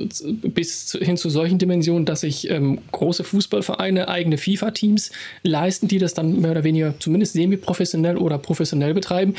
bis 0.43 0.97
hin 0.99 1.17
zu 1.17 1.29
solchen 1.29 1.59
Dimensionen, 1.59 2.05
dass 2.05 2.21
sich 2.21 2.49
ähm, 2.49 2.79
große 2.91 3.23
Fußballvereine 3.23 4.07
eigene 4.07 4.39
FIFA-Teams 4.39 5.11
leisten, 5.43 5.87
die 5.87 5.99
das 5.99 6.15
dann 6.15 6.41
mehr 6.41 6.51
oder 6.51 6.63
weniger 6.63 6.95
zumindest 6.99 7.33
semi-professionell 7.33 8.17
oder 8.17 8.39
professionell 8.39 8.95
betreiben. 8.95 9.35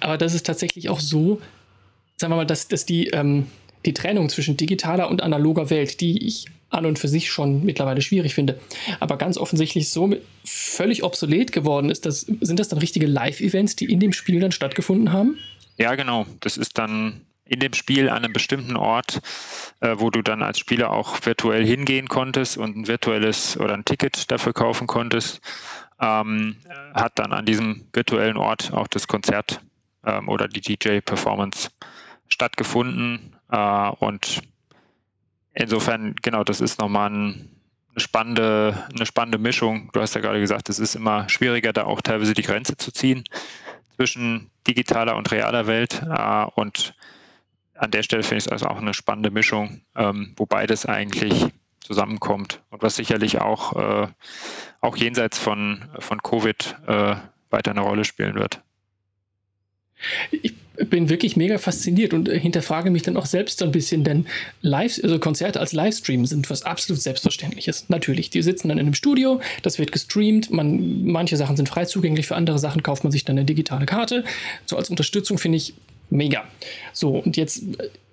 Aber 0.00 0.18
das 0.18 0.34
ist 0.34 0.44
tatsächlich 0.44 0.88
auch 0.88 0.98
so, 0.98 1.40
sagen 2.16 2.32
wir 2.32 2.36
mal, 2.36 2.46
dass, 2.46 2.66
dass 2.66 2.84
die, 2.84 3.06
ähm, 3.08 3.46
die 3.84 3.94
Trennung 3.94 4.28
zwischen 4.28 4.56
digitaler 4.56 5.08
und 5.08 5.22
analoger 5.22 5.70
Welt, 5.70 6.00
die 6.00 6.26
ich 6.26 6.46
an 6.70 6.84
und 6.84 6.98
für 6.98 7.06
sich 7.06 7.30
schon 7.30 7.64
mittlerweile 7.64 8.02
schwierig 8.02 8.34
finde, 8.34 8.58
aber 8.98 9.18
ganz 9.18 9.38
offensichtlich 9.38 9.88
so 9.88 10.16
völlig 10.44 11.04
obsolet 11.04 11.52
geworden 11.52 11.90
ist. 11.90 12.06
Das, 12.06 12.22
sind 12.22 12.58
das 12.58 12.68
dann 12.68 12.80
richtige 12.80 13.06
Live-Events, 13.06 13.76
die 13.76 13.84
in 13.84 14.00
dem 14.00 14.12
Spiel 14.12 14.40
dann 14.40 14.50
stattgefunden 14.50 15.12
haben? 15.12 15.38
Ja, 15.78 15.94
genau. 15.94 16.26
Das 16.40 16.56
ist 16.56 16.76
dann 16.76 17.20
in 17.46 17.60
dem 17.60 17.72
Spiel 17.72 18.08
an 18.08 18.24
einem 18.24 18.32
bestimmten 18.32 18.76
Ort, 18.76 19.20
äh, 19.80 19.94
wo 19.98 20.10
du 20.10 20.22
dann 20.22 20.42
als 20.42 20.58
Spieler 20.58 20.90
auch 20.90 21.24
virtuell 21.24 21.64
hingehen 21.64 22.08
konntest 22.08 22.58
und 22.58 22.76
ein 22.76 22.88
virtuelles 22.88 23.56
oder 23.58 23.74
ein 23.74 23.84
Ticket 23.84 24.30
dafür 24.30 24.52
kaufen 24.52 24.86
konntest, 24.86 25.40
ähm, 26.00 26.56
hat 26.94 27.18
dann 27.18 27.32
an 27.32 27.46
diesem 27.46 27.86
virtuellen 27.92 28.36
Ort 28.36 28.72
auch 28.72 28.88
das 28.88 29.06
Konzert 29.06 29.60
ähm, 30.04 30.28
oder 30.28 30.48
die 30.48 30.60
DJ-Performance 30.60 31.70
stattgefunden. 32.28 33.36
Äh, 33.50 33.88
und 34.00 34.42
insofern, 35.54 36.16
genau, 36.20 36.44
das 36.44 36.60
ist 36.60 36.80
nochmal 36.80 37.10
ein, 37.10 37.50
eine 37.90 38.00
spannende, 38.00 38.86
eine 38.94 39.06
spannende 39.06 39.38
Mischung. 39.38 39.90
Du 39.92 40.00
hast 40.00 40.14
ja 40.14 40.20
gerade 40.20 40.40
gesagt, 40.40 40.68
es 40.68 40.80
ist 40.80 40.96
immer 40.96 41.28
schwieriger, 41.28 41.72
da 41.72 41.84
auch 41.84 42.00
teilweise 42.00 42.34
die 42.34 42.42
Grenze 42.42 42.76
zu 42.76 42.92
ziehen 42.92 43.24
zwischen 43.94 44.50
digitaler 44.66 45.16
und 45.16 45.30
realer 45.30 45.66
Welt. 45.66 46.02
Äh, 46.02 46.44
und 46.56 46.94
an 47.78 47.90
der 47.90 48.02
Stelle 48.02 48.22
finde 48.22 48.38
ich 48.38 48.46
es 48.46 48.52
also 48.52 48.66
auch 48.66 48.78
eine 48.78 48.94
spannende 48.94 49.30
Mischung, 49.30 49.80
ähm, 49.94 50.32
wo 50.36 50.46
beides 50.46 50.86
eigentlich 50.86 51.46
zusammenkommt 51.80 52.60
und 52.70 52.82
was 52.82 52.96
sicherlich 52.96 53.40
auch, 53.40 53.76
äh, 53.76 54.08
auch 54.80 54.96
jenseits 54.96 55.38
von, 55.38 55.84
von 55.98 56.22
Covid 56.22 56.76
äh, 56.86 57.16
weiter 57.50 57.70
eine 57.70 57.80
Rolle 57.80 58.04
spielen 58.04 58.34
wird. 58.34 58.60
Ich 60.30 60.54
bin 60.90 61.08
wirklich 61.08 61.36
mega 61.36 61.56
fasziniert 61.56 62.12
und 62.12 62.28
hinterfrage 62.28 62.90
mich 62.90 63.02
dann 63.02 63.16
auch 63.16 63.24
selbst 63.24 63.62
ein 63.62 63.72
bisschen, 63.72 64.04
denn 64.04 64.26
Live, 64.60 65.00
also 65.02 65.18
Konzerte 65.18 65.58
als 65.58 65.72
Livestream 65.72 66.26
sind 66.26 66.50
was 66.50 66.64
absolut 66.64 67.00
Selbstverständliches. 67.00 67.88
Natürlich, 67.88 68.28
die 68.28 68.42
sitzen 68.42 68.68
dann 68.68 68.78
in 68.78 68.86
einem 68.86 68.94
Studio, 68.94 69.40
das 69.62 69.78
wird 69.78 69.92
gestreamt, 69.92 70.50
man, 70.50 71.04
manche 71.04 71.36
Sachen 71.36 71.56
sind 71.56 71.68
frei 71.68 71.86
zugänglich, 71.86 72.26
für 72.26 72.36
andere 72.36 72.58
Sachen 72.58 72.82
kauft 72.82 73.04
man 73.04 73.10
sich 73.10 73.24
dann 73.24 73.38
eine 73.38 73.46
digitale 73.46 73.86
Karte. 73.86 74.24
So 74.66 74.76
als 74.76 74.90
Unterstützung 74.90 75.38
finde 75.38 75.56
ich 75.56 75.74
mega. 76.10 76.44
So, 76.92 77.16
und 77.16 77.36
jetzt 77.36 77.62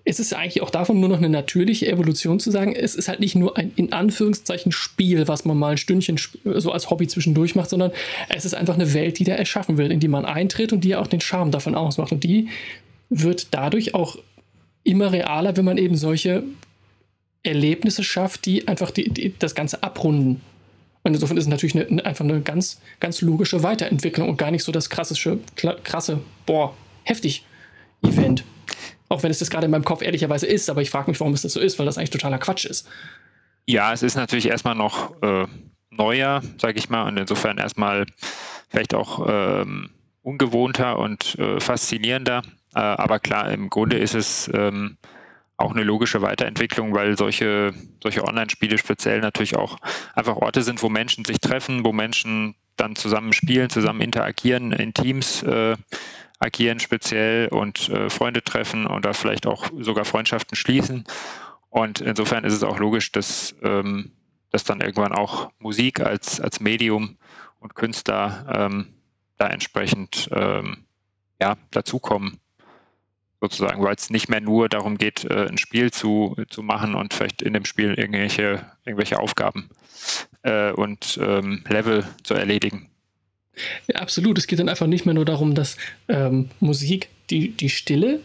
es 0.06 0.20
ist 0.20 0.34
eigentlich 0.34 0.62
auch 0.62 0.70
davon 0.70 1.00
nur 1.00 1.10
noch 1.10 1.18
eine 1.18 1.30
natürliche 1.30 1.88
Evolution 1.88 2.39
zu 2.39 2.52
sagen, 2.52 2.76
es 2.76 2.96
ist 2.96 3.08
halt 3.08 3.22
nicht 3.22 3.36
nur 3.36 3.58
ein 3.58 3.72
in 3.76 3.94
Anführungszeichen 3.94 4.72
Spiel, 4.72 5.28
was 5.28 5.46
man 5.46 5.58
mal 5.58 5.72
ein 5.72 5.78
Stündchen 5.78 6.20
so 6.44 6.72
als 6.72 6.89
Hobby 6.89 7.08
zwischendurch 7.08 7.56
macht, 7.56 7.70
sondern 7.70 7.91
es 8.28 8.44
ist 8.44 8.54
einfach 8.54 8.74
eine 8.74 8.94
Welt, 8.94 9.20
die 9.20 9.24
da 9.24 9.34
erschaffen 9.34 9.78
wird, 9.78 9.91
in 9.91 10.02
die 10.02 10.10
man 10.10 10.26
eintritt 10.26 10.74
und 10.74 10.84
die 10.84 10.89
ja 10.89 11.00
auch 11.00 11.08
den 11.08 11.22
Charme 11.22 11.52
davon 11.52 11.76
ausmacht. 11.76 12.12
Und 12.12 12.24
die 12.26 12.50
wird 13.10 13.48
dadurch 13.52 13.96
auch 13.96 14.18
immer 14.84 15.14
realer, 15.14 15.56
wenn 15.56 15.66
man 15.66 15.78
eben 15.78 15.96
solche 15.96 16.44
Erlebnisse 17.44 18.04
schafft, 18.04 18.46
die 18.46 18.68
einfach 18.68 18.91
die, 18.91 19.10
die, 19.10 19.34
das 19.39 19.56
Ganze 19.56 19.84
abrunden. 19.84 20.41
Und 21.04 21.14
insofern 21.14 21.38
ist 21.38 21.46
es 21.46 21.50
natürlich 21.50 21.76
eine, 21.76 22.06
einfach 22.06 22.26
eine 22.26 22.41
ganz, 22.41 22.82
ganz 23.00 23.22
logische 23.22 23.64
Weiterentwicklung 23.64 24.28
und 24.28 24.38
gar 24.38 24.52
nicht 24.52 24.64
so 24.64 24.72
das 24.74 24.89
krassische, 24.89 25.39
krasse, 25.84 26.20
boah, 26.46 26.76
heftig 27.04 27.44
Event. 28.04 28.43
Auch 29.10 29.24
wenn 29.24 29.32
es 29.32 29.39
das 29.39 29.49
gerade 29.49 29.66
in 29.66 29.72
meinem 29.72 29.84
Kopf 29.84 30.01
ehrlicherweise 30.01 30.47
ist, 30.47 30.70
aber 30.70 30.82
ich 30.82 30.89
frage 30.89 31.12
mich, 31.12 31.20
warum 31.20 31.34
es 31.34 31.41
das 31.41 31.54
so 31.54 31.60
ist, 31.60 31.78
weil 31.78 31.86
das 31.86 31.97
eigentlich 31.97 32.10
totaler 32.10 32.39
Quatsch 32.39 32.66
ist. 32.66 32.88
Ja, 33.66 33.93
es 33.93 34.04
ist 34.04 34.16
natürlich 34.16 34.47
erstmal 34.47 34.76
noch 34.76 35.22
äh, 35.22 35.45
neuer, 35.91 36.41
sage 36.58 36.80
ich 36.80 36.89
mal, 36.89 37.08
und 37.08 37.18
insofern 37.18 37.58
erstmal 37.58 38.06
vielleicht 38.70 38.93
auch 38.93 39.26
ähm, 39.28 39.91
ungewohnter 40.22 40.97
und 40.97 41.38
äh, 41.38 41.60
faszinierender. 41.60 42.41
Äh, 42.76 42.80
aber 42.80 43.20
klar, 43.20 43.51
im 43.51 43.70
Grunde 43.70 43.97
ist 43.97 44.16
es 44.16 44.49
ähm, 44.54 44.97
auch 45.58 45.72
eine 45.72 45.84
logische 45.84 46.22
Weiterentwicklung, 46.22 46.93
weil 46.93 47.18
solche, 47.18 47.74
solche 48.01 48.24
Online-Spiele 48.24 48.78
speziell 48.78 49.20
natürlich 49.20 49.56
auch 49.56 49.78
einfach 50.16 50.36
Orte 50.38 50.64
sind, 50.64 50.82
wo 50.82 50.89
Menschen 50.89 51.24
sich 51.24 51.39
treffen, 51.39 51.86
wo 51.86 51.93
Menschen 51.93 52.56
dann 52.76 52.95
zusammen 52.95 53.34
spielen, 53.34 53.70
zusammen 53.70 54.01
interagieren 54.01 54.72
in 54.72 54.93
Teams 54.93 55.43
äh, 55.43 55.76
agieren 56.44 56.80
speziell 56.80 57.48
und 57.48 57.89
äh, 57.89 58.10
Freunde 58.10 58.44
treffen 58.44 58.86
oder 58.86 59.14
vielleicht 59.14 59.48
auch 59.48 59.72
sogar 59.80 60.06
Freundschaften 60.06 60.56
schließen. 60.56 61.06
Und 61.70 62.02
insofern 62.02 62.44
ist 62.44 62.54
es 62.54 62.64
auch 62.64 62.78
logisch, 62.78 63.12
dass, 63.12 63.56
ähm, 63.64 64.12
dass 64.52 64.64
dann 64.64 64.82
irgendwann 64.82 65.14
auch 65.14 65.52
Musik 65.60 66.02
als, 66.02 66.39
als 66.39 66.60
Medium 66.60 67.18
und 67.60 67.76
Künstler 67.76 68.46
ähm, 68.54 68.94
da 69.38 69.48
entsprechend 69.48 70.30
ähm, 70.32 70.86
ja, 71.41 71.56
dazukommen, 71.72 72.39
sozusagen, 73.41 73.84
weil 73.84 73.96
es 73.96 74.10
nicht 74.10 74.30
mehr 74.30 74.41
nur 74.41 74.70
darum 74.70 74.98
geht, 74.98 75.26
äh, 75.26 75.48
ein 75.48 75.58
Spiel 75.58 75.91
zu, 75.91 76.36
zu 76.50 76.62
machen 76.62 76.94
und 76.94 77.14
vielleicht 77.14 77.41
in 77.41 77.54
dem 77.54 77.66
Spiel 77.66 77.94
irgendwelche, 77.96 78.66
irgendwelche 78.86 79.20
Aufgaben 79.20 79.70
äh, 80.44 80.72
und 80.72 81.20
ähm, 81.22 81.64
Level 81.68 82.06
zu 82.24 82.36
erledigen. 82.36 82.93
Ja, 83.88 83.99
absolut. 84.01 84.38
Es 84.38 84.47
geht 84.47 84.60
dann 84.60 84.70
einfach 84.70 84.88
nicht 84.88 85.06
mehr 85.06 85.14
nur 85.14 85.26
darum, 85.26 85.56
dass 85.56 85.78
ähm, 86.08 86.49
Musik 86.60 87.10
die, 87.30 87.49
die 87.49 87.70
Stille 87.70 88.20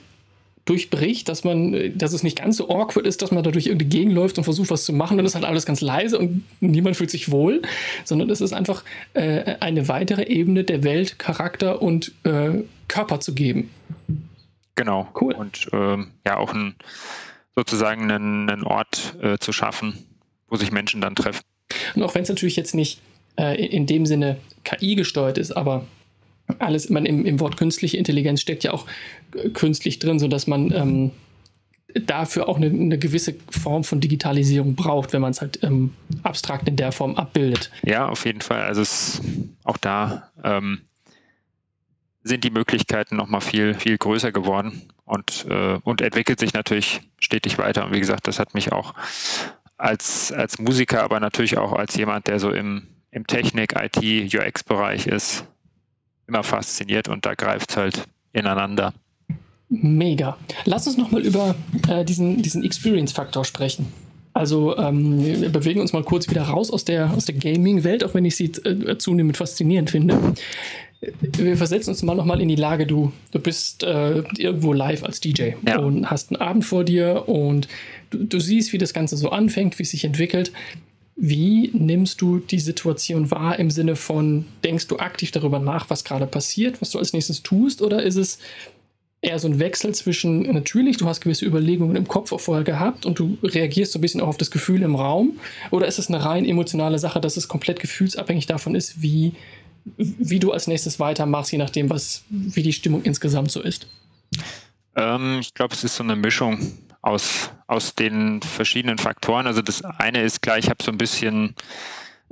durchbricht, 0.68 1.28
dass 1.28 1.44
man, 1.44 1.96
dass 1.96 2.12
es 2.12 2.22
nicht 2.22 2.38
ganz 2.38 2.58
so 2.58 2.68
awkward 2.68 3.06
ist, 3.06 3.22
dass 3.22 3.30
man 3.30 3.42
dadurch 3.42 3.66
irgendwie 3.66 3.86
gegenläuft 3.86 4.36
und 4.36 4.44
versucht, 4.44 4.70
was 4.70 4.84
zu 4.84 4.92
machen 4.92 5.18
und 5.18 5.24
es 5.24 5.32
ist 5.32 5.34
halt 5.34 5.46
alles 5.46 5.64
ganz 5.64 5.80
leise 5.80 6.18
und 6.18 6.44
niemand 6.60 6.96
fühlt 6.96 7.10
sich 7.10 7.30
wohl, 7.30 7.62
sondern 8.04 8.28
es 8.28 8.42
ist 8.42 8.52
einfach 8.52 8.84
äh, 9.14 9.56
eine 9.60 9.88
weitere 9.88 10.24
Ebene 10.24 10.64
der 10.64 10.84
Welt, 10.84 11.18
Charakter 11.18 11.80
und 11.80 12.12
äh, 12.24 12.62
Körper 12.86 13.20
zu 13.20 13.34
geben. 13.34 13.70
Genau. 14.74 15.08
Cool. 15.18 15.34
Und 15.34 15.68
ähm, 15.72 16.08
ja, 16.26 16.36
auch 16.36 16.52
ein, 16.52 16.74
sozusagen 17.56 18.10
einen, 18.10 18.48
einen 18.48 18.64
Ort 18.64 19.16
äh, 19.22 19.38
zu 19.38 19.52
schaffen, 19.52 20.04
wo 20.48 20.56
sich 20.56 20.70
Menschen 20.70 21.00
dann 21.00 21.16
treffen. 21.16 21.42
Und 21.94 22.02
auch 22.02 22.14
wenn 22.14 22.22
es 22.22 22.28
natürlich 22.28 22.56
jetzt 22.56 22.74
nicht 22.74 23.00
äh, 23.38 23.64
in 23.64 23.86
dem 23.86 24.04
Sinne 24.04 24.36
KI 24.64 24.96
gesteuert 24.96 25.38
ist, 25.38 25.52
aber 25.52 25.86
alles, 26.58 26.88
man 26.90 27.06
im, 27.06 27.24
im 27.24 27.40
Wort 27.40 27.56
künstliche 27.56 27.96
Intelligenz 27.96 28.40
steckt 28.40 28.64
ja 28.64 28.72
auch 28.72 28.86
äh, 29.34 29.50
künstlich 29.50 29.98
drin, 29.98 30.18
sodass 30.18 30.46
man 30.46 30.72
ähm, 30.72 31.10
dafür 31.94 32.48
auch 32.48 32.56
eine, 32.56 32.66
eine, 32.66 32.98
gewisse 32.98 33.34
Form 33.50 33.84
von 33.84 34.00
Digitalisierung 34.00 34.74
braucht, 34.74 35.12
wenn 35.12 35.22
man 35.22 35.30
es 35.30 35.40
halt 35.40 35.62
ähm, 35.62 35.94
abstrakt 36.22 36.68
in 36.68 36.76
der 36.76 36.92
Form 36.92 37.16
abbildet. 37.16 37.70
Ja, 37.82 38.08
auf 38.08 38.26
jeden 38.26 38.40
Fall. 38.40 38.62
Also 38.62 38.82
es, 38.82 39.20
auch 39.64 39.78
da 39.78 40.30
ähm, 40.44 40.82
sind 42.22 42.44
die 42.44 42.50
Möglichkeiten 42.50 43.16
nochmal 43.16 43.40
viel, 43.40 43.74
viel 43.74 43.96
größer 43.96 44.32
geworden 44.32 44.82
und, 45.04 45.46
äh, 45.48 45.78
und 45.82 46.02
entwickelt 46.02 46.40
sich 46.40 46.52
natürlich 46.52 47.00
stetig 47.18 47.58
weiter. 47.58 47.86
Und 47.86 47.92
wie 47.92 48.00
gesagt, 48.00 48.26
das 48.26 48.38
hat 48.38 48.54
mich 48.54 48.72
auch 48.72 48.94
als, 49.78 50.32
als 50.32 50.58
Musiker, 50.58 51.02
aber 51.02 51.20
natürlich 51.20 51.56
auch 51.56 51.72
als 51.72 51.96
jemand, 51.96 52.26
der 52.26 52.38
so 52.38 52.50
im, 52.50 52.86
im 53.10 53.26
Technik, 53.26 53.74
IT, 53.74 54.34
UX-Bereich 54.34 55.06
ist, 55.06 55.44
immer 56.26 56.42
fasziniert 56.42 57.08
und 57.08 57.24
da 57.24 57.34
greift 57.34 57.70
es 57.70 57.76
halt 57.76 58.04
ineinander. 58.32 58.92
Mega. 59.68 60.36
Lass 60.64 60.86
uns 60.86 60.96
nochmal 60.96 61.22
über 61.22 61.54
äh, 61.88 62.04
diesen, 62.04 62.42
diesen 62.42 62.64
Experience-Faktor 62.64 63.44
sprechen. 63.44 63.92
Also 64.32 64.76
ähm, 64.78 65.24
wir 65.24 65.48
bewegen 65.48 65.80
uns 65.80 65.92
mal 65.92 66.04
kurz 66.04 66.30
wieder 66.30 66.42
raus 66.42 66.70
aus 66.70 66.84
der, 66.84 67.12
aus 67.12 67.24
der 67.24 67.34
Gaming-Welt, 67.34 68.04
auch 68.04 68.14
wenn 68.14 68.24
ich 68.24 68.36
sie 68.36 68.44
äh, 68.44 68.96
zunehmend 68.96 69.36
faszinierend 69.36 69.90
finde. 69.90 70.34
Wir 71.00 71.56
versetzen 71.56 71.90
uns 71.90 72.02
mal 72.02 72.14
nochmal 72.14 72.40
in 72.40 72.48
die 72.48 72.56
Lage, 72.56 72.86
du, 72.86 73.12
du 73.30 73.38
bist 73.38 73.82
äh, 73.84 74.22
irgendwo 74.36 74.72
live 74.72 75.04
als 75.04 75.20
DJ 75.20 75.50
ja. 75.66 75.78
und 75.78 76.10
hast 76.10 76.30
einen 76.30 76.40
Abend 76.40 76.64
vor 76.64 76.84
dir 76.84 77.28
und 77.28 77.68
du, 78.10 78.24
du 78.24 78.40
siehst, 78.40 78.72
wie 78.72 78.78
das 78.78 78.92
Ganze 78.92 79.16
so 79.16 79.30
anfängt, 79.30 79.78
wie 79.78 79.82
es 79.82 79.90
sich 79.90 80.04
entwickelt. 80.04 80.52
Wie 81.20 81.70
nimmst 81.72 82.20
du 82.20 82.38
die 82.38 82.60
Situation 82.60 83.32
wahr 83.32 83.58
im 83.58 83.72
Sinne 83.72 83.96
von, 83.96 84.44
denkst 84.62 84.86
du 84.86 84.98
aktiv 84.98 85.32
darüber 85.32 85.58
nach, 85.58 85.90
was 85.90 86.04
gerade 86.04 86.28
passiert, 86.28 86.80
was 86.80 86.90
du 86.90 86.98
als 87.00 87.12
nächstes 87.12 87.42
tust, 87.42 87.82
oder 87.82 88.04
ist 88.04 88.14
es 88.14 88.38
eher 89.20 89.40
so 89.40 89.48
ein 89.48 89.58
Wechsel 89.58 89.92
zwischen, 89.96 90.42
natürlich, 90.42 90.96
du 90.96 91.06
hast 91.06 91.20
gewisse 91.20 91.44
Überlegungen 91.44 91.96
im 91.96 92.06
Kopf 92.06 92.30
auch 92.32 92.40
vorher 92.40 92.62
gehabt 92.62 93.04
und 93.04 93.18
du 93.18 93.36
reagierst 93.42 93.90
so 93.90 93.98
ein 93.98 94.02
bisschen 94.02 94.20
auch 94.20 94.28
auf 94.28 94.36
das 94.36 94.52
Gefühl 94.52 94.82
im 94.82 94.94
Raum, 94.94 95.40
oder 95.72 95.88
ist 95.88 95.98
es 95.98 96.06
eine 96.06 96.24
rein 96.24 96.44
emotionale 96.44 97.00
Sache, 97.00 97.20
dass 97.20 97.36
es 97.36 97.48
komplett 97.48 97.80
gefühlsabhängig 97.80 98.46
davon 98.46 98.76
ist, 98.76 99.02
wie, 99.02 99.32
wie 99.96 100.38
du 100.38 100.52
als 100.52 100.68
nächstes 100.68 101.00
weitermachst, 101.00 101.50
je 101.50 101.58
nachdem, 101.58 101.90
was, 101.90 102.22
wie 102.28 102.62
die 102.62 102.72
Stimmung 102.72 103.02
insgesamt 103.02 103.50
so 103.50 103.60
ist? 103.60 103.88
Ähm, 104.94 105.38
ich 105.40 105.52
glaube, 105.52 105.74
es 105.74 105.82
ist 105.82 105.96
so 105.96 106.04
eine 106.04 106.14
Mischung 106.14 106.78
aus, 107.02 107.50
aus 107.66 107.94
den 107.94 108.42
verschiedenen 108.42 108.98
Faktoren. 108.98 109.46
Also 109.46 109.62
das 109.62 109.84
eine 109.84 110.22
ist 110.22 110.42
klar, 110.42 110.58
ich 110.58 110.68
habe 110.68 110.82
so 110.82 110.90
ein 110.90 110.98
bisschen 110.98 111.54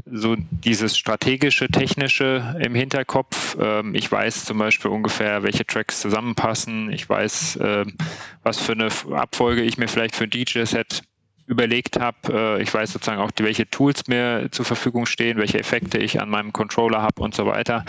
so 0.05 0.37
dieses 0.51 0.97
strategische, 0.99 1.69
technische 1.69 2.57
im 2.61 2.75
Hinterkopf. 2.75 3.57
Ähm, 3.59 3.95
ich 3.95 4.11
weiß 4.11 4.45
zum 4.45 4.59
Beispiel 4.59 4.91
ungefähr, 4.91 5.43
welche 5.43 5.67
Tracks 5.67 6.01
zusammenpassen. 6.01 6.93
Ich 6.93 7.09
weiß, 7.09 7.59
ähm, 7.63 7.95
was 8.43 8.61
für 8.61 8.73
eine 8.73 8.89
Abfolge 9.13 9.63
ich 9.63 9.79
mir 9.79 9.89
vielleicht 9.89 10.15
für 10.15 10.25
ein 10.25 10.31
DJ-Set 10.31 11.03
überlegt 11.47 11.99
habe. 11.99 12.59
Äh, 12.59 12.63
ich 12.63 12.73
weiß 12.73 12.93
sozusagen 12.93 13.21
auch, 13.21 13.31
welche 13.39 13.69
Tools 13.71 14.07
mir 14.07 14.49
zur 14.51 14.65
Verfügung 14.65 15.07
stehen, 15.07 15.39
welche 15.39 15.59
Effekte 15.59 15.99
ich 15.99 16.21
an 16.21 16.29
meinem 16.29 16.53
Controller 16.53 17.03
habe 17.03 17.23
und 17.23 17.35
so 17.35 17.47
weiter. 17.47 17.85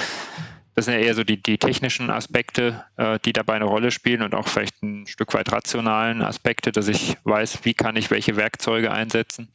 Das 0.78 0.86
sind 0.86 0.93
ja 0.93 0.99
eher 0.99 1.15
so 1.15 1.23
die, 1.23 1.41
die 1.41 1.57
technischen 1.57 2.11
Aspekte, 2.11 2.86
äh, 2.97 3.17
die 3.25 3.34
dabei 3.34 3.55
eine 3.55 3.65
Rolle 3.65 3.89
spielen 3.89 4.21
und 4.21 4.36
auch 4.36 4.47
vielleicht 4.47 4.84
ein 4.84 5.07
Stück 5.07 5.34
weit 5.34 5.51
rationalen 5.51 6.21
Aspekte, 6.21 6.71
dass 6.71 6.88
ich 6.88 7.17
weiß, 7.23 7.61
wie 7.63 7.73
kann 7.73 7.95
ich 7.95 8.11
welche 8.11 8.36
Werkzeuge 8.36 8.91
einsetzen. 8.91 9.47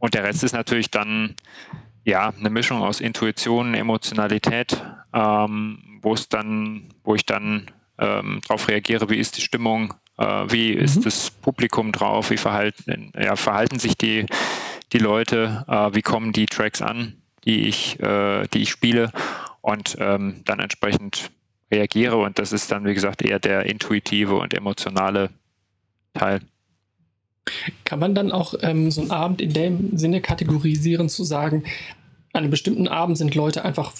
Und 0.00 0.14
der 0.14 0.24
Rest 0.24 0.42
ist 0.42 0.50
natürlich 0.50 0.90
dann 0.90 1.36
ja 2.04 2.32
eine 2.36 2.50
Mischung 2.50 2.82
aus 2.82 3.00
Intuition, 3.00 3.74
Emotionalität, 3.74 4.84
ähm, 5.14 6.00
wo 6.02 6.14
es 6.14 6.28
dann, 6.28 6.88
wo 7.04 7.14
ich 7.14 7.24
dann 7.24 7.70
ähm, 8.00 8.40
darauf 8.42 8.66
reagiere, 8.66 9.08
wie 9.08 9.18
ist 9.18 9.36
die 9.36 9.42
Stimmung, 9.42 9.94
äh, 10.18 10.24
wie 10.48 10.72
ist 10.72 10.96
mhm. 10.96 11.02
das 11.02 11.30
Publikum 11.30 11.92
drauf, 11.92 12.30
wie 12.30 12.36
verhalten, 12.36 13.12
ja, 13.16 13.36
verhalten 13.36 13.78
sich 13.78 13.96
die, 13.96 14.26
die 14.92 14.98
Leute, 14.98 15.64
äh, 15.68 15.94
wie 15.94 16.02
kommen 16.02 16.32
die 16.32 16.46
Tracks 16.46 16.82
an, 16.82 17.22
die 17.44 17.68
ich, 17.68 18.00
äh, 18.00 18.48
die 18.48 18.62
ich 18.62 18.70
spiele 18.70 19.12
und 19.60 19.96
ähm, 20.00 20.42
dann 20.44 20.60
entsprechend 20.60 21.30
reagiere. 21.70 22.16
Und 22.16 22.38
das 22.38 22.52
ist 22.52 22.70
dann, 22.70 22.84
wie 22.84 22.94
gesagt, 22.94 23.22
eher 23.22 23.38
der 23.38 23.66
intuitive 23.66 24.36
und 24.36 24.54
emotionale 24.54 25.30
Teil. 26.14 26.40
Kann 27.84 27.98
man 27.98 28.14
dann 28.14 28.32
auch 28.32 28.54
ähm, 28.62 28.90
so 28.90 29.00
einen 29.00 29.10
Abend 29.10 29.40
in 29.40 29.52
dem 29.52 29.96
Sinne 29.96 30.20
kategorisieren, 30.20 31.08
zu 31.08 31.24
sagen, 31.24 31.64
an 32.32 32.42
einem 32.42 32.50
bestimmten 32.50 32.86
Abend 32.86 33.18
sind 33.18 33.34
Leute 33.34 33.64
einfach 33.64 33.92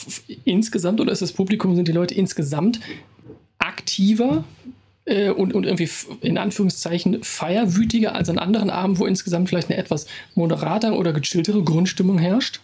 insgesamt 0.45 1.01
oder 1.01 1.11
ist 1.11 1.23
das 1.23 1.33
Publikum, 1.33 1.75
sind 1.75 1.89
die 1.89 1.93
Leute 1.93 2.15
insgesamt 2.15 2.81
aktiver 3.59 4.45
äh, 5.05 5.31
und, 5.31 5.53
und 5.53 5.65
irgendwie 5.65 5.91
in 6.21 6.39
Anführungszeichen 6.39 7.25
feierwütiger 7.25 8.15
als 8.15 8.29
an 8.29 8.39
anderen 8.39 8.71
Abenden, 8.71 9.01
wo 9.01 9.07
insgesamt 9.07 9.49
vielleicht 9.49 9.69
eine 9.69 9.79
etwas 9.79 10.07
moderater 10.35 10.97
oder 10.97 11.13
gechilltere 11.13 11.63
Grundstimmung 11.65 12.19
herrscht? 12.19 12.61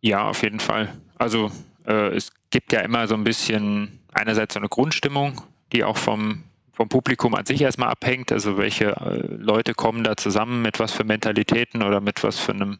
Ja, 0.00 0.28
auf 0.28 0.42
jeden 0.44 0.60
Fall. 0.60 0.92
Also 1.18 1.50
äh, 1.86 2.14
es 2.14 2.32
gibt 2.50 2.72
ja 2.72 2.80
immer 2.80 3.06
so 3.06 3.14
ein 3.14 3.24
bisschen 3.24 4.00
einerseits 4.12 4.54
so 4.54 4.60
eine 4.60 4.68
Grundstimmung, 4.68 5.42
die 5.72 5.84
auch 5.84 5.96
vom, 5.96 6.44
vom 6.72 6.88
Publikum 6.88 7.34
an 7.34 7.46
sich 7.46 7.60
erstmal 7.62 7.90
abhängt. 7.90 8.32
Also 8.32 8.58
welche 8.58 8.96
äh, 8.96 9.26
Leute 9.36 9.74
kommen 9.74 10.04
da 10.04 10.16
zusammen, 10.16 10.62
mit 10.62 10.78
was 10.80 10.92
für 10.92 11.04
Mentalitäten 11.04 11.82
oder 11.82 12.00
mit 12.00 12.22
was 12.22 12.38
für 12.38 12.52
einem 12.52 12.78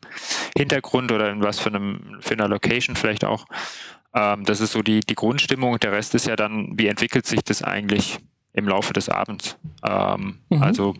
Hintergrund 0.56 1.12
oder 1.12 1.30
in 1.30 1.42
was 1.42 1.58
für 1.58 1.70
einem 1.70 2.18
für 2.20 2.34
einer 2.34 2.48
Location 2.48 2.96
vielleicht 2.96 3.24
auch. 3.24 3.46
Ähm, 4.14 4.44
das 4.44 4.60
ist 4.60 4.72
so 4.72 4.82
die, 4.82 5.00
die 5.00 5.14
Grundstimmung. 5.14 5.78
Der 5.78 5.92
Rest 5.92 6.14
ist 6.14 6.26
ja 6.26 6.36
dann, 6.36 6.78
wie 6.78 6.88
entwickelt 6.88 7.26
sich 7.26 7.42
das 7.42 7.62
eigentlich 7.62 8.18
im 8.52 8.68
Laufe 8.68 8.92
des 8.92 9.08
Abends. 9.08 9.56
Ähm, 9.86 10.38
mhm. 10.48 10.62
Also 10.62 10.94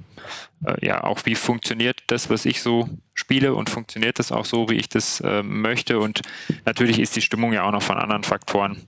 äh, 0.64 0.86
ja, 0.86 1.05
auch 1.05 1.20
wie 1.24 1.34
funktioniert 1.34 2.03
das, 2.07 2.30
was 2.30 2.44
ich 2.44 2.62
so 2.62 2.88
spiele 3.14 3.55
und 3.55 3.68
funktioniert 3.68 4.18
das 4.18 4.32
auch 4.32 4.44
so, 4.44 4.68
wie 4.68 4.76
ich 4.76 4.88
das 4.88 5.20
äh, 5.20 5.42
möchte. 5.42 5.98
Und 5.98 6.22
natürlich 6.64 6.98
ist 6.98 7.16
die 7.16 7.22
Stimmung 7.22 7.53
ja 7.53 7.64
auch 7.64 7.72
noch 7.72 7.82
von 7.82 7.96
anderen 7.96 8.22
Faktoren 8.22 8.86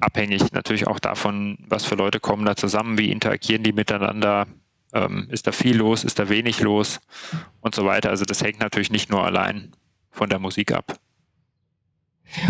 abhängig. 0.00 0.52
Natürlich 0.52 0.86
auch 0.86 0.98
davon, 0.98 1.58
was 1.68 1.84
für 1.84 1.94
Leute 1.94 2.18
kommen 2.18 2.44
da 2.44 2.56
zusammen, 2.56 2.98
wie 2.98 3.10
interagieren 3.10 3.62
die 3.62 3.72
miteinander, 3.72 4.46
ähm, 4.92 5.28
ist 5.30 5.46
da 5.46 5.52
viel 5.52 5.76
los, 5.76 6.04
ist 6.04 6.18
da 6.18 6.28
wenig 6.28 6.60
los 6.60 7.00
und 7.60 7.74
so 7.74 7.84
weiter. 7.84 8.10
Also 8.10 8.24
das 8.24 8.42
hängt 8.42 8.60
natürlich 8.60 8.90
nicht 8.90 9.10
nur 9.10 9.24
allein 9.24 9.72
von 10.10 10.28
der 10.28 10.38
Musik 10.38 10.72
ab. 10.72 10.98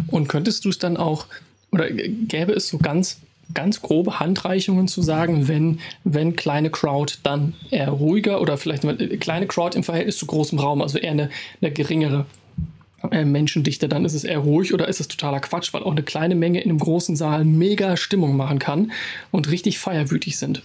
Und 0.07 0.28
könntest 0.28 0.64
du 0.64 0.70
es 0.70 0.78
dann 0.78 0.97
auch, 0.97 1.26
oder 1.70 1.91
gäbe 1.91 2.53
es 2.53 2.68
so 2.68 2.78
ganz 2.78 3.20
ganz 3.55 3.83
grobe 3.83 4.21
Handreichungen 4.21 4.89
zu 4.89 5.03
sagen, 5.03 5.49
wenn, 5.49 5.81
wenn 6.05 6.37
kleine 6.37 6.71
Crowd, 6.71 7.15
dann 7.23 7.55
eher 7.71 7.89
ruhiger 7.89 8.41
oder 8.41 8.57
vielleicht 8.57 8.85
eine 8.85 8.97
kleine 9.19 9.47
Crowd 9.47 9.77
im 9.77 9.85
Verhältnis 9.85 10.19
zu 10.19 10.27
großem 10.27 10.59
Raum, 10.59 10.83
also 10.83 10.99
eher 10.99 11.13
eine, 11.13 11.31
eine 11.61 11.71
geringere 11.71 12.27
äh, 13.11 13.25
Menschendichte, 13.25 13.89
dann 13.89 14.05
ist 14.05 14.15
es 14.15 14.25
eher 14.25 14.39
ruhig 14.39 14.75
oder 14.75 14.89
ist 14.89 15.01
es 15.01 15.09
totaler 15.09 15.41
Quatsch, 15.41 15.73
weil 15.73 15.83
auch 15.83 15.93
eine 15.93 16.03
kleine 16.03 16.35
Menge 16.35 16.61
in 16.61 16.71
einem 16.71 16.79
großen 16.79 17.17
Saal 17.17 17.45
mega 17.45 17.97
Stimmung 17.97 18.37
machen 18.37 18.59
kann 18.59 18.93
und 19.31 19.51
richtig 19.51 19.79
feierwütig 19.79 20.39
sind. 20.39 20.63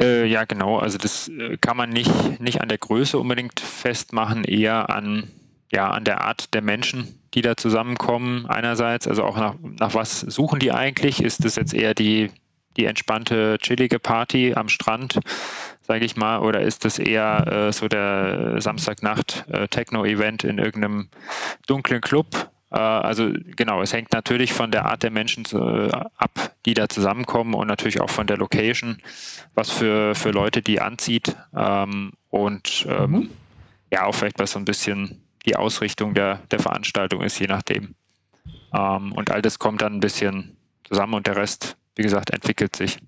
Äh, 0.00 0.26
ja, 0.26 0.44
genau. 0.44 0.78
Also 0.78 0.98
das 0.98 1.28
äh, 1.28 1.56
kann 1.60 1.76
man 1.76 1.90
nicht, 1.90 2.40
nicht 2.40 2.60
an 2.60 2.68
der 2.68 2.78
Größe 2.78 3.18
unbedingt 3.18 3.58
festmachen, 3.60 4.44
eher 4.44 4.90
an 4.90 5.28
ja, 5.72 5.90
an 5.90 6.04
der 6.04 6.22
Art 6.22 6.54
der 6.54 6.62
Menschen, 6.62 7.20
die 7.34 7.42
da 7.42 7.56
zusammenkommen. 7.56 8.46
Einerseits, 8.46 9.06
also 9.06 9.24
auch 9.24 9.36
nach, 9.36 9.54
nach 9.62 9.94
was 9.94 10.20
suchen 10.20 10.60
die 10.60 10.72
eigentlich? 10.72 11.22
Ist 11.22 11.44
das 11.44 11.56
jetzt 11.56 11.74
eher 11.74 11.94
die, 11.94 12.30
die 12.76 12.86
entspannte, 12.86 13.58
chillige 13.60 13.98
Party 13.98 14.54
am 14.54 14.68
Strand, 14.68 15.20
sage 15.82 16.04
ich 16.04 16.16
mal, 16.16 16.38
oder 16.38 16.62
ist 16.62 16.84
das 16.84 16.98
eher 16.98 17.68
äh, 17.68 17.72
so 17.72 17.88
der 17.88 18.60
Samstagnacht 18.60 19.44
äh, 19.48 19.68
in 19.68 20.58
irgendeinem 20.58 21.08
dunklen 21.66 22.00
Club? 22.00 22.50
Äh, 22.70 22.78
also 22.78 23.30
genau, 23.56 23.82
es 23.82 23.92
hängt 23.92 24.12
natürlich 24.12 24.52
von 24.52 24.70
der 24.70 24.86
Art 24.86 25.02
der 25.02 25.10
Menschen 25.10 25.44
zu, 25.44 25.58
äh, 25.58 25.90
ab, 25.90 26.52
die 26.66 26.74
da 26.74 26.88
zusammenkommen 26.88 27.54
und 27.54 27.66
natürlich 27.66 28.00
auch 28.00 28.10
von 28.10 28.26
der 28.26 28.36
Location, 28.36 28.98
was 29.54 29.70
für, 29.70 30.14
für 30.14 30.30
Leute 30.30 30.62
die 30.62 30.80
anzieht 30.80 31.36
ähm, 31.54 32.12
und 32.30 32.86
ähm, 32.88 33.10
mhm. 33.10 33.30
ja, 33.90 34.04
auch 34.04 34.14
vielleicht 34.14 34.38
was 34.38 34.52
so 34.52 34.58
ein 34.58 34.64
bisschen 34.64 35.22
die 35.48 35.56
Ausrichtung 35.56 36.12
der, 36.12 36.42
der 36.50 36.60
Veranstaltung 36.60 37.22
ist, 37.22 37.38
je 37.38 37.46
nachdem. 37.46 37.94
Ähm, 38.74 39.12
und 39.12 39.30
all 39.30 39.40
das 39.40 39.58
kommt 39.58 39.80
dann 39.80 39.94
ein 39.94 40.00
bisschen 40.00 40.56
zusammen 40.84 41.14
und 41.14 41.26
der 41.26 41.36
Rest, 41.36 41.76
wie 41.96 42.02
gesagt, 42.02 42.30
entwickelt 42.30 42.76
sich. 42.76 42.98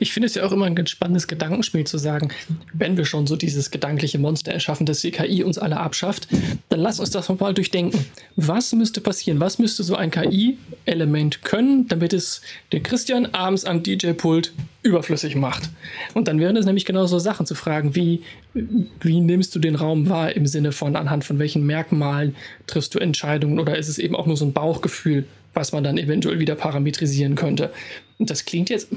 Ich 0.00 0.12
finde 0.12 0.26
es 0.26 0.34
ja 0.34 0.44
auch 0.44 0.50
immer 0.50 0.66
ein 0.66 0.74
ganz 0.74 0.90
spannendes 0.90 1.28
Gedankenspiel 1.28 1.86
zu 1.86 1.98
sagen, 1.98 2.30
wenn 2.72 2.96
wir 2.96 3.04
schon 3.04 3.28
so 3.28 3.36
dieses 3.36 3.70
gedankliche 3.70 4.18
Monster 4.18 4.52
erschaffen, 4.52 4.86
dass 4.86 5.00
die 5.00 5.12
KI 5.12 5.44
uns 5.44 5.56
alle 5.56 5.78
abschafft, 5.78 6.26
dann 6.68 6.80
lass 6.80 6.98
uns 6.98 7.10
das 7.10 7.28
mal 7.28 7.54
durchdenken. 7.54 8.04
Was 8.34 8.72
müsste 8.72 9.00
passieren? 9.00 9.38
Was 9.38 9.58
müsste 9.58 9.84
so 9.84 9.94
ein 9.94 10.10
KI-Element 10.10 11.42
können, 11.42 11.86
damit 11.86 12.12
es 12.12 12.42
den 12.72 12.82
Christian 12.82 13.26
abends 13.26 13.64
am 13.64 13.84
DJ-Pult 13.84 14.52
überflüssig 14.82 15.36
macht? 15.36 15.70
Und 16.12 16.26
dann 16.26 16.40
wären 16.40 16.56
es 16.56 16.66
nämlich 16.66 16.84
genau 16.84 17.06
so 17.06 17.20
Sachen 17.20 17.46
zu 17.46 17.54
fragen, 17.54 17.94
wie, 17.94 18.22
wie 18.54 19.20
nimmst 19.20 19.54
du 19.54 19.60
den 19.60 19.76
Raum 19.76 20.08
wahr 20.08 20.34
im 20.34 20.46
Sinne 20.46 20.72
von, 20.72 20.96
anhand 20.96 21.24
von 21.24 21.38
welchen 21.38 21.64
Merkmalen 21.64 22.34
triffst 22.66 22.96
du 22.96 22.98
Entscheidungen 22.98 23.60
oder 23.60 23.78
ist 23.78 23.88
es 23.88 23.98
eben 23.98 24.16
auch 24.16 24.26
nur 24.26 24.36
so 24.36 24.44
ein 24.44 24.52
Bauchgefühl, 24.52 25.24
was 25.54 25.70
man 25.72 25.84
dann 25.84 25.98
eventuell 25.98 26.40
wieder 26.40 26.56
parametrisieren 26.56 27.36
könnte? 27.36 27.72
Und 28.18 28.30
das 28.30 28.44
klingt 28.44 28.70
jetzt 28.70 28.88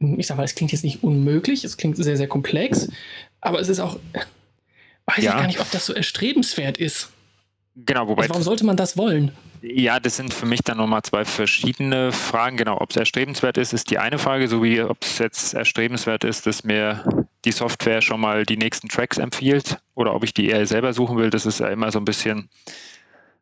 ich 0.00 0.26
sag 0.26 0.36
mal, 0.36 0.44
es 0.44 0.54
klingt 0.54 0.72
jetzt 0.72 0.84
nicht 0.84 1.02
unmöglich, 1.02 1.64
es 1.64 1.76
klingt 1.76 1.96
sehr, 1.96 2.16
sehr 2.16 2.28
komplex, 2.28 2.88
aber 3.40 3.60
es 3.60 3.68
ist 3.68 3.80
auch, 3.80 3.98
weiß 5.06 5.24
ja. 5.24 5.32
ich 5.32 5.36
gar 5.36 5.46
nicht, 5.46 5.60
ob 5.60 5.70
das 5.70 5.86
so 5.86 5.92
erstrebenswert 5.92 6.78
ist. 6.78 7.10
Genau, 7.86 8.08
wobei. 8.08 8.22
Also 8.22 8.30
warum 8.30 8.42
sollte 8.42 8.66
man 8.66 8.76
das 8.76 8.96
wollen? 8.96 9.32
Ja, 9.62 9.98
das 9.98 10.16
sind 10.16 10.32
für 10.32 10.46
mich 10.46 10.60
dann 10.62 10.78
nochmal 10.78 11.02
zwei 11.02 11.24
verschiedene 11.24 12.12
Fragen. 12.12 12.56
Genau, 12.56 12.80
ob 12.80 12.90
es 12.90 12.96
erstrebenswert 12.96 13.58
ist, 13.58 13.72
ist 13.72 13.90
die 13.90 13.98
eine 13.98 14.18
Frage, 14.18 14.46
so 14.46 14.62
wie 14.62 14.80
ob 14.82 14.98
es 15.02 15.18
jetzt 15.18 15.54
erstrebenswert 15.54 16.24
ist, 16.24 16.46
dass 16.46 16.62
mir 16.62 17.04
die 17.44 17.52
Software 17.52 18.00
schon 18.00 18.20
mal 18.20 18.44
die 18.44 18.56
nächsten 18.56 18.88
Tracks 18.88 19.18
empfiehlt 19.18 19.78
oder 19.94 20.14
ob 20.14 20.22
ich 20.22 20.32
die 20.32 20.48
eher 20.48 20.64
selber 20.66 20.92
suchen 20.92 21.16
will. 21.18 21.30
Das 21.30 21.46
ist 21.46 21.60
ja 21.60 21.68
immer 21.68 21.90
so 21.90 21.98
ein 21.98 22.04
bisschen 22.04 22.48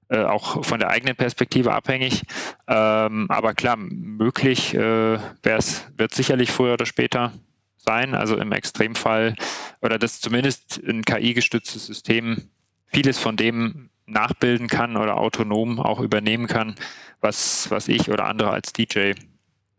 äh, 0.09 0.23
auch 0.23 0.65
von 0.65 0.79
der 0.79 0.91
eigenen 0.91 1.17
Perspektive 1.17 1.73
abhängig. 1.73 2.23
Ähm, 2.69 3.27
aber 3.29 3.55
klar, 3.55 3.77
möglich 3.77 4.75
äh, 4.75 5.19
wird 5.19 6.15
sicherlich 6.15 6.51
früher 6.51 6.75
oder 6.75 6.87
später 6.87 7.33
sein. 7.79 8.15
Also 8.15 8.37
im 8.37 8.53
Extremfall 8.53 9.35
oder 9.83 9.99
dass 9.99 10.21
zumindest 10.21 10.81
ein 10.87 11.03
KI-gestütztes 11.03 11.87
System 11.87 12.49
vieles 12.87 13.19
von 13.19 13.37
dem 13.37 13.91
nachbilden 14.07 14.69
kann 14.69 14.97
oder 14.97 15.17
autonom 15.19 15.81
auch 15.81 16.01
übernehmen 16.01 16.47
kann, 16.47 16.77
was, 17.21 17.71
was 17.71 17.89
ich 17.89 18.11
oder 18.11 18.27
andere 18.27 18.51
als 18.51 18.73
DJ 18.73 19.13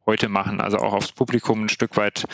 heute 0.06 0.30
machen. 0.30 0.60
Also 0.62 0.78
auch 0.78 0.94
aufs 0.94 1.12
Publikum 1.12 1.66
ein 1.66 1.70
Stück 1.70 1.96
weit 1.98 2.26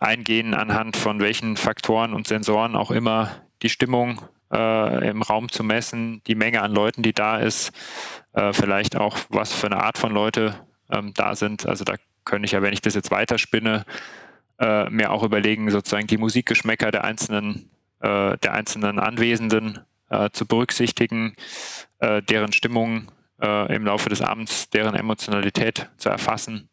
eingehen, 0.00 0.54
anhand 0.54 0.96
von 0.96 1.20
welchen 1.20 1.56
Faktoren 1.56 2.14
und 2.14 2.26
Sensoren 2.26 2.74
auch 2.74 2.90
immer 2.90 3.30
die 3.62 3.68
Stimmung 3.68 4.20
äh, 4.52 5.08
im 5.08 5.22
Raum 5.22 5.50
zu 5.50 5.64
messen, 5.64 6.22
die 6.26 6.34
Menge 6.34 6.62
an 6.62 6.72
Leuten, 6.72 7.02
die 7.02 7.12
da 7.12 7.38
ist, 7.38 7.72
äh, 8.32 8.52
vielleicht 8.52 8.96
auch, 8.96 9.16
was 9.28 9.52
für 9.52 9.66
eine 9.66 9.82
Art 9.82 9.98
von 9.98 10.12
Leute 10.12 10.54
ähm, 10.90 11.12
da 11.14 11.34
sind. 11.34 11.66
Also 11.66 11.84
da 11.84 11.94
könnte 12.24 12.46
ich 12.46 12.52
ja, 12.52 12.62
wenn 12.62 12.72
ich 12.72 12.80
das 12.80 12.94
jetzt 12.94 13.10
weiterspinne, 13.10 13.84
äh, 14.58 14.88
mir 14.90 15.10
auch 15.10 15.22
überlegen, 15.22 15.70
sozusagen 15.70 16.06
die 16.06 16.18
Musikgeschmäcker 16.18 16.90
der 16.90 17.04
einzelnen, 17.04 17.70
äh, 18.00 18.36
der 18.38 18.54
einzelnen 18.54 18.98
Anwesenden 18.98 19.80
äh, 20.10 20.30
zu 20.30 20.46
berücksichtigen, 20.46 21.34
äh, 21.98 22.22
deren 22.22 22.52
Stimmung 22.52 23.10
im 23.44 23.84
Laufe 23.84 24.08
des 24.08 24.22
Abends, 24.22 24.70
deren 24.70 24.94
Emotionalität 24.94 25.90
zu 25.96 26.10
erfassen. 26.10 26.68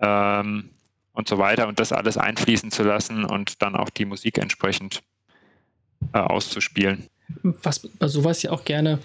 Ähm, 0.00 0.70
und 1.16 1.28
so 1.28 1.38
weiter 1.38 1.66
und 1.66 1.80
das 1.80 1.92
alles 1.92 2.18
einfließen 2.18 2.70
zu 2.70 2.82
lassen 2.82 3.24
und 3.24 3.62
dann 3.62 3.74
auch 3.74 3.88
die 3.88 4.04
Musik 4.04 4.38
entsprechend 4.38 5.02
äh, 6.12 6.18
auszuspielen. 6.18 7.08
Was 7.42 7.80
bei 7.80 8.08
sowas 8.08 8.42
ja 8.42 8.52
auch 8.52 8.64
gerne, 8.64 8.98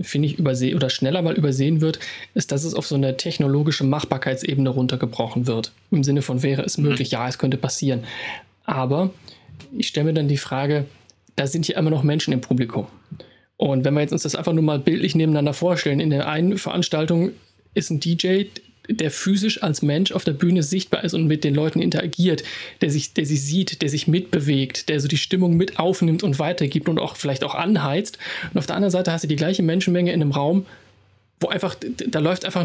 finde 0.00 0.28
ich, 0.28 0.38
übersehen 0.38 0.76
oder 0.76 0.90
schneller 0.90 1.22
mal 1.22 1.36
übersehen 1.36 1.80
wird, 1.80 1.98
ist, 2.34 2.52
dass 2.52 2.64
es 2.64 2.74
auf 2.74 2.86
so 2.86 2.94
eine 2.94 3.16
technologische 3.16 3.84
Machbarkeitsebene 3.84 4.70
runtergebrochen 4.70 5.46
wird. 5.46 5.72
Im 5.90 6.04
Sinne 6.04 6.22
von 6.22 6.42
wäre 6.42 6.62
es 6.62 6.78
möglich, 6.78 7.10
mhm. 7.10 7.14
ja, 7.14 7.28
es 7.28 7.38
könnte 7.38 7.56
passieren. 7.56 8.04
Aber 8.64 9.10
ich 9.76 9.88
stelle 9.88 10.06
mir 10.06 10.14
dann 10.14 10.28
die 10.28 10.36
Frage, 10.36 10.84
da 11.36 11.46
sind 11.46 11.66
ja 11.68 11.78
immer 11.78 11.90
noch 11.90 12.02
Menschen 12.02 12.32
im 12.32 12.40
Publikum. 12.40 12.86
Und 13.56 13.84
wenn 13.84 13.94
wir 13.94 14.00
jetzt 14.00 14.12
uns 14.12 14.22
das 14.22 14.36
einfach 14.36 14.52
nur 14.52 14.62
mal 14.62 14.78
bildlich 14.78 15.14
nebeneinander 15.14 15.52
vorstellen, 15.52 16.00
in 16.00 16.10
der 16.10 16.28
einen 16.28 16.58
Veranstaltung 16.58 17.32
ist 17.74 17.90
ein 17.90 18.00
DJ, 18.00 18.44
der 18.88 19.10
physisch 19.10 19.62
als 19.62 19.82
Mensch 19.82 20.12
auf 20.12 20.24
der 20.24 20.32
Bühne 20.32 20.62
sichtbar 20.62 21.04
ist 21.04 21.14
und 21.14 21.26
mit 21.26 21.44
den 21.44 21.54
Leuten 21.54 21.80
interagiert, 21.80 22.42
der 22.80 22.90
sich, 22.90 23.12
der 23.12 23.26
sie 23.26 23.36
sieht, 23.36 23.82
der 23.82 23.90
sich 23.90 24.08
mitbewegt, 24.08 24.88
der 24.88 25.00
so 25.00 25.08
die 25.08 25.18
Stimmung 25.18 25.56
mit 25.56 25.78
aufnimmt 25.78 26.22
und 26.22 26.38
weitergibt 26.38 26.88
und 26.88 26.98
auch 26.98 27.16
vielleicht 27.16 27.44
auch 27.44 27.54
anheizt. 27.54 28.18
Und 28.52 28.58
auf 28.58 28.66
der 28.66 28.76
anderen 28.76 28.90
Seite 28.90 29.12
hast 29.12 29.24
du 29.24 29.28
die 29.28 29.36
gleiche 29.36 29.62
Menschenmenge 29.62 30.12
in 30.12 30.22
einem 30.22 30.32
Raum, 30.32 30.66
wo 31.40 31.48
einfach, 31.48 31.76
da 31.80 32.18
läuft 32.18 32.44
einfach 32.44 32.64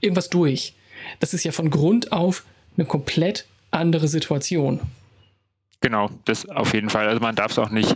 irgendwas 0.00 0.28
durch. 0.28 0.74
Das 1.20 1.34
ist 1.34 1.44
ja 1.44 1.52
von 1.52 1.70
Grund 1.70 2.12
auf 2.12 2.44
eine 2.76 2.86
komplett 2.86 3.46
andere 3.70 4.08
Situation. 4.08 4.80
Genau, 5.80 6.10
das 6.24 6.48
auf 6.48 6.74
jeden 6.74 6.90
Fall. 6.90 7.06
Also 7.08 7.20
man 7.20 7.34
darf 7.34 7.52
es 7.52 7.58
auch 7.58 7.70
nicht, 7.70 7.94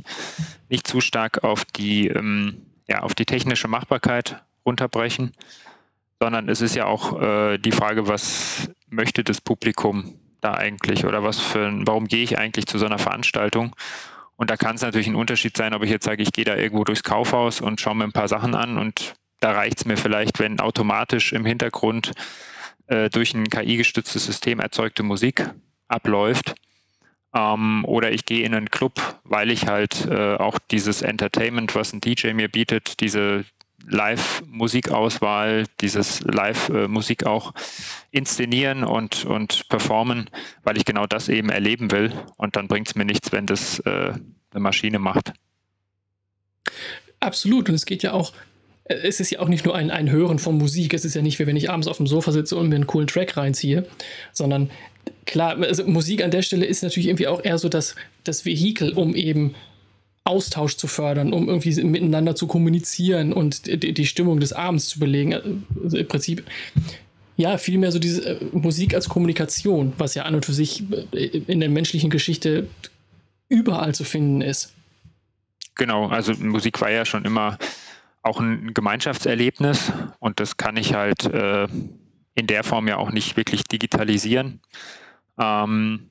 nicht 0.69 0.87
zu 0.87 1.01
stark 1.01 1.43
auf 1.43 1.65
die, 1.65 2.09
ähm, 2.09 2.59
ja, 2.87 3.03
auf 3.03 3.15
die 3.15 3.25
technische 3.25 3.67
Machbarkeit 3.67 4.43
runterbrechen 4.65 5.33
sondern 6.21 6.49
es 6.49 6.61
ist 6.61 6.75
ja 6.75 6.87
auch 6.87 7.21
äh, 7.21 7.59
die 7.59 7.73
Frage, 7.73 8.09
was 8.09 8.71
möchte 8.89 9.25
das 9.25 9.41
Publikum 9.41 10.15
da 10.41 10.55
eigentlich 10.55 11.05
oder 11.05 11.23
was 11.23 11.39
für 11.39 11.73
warum 11.85 12.07
gehe 12.07 12.23
ich 12.23 12.39
eigentlich 12.39 12.67
zu 12.67 12.79
so 12.79 12.87
einer 12.87 12.99
Veranstaltung? 12.99 13.75
Und 14.37 14.51
da 14.51 14.57
kann 14.57 14.77
es 14.77 14.83
natürlich 14.83 15.09
ein 15.09 15.17
Unterschied 15.17 15.57
sein, 15.57 15.75
ob 15.75 15.83
ich 15.83 15.91
jetzt 15.91 16.05
sage, 16.05 16.23
ich 16.23 16.33
gehe 16.33 16.45
da 16.45 16.55
irgendwo 16.57 16.85
durchs 16.85 17.03
Kaufhaus 17.03 17.61
und 17.61 17.81
schaue 17.81 17.97
mir 17.97 18.05
ein 18.05 18.13
paar 18.13 18.29
Sachen 18.29 18.55
an 18.55 18.79
und 18.79 19.15
da 19.41 19.53
reicht 19.53 19.79
es 19.79 19.85
mir 19.85 19.97
vielleicht, 19.97 20.39
wenn 20.39 20.61
automatisch 20.61 21.33
im 21.33 21.45
Hintergrund 21.45 22.13
äh, 22.87 23.09
durch 23.11 23.35
ein 23.35 23.45
KI-gestütztes 23.45 24.25
System 24.25 24.61
erzeugte 24.61 25.03
Musik 25.03 25.51
abläuft. 25.89 26.55
Ähm, 27.35 27.85
oder 27.85 28.13
ich 28.13 28.25
gehe 28.25 28.45
in 28.45 28.55
einen 28.55 28.71
Club, 28.71 29.21
weil 29.25 29.51
ich 29.51 29.67
halt 29.67 30.07
äh, 30.07 30.37
auch 30.37 30.59
dieses 30.71 31.03
Entertainment, 31.03 31.75
was 31.75 31.93
ein 31.93 32.01
DJ 32.01 32.33
mir 32.33 32.49
bietet, 32.49 33.01
diese, 33.01 33.45
Live-Musikauswahl, 33.91 35.65
dieses 35.81 36.21
Live-Musik 36.21 37.27
auch 37.27 37.53
inszenieren 38.11 38.85
und, 38.85 39.25
und 39.25 39.69
performen, 39.69 40.31
weil 40.63 40.77
ich 40.77 40.85
genau 40.85 41.07
das 41.07 41.29
eben 41.29 41.51
erleben 41.51 41.91
will. 41.91 42.13
Und 42.37 42.57
dann 42.57 42.69
bringt 42.69 42.89
es 42.89 42.95
mir 42.95 43.05
nichts, 43.05 43.33
wenn 43.33 43.47
das 43.47 43.81
äh, 43.81 44.13
eine 44.51 44.61
Maschine 44.61 44.99
macht. 44.99 45.33
Absolut. 47.21 47.69
Und 47.69 47.75
es 47.75 47.87
geht 47.87 48.03
ja 48.03 48.13
auch, 48.13 48.33
es 48.85 49.21
ist 49.21 49.31
ja 49.31 49.41
auch 49.41 49.49
nicht 49.49 49.65
nur 49.65 49.75
ein, 49.75 49.91
ein 49.91 50.11
Hören 50.11 50.39
von 50.39 50.57
Musik. 50.57 50.95
Es 50.95 51.05
ist 51.05 51.15
ja 51.15 51.23
nicht 51.23 51.39
wie 51.39 51.47
wenn 51.47 51.57
ich 51.57 51.71
abends 51.71 51.89
auf 51.89 51.97
dem 51.97 52.07
Sofa 52.07 52.33
sitze 52.33 52.57
und 52.57 52.69
mir 52.69 52.77
einen 52.77 52.87
coolen 52.87 53.07
Track 53.07 53.37
reinziehe, 53.37 53.87
sondern 54.33 54.71
klar, 55.27 55.59
also 55.59 55.85
Musik 55.85 56.23
an 56.23 56.31
der 56.31 56.43
Stelle 56.43 56.67
ist 56.67 56.83
natürlich 56.83 57.09
irgendwie 57.09 57.27
auch 57.27 57.45
eher 57.45 57.59
so 57.59 57.69
das, 57.69 57.95
das 58.25 58.45
Vehikel, 58.45 58.93
um 58.93 59.15
eben 59.15 59.55
Austausch 60.29 60.77
zu 60.77 60.87
fördern, 60.87 61.33
um 61.33 61.49
irgendwie 61.49 61.83
miteinander 61.83 62.37
zu 62.37 62.47
kommunizieren 62.47 63.33
und 63.33 63.67
die, 63.67 63.93
die 63.95 64.07
Stimmung 64.07 64.41
des 64.41 64.53
Abends 64.53 64.89
zu 64.89 65.01
belegen. 65.01 65.65
Also 65.83 65.97
im 65.97 66.07
Prinzip, 66.07 66.45
ja, 67.37 67.57
vielmehr 67.57 67.91
so 67.91 67.99
diese 67.99 68.25
äh, 68.25 68.45
Musik 68.53 68.95
als 68.95 69.09
Kommunikation, 69.09 69.95
was 69.97 70.15
ja 70.15 70.25
an 70.25 70.35
und 70.35 70.45
für 70.45 70.53
sich 70.53 70.85
äh, 71.13 71.27
in 71.47 71.61
der 71.61 71.69
menschlichen 71.69 72.11
Geschichte 72.11 72.69
überall 73.49 73.95
zu 73.95 74.05
finden 74.05 74.43
ist. 74.43 74.75
Genau, 75.75 76.09
also 76.09 76.35
Musik 76.35 76.81
war 76.81 76.91
ja 76.91 77.05
schon 77.05 77.25
immer 77.25 77.57
auch 78.23 78.41
ein 78.41 78.75
Gemeinschaftserlebnis 78.75 79.93
und 80.19 80.41
das 80.41 80.57
kann 80.57 80.77
ich 80.77 80.93
halt 80.93 81.25
äh, 81.25 81.69
in 82.35 82.47
der 82.47 82.65
Form 82.65 82.89
ja 82.89 82.97
auch 82.97 83.11
nicht 83.13 83.37
wirklich 83.37 83.63
digitalisieren. 83.65 84.61
Ähm, 85.39 86.11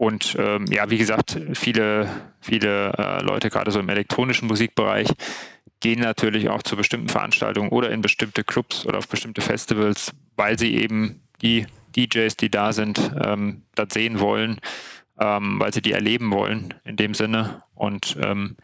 und 0.00 0.34
ähm, 0.38 0.64
ja, 0.70 0.88
wie 0.88 0.96
gesagt, 0.96 1.38
viele, 1.52 2.08
viele 2.40 2.94
äh, 2.96 3.22
Leute, 3.22 3.50
gerade 3.50 3.70
so 3.70 3.80
im 3.80 3.88
elektronischen 3.90 4.48
Musikbereich, 4.48 5.08
gehen 5.80 6.00
natürlich 6.00 6.48
auch 6.48 6.62
zu 6.62 6.74
bestimmten 6.74 7.10
Veranstaltungen 7.10 7.68
oder 7.68 7.90
in 7.90 8.00
bestimmte 8.00 8.42
Clubs 8.42 8.86
oder 8.86 8.96
auf 8.96 9.08
bestimmte 9.08 9.42
Festivals, 9.42 10.12
weil 10.36 10.58
sie 10.58 10.74
eben 10.74 11.20
die 11.42 11.66
DJs, 11.94 12.34
die 12.38 12.50
da 12.50 12.72
sind, 12.72 13.12
ähm, 13.22 13.64
das 13.74 13.92
sehen 13.92 14.20
wollen, 14.20 14.62
ähm, 15.18 15.60
weil 15.60 15.74
sie 15.74 15.82
die 15.82 15.92
erleben 15.92 16.32
wollen 16.32 16.72
in 16.84 16.96
dem 16.96 17.12
Sinne. 17.12 17.62
Und 17.74 18.16
ähm, 18.22 18.56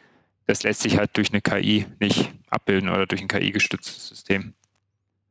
das 0.47 0.63
lässt 0.63 0.81
sich 0.81 0.97
halt 0.97 1.19
durch 1.19 1.35
eine 1.35 1.43
KI 1.43 1.85
nicht 2.01 2.33
abbilden 2.49 2.89
oder 2.89 3.05
durch 3.05 3.21
ein 3.21 3.29
KI-gestütztes 3.29 4.09
System. 4.09 4.55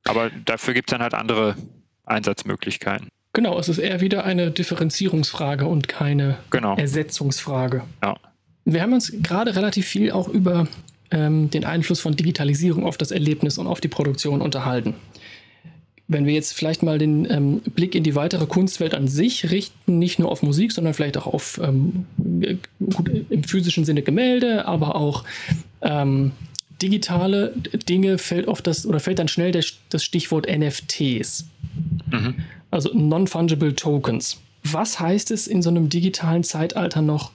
Aber 0.04 0.30
dafür 0.30 0.76
gibt 0.76 0.88
es 0.88 0.92
dann 0.92 1.02
halt 1.02 1.16
andere 1.16 1.56
Einsatzmöglichkeiten. 2.04 3.10
Genau, 3.36 3.60
es 3.60 3.68
ist 3.68 3.80
eher 3.80 4.00
wieder 4.00 4.24
eine 4.24 4.50
Differenzierungsfrage 4.50 5.68
und 5.68 5.90
keine 5.90 6.38
genau. 6.52 6.78
Ersetzungsfrage. 6.78 7.84
Ja. 8.02 8.16
Wir 8.64 8.82
haben 8.82 8.94
uns 8.94 9.12
gerade 9.22 9.58
relativ 9.58 9.86
viel 9.86 10.12
auch 10.12 10.30
über 10.30 10.70
ähm, 11.12 11.50
den 11.50 11.66
Einfluss 11.66 12.00
von 12.00 12.16
Digitalisierung 12.16 12.86
auf 12.86 12.98
das 12.98 13.12
Erlebnis 13.12 13.58
und 13.58 13.68
auf 13.68 13.82
die 13.82 13.90
Produktion 13.90 14.42
unterhalten. 14.42 14.96
Wenn 16.08 16.26
wir 16.26 16.34
jetzt 16.34 16.54
vielleicht 16.54 16.82
mal 16.82 16.98
den 16.98 17.30
ähm, 17.30 17.60
Blick 17.60 17.94
in 17.94 18.04
die 18.04 18.16
weitere 18.16 18.46
Kunstwelt 18.46 18.96
an 18.96 19.10
sich 19.10 19.52
richten, 19.52 20.00
nicht 20.00 20.18
nur 20.18 20.32
auf 20.32 20.42
Musik, 20.42 20.72
sondern 20.72 20.94
vielleicht 20.94 21.18
auch 21.18 21.28
auf 21.28 21.60
ähm, 21.62 22.06
gut, 22.94 23.12
im 23.30 23.44
physischen 23.44 23.84
Sinne 23.84 24.02
Gemälde, 24.02 24.66
aber 24.66 24.96
auch 24.96 25.26
ähm, 25.82 26.32
digitale 26.82 27.54
Dinge, 27.90 28.18
fällt 28.18 28.48
oft 28.48 28.66
das 28.66 28.86
oder 28.86 29.02
fällt 29.02 29.20
dann 29.20 29.28
schnell 29.28 29.52
das, 29.52 29.74
das 29.90 30.06
Stichwort 30.06 30.48
NFTs. 30.48 31.48
Mhm 32.10 32.36
also 32.76 32.92
Non-Fungible 32.94 33.76
Tokens. 33.76 34.40
Was 34.64 35.00
heißt 35.00 35.32
es 35.32 35.48
in 35.48 35.62
so 35.62 35.70
einem 35.70 35.90
digitalen 35.90 36.44
Zeitalter 36.44 37.02
noch, 37.02 37.32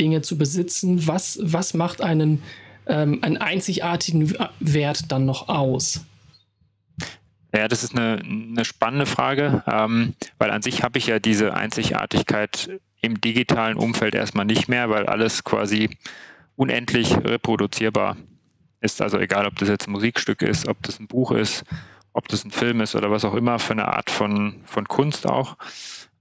Dinge 0.00 0.22
zu 0.22 0.38
besitzen? 0.38 1.06
Was, 1.06 1.38
was 1.42 1.74
macht 1.74 2.00
einen, 2.00 2.42
ähm, 2.86 3.18
einen 3.22 3.36
einzigartigen 3.36 4.34
Wert 4.60 5.10
dann 5.12 5.26
noch 5.26 5.48
aus? 5.48 6.04
Ja, 7.54 7.66
das 7.66 7.82
ist 7.82 7.96
eine, 7.96 8.20
eine 8.22 8.64
spannende 8.64 9.06
Frage, 9.06 9.62
ähm, 9.66 10.14
weil 10.38 10.50
an 10.50 10.62
sich 10.62 10.82
habe 10.82 10.98
ich 10.98 11.06
ja 11.06 11.18
diese 11.18 11.54
Einzigartigkeit 11.54 12.70
im 13.00 13.20
digitalen 13.20 13.76
Umfeld 13.76 14.14
erstmal 14.14 14.44
nicht 14.44 14.68
mehr, 14.68 14.90
weil 14.90 15.06
alles 15.06 15.44
quasi 15.44 15.90
unendlich 16.56 17.16
reproduzierbar 17.16 18.16
ist. 18.80 19.02
Also 19.02 19.18
egal, 19.18 19.46
ob 19.46 19.56
das 19.56 19.68
jetzt 19.68 19.88
ein 19.88 19.92
Musikstück 19.92 20.42
ist, 20.42 20.68
ob 20.68 20.82
das 20.82 21.00
ein 21.00 21.08
Buch 21.08 21.32
ist, 21.32 21.64
ob 22.18 22.26
das 22.26 22.44
ein 22.44 22.50
Film 22.50 22.80
ist 22.80 22.96
oder 22.96 23.12
was 23.12 23.24
auch 23.24 23.34
immer 23.34 23.60
für 23.60 23.72
eine 23.72 23.86
Art 23.86 24.10
von, 24.10 24.60
von 24.64 24.88
Kunst 24.88 25.24
auch. 25.26 25.56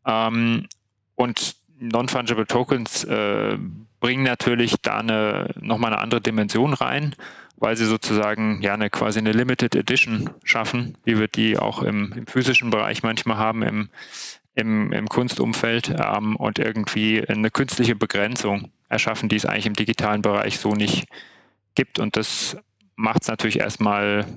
Ähm, 0.06 0.68
und 1.16 1.56
Non-Fungible 1.80 2.46
Tokens 2.46 3.04
äh, 3.04 3.58
bringen 4.00 4.24
natürlich 4.24 4.76
da 4.84 5.00
eine, 5.00 5.54
nochmal 5.60 5.92
eine 5.92 6.02
andere 6.02 6.22
Dimension 6.22 6.74
rein, 6.74 7.16
weil 7.56 7.76
sie 7.76 7.86
sozusagen 7.86 8.62
ja 8.62 8.76
eine 8.76 8.92
quasi 8.92 9.18
eine 9.18 9.32
Limited 9.32 9.76
Edition 9.76 10.30
schaffen, 10.44 10.96
wie 11.04 11.18
wir 11.18 11.28
die 11.28 11.58
auch 11.58 11.82
im, 11.82 12.14
im 12.14 12.28
physischen 12.28 12.70
Bereich 12.70 13.02
manchmal 13.02 13.38
haben, 13.38 13.64
im, 13.64 13.90
im, 14.54 14.92
im 14.92 15.10
Kunstumfeld 15.10 15.96
ähm, 15.98 16.36
und 16.36 16.60
irgendwie 16.60 17.28
eine 17.28 17.50
künstliche 17.50 17.96
Begrenzung 17.96 18.72
erschaffen, 18.88 19.30
die 19.30 19.36
es 19.36 19.48
eigentlich 19.48 19.66
im 19.66 19.74
digitalen 19.74 20.22
Bereich 20.22 20.60
so 20.60 20.74
nicht 20.74 21.08
gibt. 21.74 21.98
Und 21.98 22.16
das 22.18 22.56
macht 22.96 23.24
es 23.24 23.28
natürlich 23.28 23.60
erstmal 23.60 24.28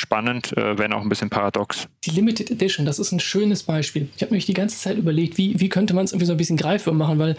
spannend, 0.00 0.56
äh, 0.56 0.78
wenn 0.78 0.92
auch 0.92 1.02
ein 1.02 1.08
bisschen 1.08 1.28
paradox. 1.28 1.88
Die 2.04 2.10
Limited 2.10 2.50
Edition, 2.50 2.86
das 2.86 2.98
ist 2.98 3.10
ein 3.10 3.20
schönes 3.20 3.64
Beispiel. 3.64 4.08
Ich 4.16 4.22
habe 4.22 4.32
mich 4.32 4.46
die 4.46 4.54
ganze 4.54 4.78
Zeit 4.78 4.96
überlegt, 4.96 5.38
wie, 5.38 5.58
wie 5.58 5.68
könnte 5.68 5.92
man 5.92 6.04
es 6.04 6.12
irgendwie 6.12 6.26
so 6.26 6.32
ein 6.32 6.36
bisschen 6.38 6.56
greifbar 6.56 6.94
machen, 6.94 7.18
weil 7.18 7.36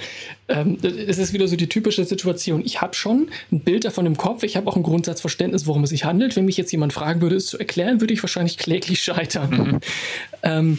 ähm, 0.49 0.77
es 0.83 1.17
ist 1.17 1.31
wieder 1.31 1.47
so 1.47 1.55
die 1.55 1.69
typische 1.69 2.03
Situation. 2.03 2.61
Ich 2.65 2.81
habe 2.81 2.93
schon 2.93 3.29
ein 3.51 3.61
Bild 3.61 3.85
davon 3.85 4.05
im 4.05 4.17
Kopf, 4.17 4.43
ich 4.43 4.57
habe 4.57 4.67
auch 4.67 4.75
ein 4.75 4.83
Grundsatzverständnis, 4.83 5.67
worum 5.67 5.83
es 5.83 5.91
sich 5.91 6.03
handelt. 6.03 6.35
Wenn 6.35 6.45
mich 6.45 6.57
jetzt 6.57 6.71
jemand 6.71 6.91
fragen 6.91 7.21
würde, 7.21 7.37
es 7.37 7.47
zu 7.47 7.57
erklären, 7.57 8.01
würde 8.01 8.13
ich 8.13 8.21
wahrscheinlich 8.21 8.57
kläglich 8.57 9.01
scheitern. 9.03 9.49
Mhm. 9.49 9.79
ähm, 10.43 10.77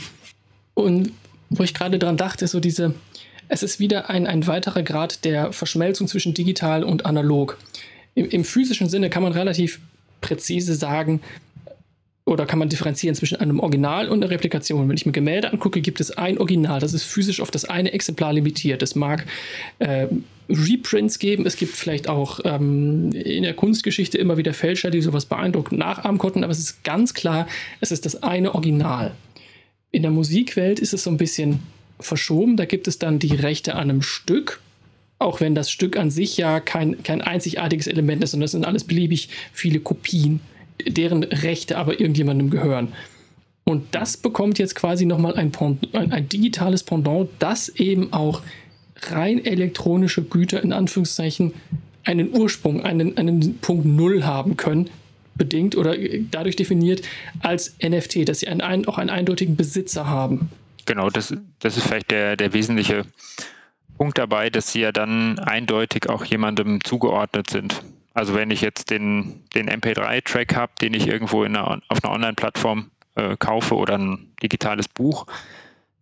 und 0.75 1.13
wo 1.49 1.63
ich 1.63 1.75
gerade 1.75 1.99
dran 1.99 2.17
dachte, 2.17 2.45
ist 2.45 2.53
so 2.53 2.61
diese, 2.61 2.95
es 3.49 3.63
ist 3.63 3.81
wieder 3.81 4.11
ein, 4.11 4.27
ein 4.27 4.47
weiterer 4.47 4.83
Grad 4.83 5.25
der 5.25 5.53
Verschmelzung 5.53 6.07
zwischen 6.09 6.35
digital 6.35 6.85
und 6.85 7.07
analog. 7.07 7.59
Im, 8.15 8.29
Im 8.29 8.45
physischen 8.45 8.89
Sinne 8.89 9.11
kann 9.11 9.23
man 9.23 9.33
relativ 9.33 9.81
präzise 10.21 10.75
sagen, 10.75 11.21
oder 12.25 12.47
kann 12.47 12.59
man 12.59 12.69
differenzieren 12.69 13.15
zwischen 13.15 13.41
einem 13.41 13.61
Original 13.61 14.09
und 14.09 14.23
einer 14.23 14.31
Replikation. 14.31 14.89
Wenn 14.89 14.97
ich 14.97 15.07
mir 15.07 15.13
Gemälde 15.13 15.53
angucke, 15.53 15.81
gibt 15.81 16.01
es 16.01 16.17
ein 16.17 16.39
Original, 16.39 16.81
das 16.81 16.93
ist 16.93 17.05
physisch 17.05 17.41
auf 17.41 17.51
das 17.51 17.65
eine 17.65 17.93
Exemplar 17.93 18.33
limitiert. 18.33 18.83
Es 18.83 18.95
mag 18.95 19.27
äh, 19.79 20.07
Reprints 20.49 21.19
geben, 21.19 21.47
es 21.47 21.57
gibt 21.57 21.77
vielleicht 21.77 22.09
auch 22.09 22.41
ähm, 22.45 23.13
in 23.13 23.43
der 23.43 23.55
Kunstgeschichte 23.55 24.19
immer 24.19 24.37
wieder 24.37 24.53
Fälscher, 24.53 24.91
die 24.91 25.01
sowas 25.01 25.27
beeindruckend 25.27 25.79
nachahmen 25.79 26.19
konnten, 26.19 26.45
aber 26.45 26.53
es 26.53 26.59
ist 26.59 26.85
ganz 26.85 27.15
klar, 27.15 27.47
es 27.81 27.91
ist 27.91 28.05
das 28.05 28.23
eine 28.23 28.55
Original. 28.55 29.13
In 29.91 30.03
der 30.03 30.11
Musikwelt 30.11 30.79
ist 30.79 30.93
es 30.93 31.05
so 31.05 31.11
ein 31.11 31.17
bisschen 31.17 31.61
verschoben, 31.99 32.57
da 32.57 32.65
gibt 32.65 32.89
es 32.89 32.99
dann 32.99 33.19
die 33.19 33.35
Rechte 33.35 33.75
an 33.75 33.91
einem 33.91 34.03
Stück 34.03 34.61
auch 35.21 35.41
wenn 35.43 35.55
das 35.55 35.71
Stück 35.71 35.99
an 35.99 36.11
sich 36.11 36.39
ja 36.39 36.61
kein, 36.61 37.03
kein 37.03 37.21
einzigartiges 37.21 37.87
Element 37.87 38.25
ist, 38.25 38.31
sondern 38.31 38.47
es 38.47 38.53
sind 38.53 38.65
alles 38.65 38.85
beliebig 38.85 39.29
viele 39.53 39.79
Kopien 39.79 40.41
deren 40.87 41.25
Rechte 41.25 41.79
aber 41.79 42.01
irgendjemandem 42.01 42.51
gehören. 42.51 42.93
Und 43.65 43.95
das 43.95 44.17
bekommt 44.17 44.59
jetzt 44.59 44.75
quasi 44.75 45.07
nochmal 45.07 45.37
ein, 45.37 45.53
ein, 45.93 46.13
ein 46.13 46.29
digitales 46.29 46.83
Pendant, 46.83 47.29
das 47.39 47.69
eben 47.69 48.13
auch 48.13 48.43
rein 49.11 49.45
elektronische 49.45 50.23
Güter 50.23 50.63
in 50.63 50.73
Anführungszeichen 50.73 51.53
einen 52.05 52.35
Ursprung, 52.35 52.83
einen, 52.83 53.17
einen 53.17 53.59
Punkt 53.59 53.87
Null 53.87 54.25
haben 54.25 54.57
können, 54.57 54.91
bedingt 55.35 55.77
oder 55.77 55.95
dadurch 56.31 56.57
definiert 56.57 57.03
als 57.41 57.77
NFT, 57.83 58.29
dass 58.29 58.41
sie 58.41 58.49
einen, 58.49 58.87
auch 58.87 58.99
einen 58.99 59.11
eindeutigen 59.11 59.57
Besitzer 59.57 60.07
haben. 60.07 60.51
Genau, 60.87 61.09
das, 61.09 61.35
das 61.61 61.77
ist 61.77 61.87
vielleicht 61.87 62.11
der, 62.11 62.37
der 62.37 62.53
wesentliche 62.53 63.05
Punkt 63.97 64.19
dabei, 64.19 64.51
dass 64.51 64.73
sie 64.73 64.81
ja 64.81 64.93
dann 64.93 65.39
eindeutig 65.39 66.09
auch 66.09 66.25
jemandem 66.25 66.83
zugeordnet 66.83 67.51
sind. 67.51 67.83
Also 68.21 68.35
wenn 68.35 68.51
ich 68.51 68.61
jetzt 68.61 68.91
den, 68.91 69.45
den 69.55 69.71
MP3-Track 69.71 70.55
habe, 70.55 70.73
den 70.79 70.93
ich 70.93 71.07
irgendwo 71.07 71.43
in 71.43 71.57
einer, 71.57 71.81
auf 71.89 72.05
einer 72.05 72.13
Online-Plattform 72.13 72.91
äh, 73.15 73.35
kaufe 73.39 73.75
oder 73.75 73.97
ein 73.97 74.35
digitales 74.43 74.89
Buch, 74.89 75.27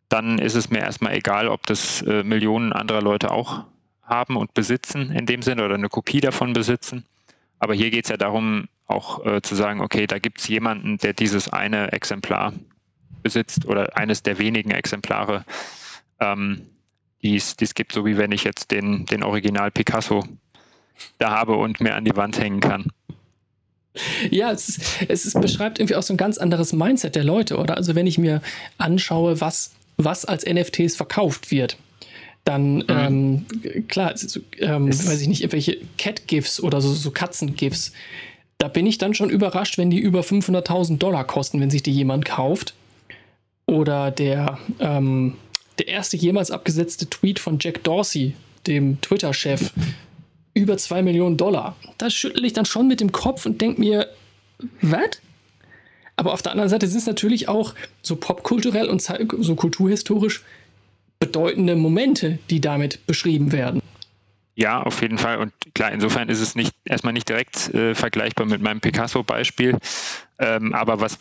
dann 0.09 0.41
ist 0.41 0.57
es 0.57 0.69
mir 0.69 0.81
erstmal 0.81 1.15
egal, 1.15 1.47
ob 1.47 1.65
das 1.67 2.03
äh, 2.03 2.25
Millionen 2.25 2.73
anderer 2.73 3.03
Leute 3.03 3.31
auch 3.31 3.67
haben 4.03 4.37
und 4.37 4.53
besitzen 4.53 5.13
in 5.13 5.27
dem 5.27 5.43
Sinne 5.43 5.65
oder 5.65 5.77
eine 5.77 5.89
Kopie 5.89 6.21
davon 6.21 6.55
besitzen. 6.55 7.05
Aber 7.61 7.73
hier 7.73 7.91
geht 7.91 8.07
es 8.07 8.11
ja 8.11 8.17
darum, 8.17 8.67
auch 8.89 9.25
äh, 9.25 9.41
zu 9.41 9.55
sagen, 9.55 9.81
okay, 9.81 10.09
da 10.09 10.19
gibt 10.19 10.41
es 10.41 10.49
jemanden, 10.49 10.99
der 10.99 11.13
dieses 11.13 11.49
eine 11.49 11.93
Exemplar 11.93 12.53
besitzt 13.23 13.65
oder 13.65 13.97
eines 13.97 14.25
der 14.25 14.41
wenigen 14.41 14.73
Exemplare, 14.73 15.45
ähm, 16.19 16.67
die 17.23 17.37
es 17.37 17.75
gibt, 17.77 17.93
so 17.93 18.05
wie 18.05 18.17
wenn 18.17 18.33
ich 18.33 18.43
jetzt 18.43 18.73
den, 18.73 19.07
den 19.07 19.23
Original 19.23 19.71
Picasso 19.71 20.25
da 21.19 21.31
habe 21.31 21.57
und 21.57 21.81
mir 21.81 21.95
an 21.95 22.05
die 22.05 22.17
Wand 22.17 22.39
hängen 22.39 22.61
kann. 22.61 22.87
Ja, 24.31 24.53
es, 24.53 24.69
ist, 24.69 25.07
es 25.09 25.27
ist, 25.27 25.41
beschreibt 25.41 25.79
irgendwie 25.79 25.97
auch 25.97 26.03
so 26.03 26.15
ein 26.15 26.19
ganz 26.19 26.39
anderes 26.39 26.73
Mindset 26.73 27.17
der 27.17 27.25
Leute, 27.25 27.57
oder? 27.57 27.77
Also 27.77 27.95
wenn 27.95 28.07
ich 28.07 28.19
mir 28.19 28.43
anschaue, 28.77 29.41
was, 29.41 29.73
was 29.97 30.25
als 30.25 30.45
NFTs 30.47 30.97
verkauft 30.97 31.51
wird, 31.51 31.77
dann, 32.45 32.77
mhm. 32.77 32.85
ähm, 32.89 33.47
klar, 33.89 34.15
ähm, 34.59 34.89
weiß 34.89 35.21
ich 35.21 35.29
nicht, 35.29 35.43
irgendwelche 35.43 35.79
Cat-GIFs 35.99 36.61
oder 36.61 36.81
so, 36.81 36.93
so 36.93 37.11
Katzen-GIFs, 37.11 37.93
da 38.59 38.69
bin 38.69 38.87
ich 38.87 38.99
dann 38.99 39.15
schon 39.15 39.31
überrascht, 39.31 39.79
wenn 39.79 39.91
die 39.91 39.99
über 39.99 40.21
500.000 40.21 40.99
Dollar 40.99 41.25
kosten, 41.25 41.61
wenn 41.61 41.71
sich 41.71 41.83
die 41.83 41.93
jemand 41.93 42.25
kauft. 42.25 42.75
Oder 43.67 44.11
der, 44.11 44.59
ähm, 44.81 45.35
der 45.79 45.89
erste 45.89 46.17
jemals 46.17 46.51
abgesetzte 46.51 47.09
Tweet 47.09 47.39
von 47.39 47.59
Jack 47.61 47.85
Dorsey, 47.85 48.35
dem 48.67 49.01
Twitter-Chef, 49.01 49.71
über 50.59 50.77
2 50.77 51.03
Millionen 51.03 51.37
Dollar. 51.37 51.77
Da 51.99 52.11
schüttle 52.11 52.47
ich 52.47 52.53
dann 52.53 52.67
schon 52.67 52.89
mit 52.89 53.01
dem 53.01 53.13
Kopf 53.13 53.47
und 53.47 53.61
denke 53.61 53.81
mir, 53.81 54.09
was? 54.83 55.21
Aber 56.17 56.33
auf 56.33 56.43
der 56.43 56.53
anderen 56.53 56.69
Seite 56.69 56.89
sind 56.89 56.99
es 56.99 57.07
natürlich 57.07 57.49
auch 57.49 57.75
so 58.03 58.17
popkulturell 58.17 58.89
und 58.89 59.01
so 59.01 59.55
kulturhistorisch 59.55 60.43
bedeutende 61.21 61.77
Momente, 61.77 62.39
die 62.51 62.61
damit 62.61 63.07
beschrieben 63.07 63.53
werden. 63.53 63.81
Ja, 64.57 64.83
auf 64.83 65.01
jeden 65.03 65.19
Fall. 65.19 65.39
Und 65.39 65.53
klar, 65.75 65.93
insofern 65.93 66.29
ist 66.29 66.41
es 66.41 66.57
nicht 66.57 66.75
erstmal 66.85 67.13
nicht 67.13 67.29
direkt 67.29 67.73
äh, 67.73 67.95
vergleichbar 67.95 68.47
mit 68.47 68.61
meinem 68.61 68.81
Picasso-Beispiel. 68.81 69.79
Ähm, 70.41 70.75
aber 70.75 71.01
was 71.01 71.19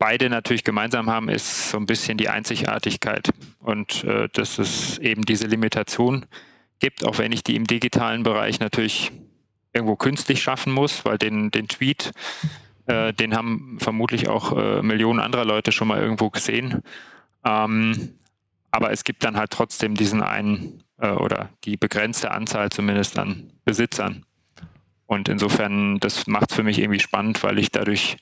beide 0.00 0.28
natürlich 0.28 0.64
gemeinsam 0.64 1.08
haben, 1.08 1.28
ist 1.28 1.70
so 1.70 1.76
ein 1.76 1.86
bisschen 1.86 2.18
die 2.18 2.28
Einzigartigkeit. 2.28 3.30
Und 3.60 4.02
äh, 4.02 4.28
das 4.32 4.58
ist 4.58 4.98
eben 4.98 5.22
diese 5.22 5.46
Limitation, 5.46 6.26
gibt, 6.80 7.06
auch 7.06 7.18
wenn 7.18 7.32
ich 7.32 7.44
die 7.44 7.56
im 7.56 7.66
digitalen 7.66 8.22
Bereich 8.22 8.60
natürlich 8.60 9.12
irgendwo 9.72 9.96
künstlich 9.96 10.42
schaffen 10.42 10.72
muss, 10.72 11.04
weil 11.04 11.18
den, 11.18 11.50
den 11.50 11.68
Tweet, 11.68 12.12
äh, 12.86 13.12
den 13.12 13.36
haben 13.36 13.78
vermutlich 13.80 14.28
auch 14.28 14.56
äh, 14.56 14.82
Millionen 14.82 15.20
anderer 15.20 15.44
Leute 15.44 15.72
schon 15.72 15.88
mal 15.88 16.00
irgendwo 16.00 16.30
gesehen. 16.30 16.82
Ähm, 17.44 18.14
aber 18.72 18.90
es 18.90 19.04
gibt 19.04 19.24
dann 19.24 19.36
halt 19.36 19.50
trotzdem 19.50 19.94
diesen 19.94 20.22
einen 20.22 20.82
äh, 20.98 21.10
oder 21.10 21.50
die 21.64 21.76
begrenzte 21.76 22.30
Anzahl 22.30 22.70
zumindest 22.70 23.18
an 23.18 23.52
Besitzern. 23.64 24.24
Und 25.06 25.28
insofern, 25.28 25.98
das 25.98 26.28
macht 26.28 26.50
es 26.50 26.56
für 26.56 26.62
mich 26.62 26.78
irgendwie 26.78 27.00
spannend, 27.00 27.42
weil 27.42 27.58
ich 27.58 27.72
dadurch 27.72 28.16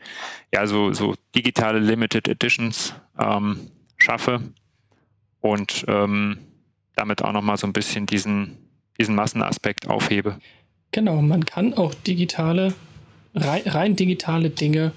ja 0.55 0.67
so, 0.67 0.95
so 0.95 1.15
digitale 1.35 1.81
Limited 1.81 2.29
Editions 2.29 2.95
ähm, 3.19 3.71
schaffe 3.99 4.41
und 5.41 5.85
ähm, 5.87 6.39
damit 6.99 7.23
auch 7.23 7.33
nochmal 7.33 7.57
so 7.57 7.67
ein 7.67 7.73
bisschen 7.73 8.07
diesen, 8.07 8.59
diesen 8.99 9.15
Massenaspekt 9.15 9.89
aufhebe. 9.89 10.39
Genau, 10.91 11.21
man 11.23 11.45
kann 11.45 11.75
auch 11.75 11.95
digitale, 11.95 12.75
rein, 13.35 13.63
rein 13.67 13.97
digitale 13.97 14.51
Dinge 14.51 14.93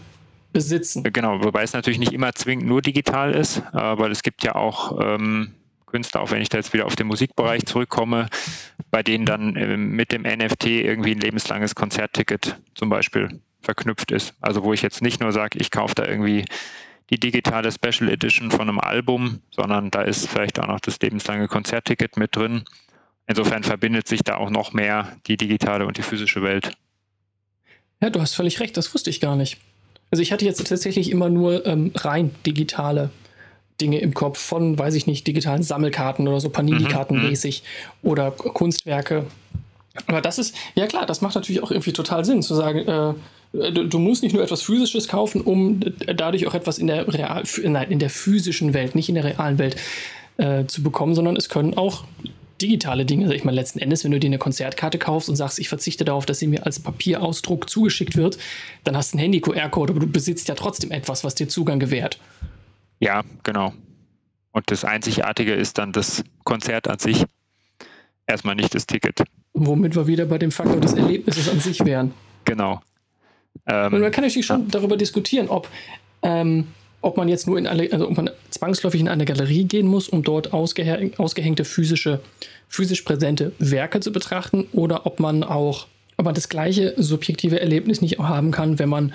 besitzen. 0.54 1.04
Genau, 1.04 1.43
wobei 1.43 1.64
es 1.64 1.74
natürlich 1.74 1.99
nicht 1.99 2.14
immer 2.14 2.34
zwingend 2.34 2.68
nur 2.68 2.82
digital 2.82 3.34
ist, 3.34 3.62
aber 3.74 4.10
es 4.10 4.24
gibt 4.24 4.43
ja 4.43 4.56
auch 4.56 4.99
ähm, 5.02 5.52
Künstler, 5.86 6.22
auch 6.22 6.32
wenn 6.32 6.41
ich 6.41 6.49
da 6.49 6.58
jetzt 6.58 6.74
wieder 6.74 6.86
auf 6.86 6.95
den 6.95 7.08
Musikbereich 7.08 7.66
zurückkomme, 7.66 8.28
bei 8.89 9.04
denen 9.04 9.26
dann 9.26 9.56
äh, 9.56 9.78
mit 9.78 10.12
dem 10.12 10.24
NFT 10.24 10.68
irgendwie 10.68 11.12
ein 11.12 11.20
lebenslanges 11.20 11.76
Konzertticket 11.76 12.58
zum 12.76 12.89
Beispiel 12.89 13.41
verknüpft 13.62 14.12
ist. 14.12 14.34
Also 14.41 14.64
wo 14.64 14.74
ich 14.74 14.82
jetzt 14.82 15.02
nicht 15.02 15.22
nur 15.22 15.32
sage, 15.32 15.60
ich 15.60 15.70
kaufe 15.72 15.95
da 15.95 16.06
irgendwie 16.06 16.45
die 17.12 17.20
digitale 17.20 17.72
Special 17.72 18.09
Edition 18.09 18.51
von 18.51 18.62
einem 18.62 18.80
Album, 18.80 19.41
sondern 19.51 19.91
da 19.91 20.01
ist 20.01 20.28
vielleicht 20.28 20.59
auch 20.59 20.68
noch 20.68 20.80
das 20.80 20.99
lebenslange 20.99 21.47
Konzertticket 21.47 22.18
mit 22.18 22.36
drin. 22.36 22.64
Insofern 23.28 23.64
verbindet 23.64 24.07
sich 24.07 24.22
da 24.24 24.38
auch 24.38 24.49
noch 24.49 24.74
mehr 24.74 25.18
die 25.28 25.38
digitale 25.38 25.86
und 25.86 25.97
die 25.97 26.01
physische 26.01 26.41
Welt. 26.41 26.72
Ja, 28.01 28.09
du 28.09 28.20
hast 28.22 28.34
völlig 28.34 28.59
recht, 28.59 28.76
das 28.78 28.93
wusste 28.93 29.09
ich 29.09 29.20
gar 29.20 29.36
nicht. 29.36 29.57
Also 30.09 30.22
ich 30.22 30.32
hatte 30.32 30.45
jetzt 30.45 30.66
tatsächlich 30.66 31.12
immer 31.12 31.30
nur 31.30 31.66
ähm, 31.66 31.91
rein 31.95 32.32
digitale 32.45 33.12
Dinge 33.80 33.99
im 33.99 34.14
Kopf 34.14 34.39
von, 34.39 34.78
weiß 34.78 34.95
ich 34.95 35.07
nicht, 35.07 35.26
digitalen 35.28 35.64
Sammelkarten 35.64 36.28
oder 36.28 36.39
so 36.39 36.49
Panini-Karten 36.49 37.16
mhm, 37.16 37.24
mhm. 37.24 37.30
mäßig 37.30 37.64
oder 38.01 38.32
Kunstwerke. 38.32 39.26
Aber 40.07 40.22
das 40.22 40.38
ist, 40.38 40.55
ja 40.76 40.88
klar, 40.88 41.05
das 41.05 41.22
macht 41.22 41.36
natürlich 41.36 41.62
auch 41.64 41.72
irgendwie 41.72 41.93
total 41.93 42.24
Sinn 42.24 42.41
zu 42.41 42.55
sagen, 42.55 42.80
äh, 42.80 43.09
äh, 43.09 43.14
du, 43.54 43.88
du, 43.88 43.99
musst 43.99 44.24
nicht 44.24 44.34
nur 44.34 44.43
etwas 44.43 44.62
Physisches 44.62 45.08
kaufen, 45.08 45.41
um 45.41 45.80
dadurch 46.16 46.47
auch 46.47 46.54
etwas 46.54 46.78
in 46.78 46.88
der, 46.88 47.12
real, 47.14 47.43
nein, 47.64 47.91
in 47.91 47.99
der 47.99 48.10
physischen 48.10 48.74
Welt, 48.74 48.95
nicht 48.95 49.10
in 49.10 49.16
der 49.16 49.24
realen 49.24 49.58
Welt 49.58 49.76
äh, 50.38 50.66
zu 50.66 50.84
bekommen, 50.84 51.16
sondern 51.16 51.36
es 51.36 51.49
können 51.49 51.76
auch 51.76 52.06
digitale 52.62 53.06
Dinge, 53.06 53.28
sag 53.28 53.36
ich 53.36 53.43
mal, 53.43 53.54
letzten 53.54 53.80
Endes, 53.80 54.04
wenn 54.04 54.12
du 54.12 54.20
dir 54.20 54.28
eine 54.28 54.38
Konzertkarte 54.38 54.99
kaufst 54.99 55.30
und 55.30 55.36
sagst, 55.36 55.60
ich 55.60 55.68
verzichte 55.68 56.06
darauf, 56.06 56.26
dass 56.26 56.39
sie 56.39 56.47
mir 56.47 56.66
als 56.66 56.80
Papierausdruck 56.80 57.70
zugeschickt 57.70 58.16
wird, 58.16 58.38
dann 58.84 58.95
hast 58.95 59.14
du 59.14 59.18
einen 59.18 59.24
Handy-QR-Code, 59.24 59.93
aber 59.93 59.99
du 59.99 60.08
besitzt 60.08 60.47
ja 60.47 60.56
trotzdem 60.56 60.91
etwas, 60.91 61.24
was 61.24 61.36
dir 61.36 61.47
Zugang 61.47 61.80
gewährt. 61.80 62.20
Ja, 62.99 63.24
genau. 63.43 63.74
Und 64.52 64.70
das 64.70 64.86
Einzigartige 64.86 65.54
ist 65.54 65.78
dann 65.78 65.91
das 65.91 66.24
Konzert 66.43 66.88
an 66.88 66.99
sich. 66.99 67.26
Erstmal 68.28 68.56
nicht 68.56 68.76
das 68.76 68.86
Ticket. 68.86 69.24
Womit 69.54 69.95
wir 69.95 70.08
wieder 70.08 70.26
bei 70.26 70.38
dem 70.38 70.52
Faktor 70.52 70.80
des 70.80 70.93
Erlebnisses 70.93 71.49
an 71.49 71.60
sich 71.60 71.84
wären. 71.84 72.14
Genau. 72.45 72.82
Ähm, 73.68 73.93
und 73.93 74.01
man 74.01 74.12
kann 74.12 74.24
natürlich 74.24 74.45
schon 74.45 74.62
ja. 74.62 74.68
darüber 74.72 74.97
diskutieren, 74.97 75.49
ob, 75.49 75.68
ähm, 76.22 76.68
ob 77.01 77.18
man 77.18 77.28
jetzt 77.28 77.47
nur 77.47 77.57
in 77.57 77.68
alle, 77.68 77.91
also 77.91 78.07
ob 78.07 78.18
man 78.18 78.30
zwangsläufig 78.49 79.01
in 79.01 79.07
eine 79.07 79.26
Galerie 79.26 79.66
gehen 79.66 79.88
muss, 79.88 80.09
um 80.09 80.24
dort 80.24 80.53
ausgehängte 80.53 81.66
physische, 81.66 82.20
physisch 82.68 83.01
präsente 83.01 83.53
Werke 83.59 83.99
zu 83.99 84.12
betrachten, 84.12 84.68
oder 84.74 85.05
ob 85.05 85.20
man 85.20 85.43
auch 85.43 85.88
aber 86.18 86.34
das 86.34 86.49
gleiche 86.49 86.93
subjektive 86.97 87.59
Erlebnis 87.59 88.01
nicht 88.01 88.20
auch 88.20 88.28
haben 88.28 88.51
kann, 88.51 88.78
wenn 88.78 88.89
man 88.89 89.12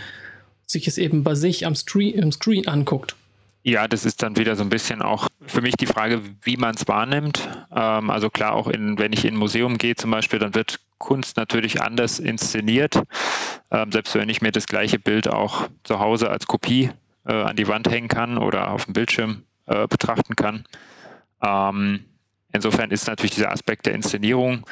sich 0.67 0.89
es 0.89 0.99
eben 0.99 1.23
bei 1.23 1.37
sich 1.37 1.65
am 1.65 1.77
Screen, 1.77 2.21
am 2.21 2.33
Screen 2.33 2.67
anguckt. 2.67 3.15
Ja, 3.63 3.87
das 3.87 4.05
ist 4.05 4.23
dann 4.23 4.37
wieder 4.37 4.57
so 4.57 4.63
ein 4.63 4.69
bisschen 4.69 5.03
auch 5.03 5.29
für 5.47 5.61
mich 5.61 5.77
die 5.77 5.87
Frage, 5.87 6.21
wie 6.43 6.57
man 6.57 6.75
es 6.75 6.87
wahrnimmt. 6.89 7.49
Ähm, 7.75 8.11
also 8.11 8.31
klar, 8.31 8.55
auch 8.55 8.69
in, 8.69 8.99
wenn 8.99 9.13
ich 9.13 9.25
in 9.25 9.35
ein 9.35 9.39
Museum 9.39 9.79
gehe 9.79 9.95
zum 9.95 10.11
Beispiel, 10.11 10.39
dann 10.39 10.55
wird 10.55 10.81
Kunst 10.99 11.37
natürlich 11.37 11.83
anders 11.83 12.19
inszeniert. 12.19 13.03
Ähm, 13.71 13.93
selbst 13.93 14.15
wenn 14.15 14.29
ich 14.29 14.43
mir 14.43 14.53
das 14.53 14.67
gleiche 14.67 14.99
Bild 14.99 15.29
auch 15.29 15.69
zu 15.85 15.99
Hause 15.99 16.31
als 16.31 16.47
Kopie 16.47 16.91
äh, 17.27 17.33
an 17.33 17.57
die 17.57 17.69
Wand 17.69 17.91
hängen 17.91 18.09
kann 18.09 18.39
oder 18.39 18.71
auf 18.71 18.85
dem 18.85 18.95
Bildschirm 18.95 19.43
äh, 19.67 19.87
betrachten 19.87 20.37
kann. 20.37 20.65
Ähm, 21.43 22.05
insofern 22.53 22.91
ist 22.91 23.07
natürlich 23.07 23.35
dieser 23.35 23.53
Aspekt 23.53 23.87
der 23.87 23.95
Inszenierung 23.95 24.65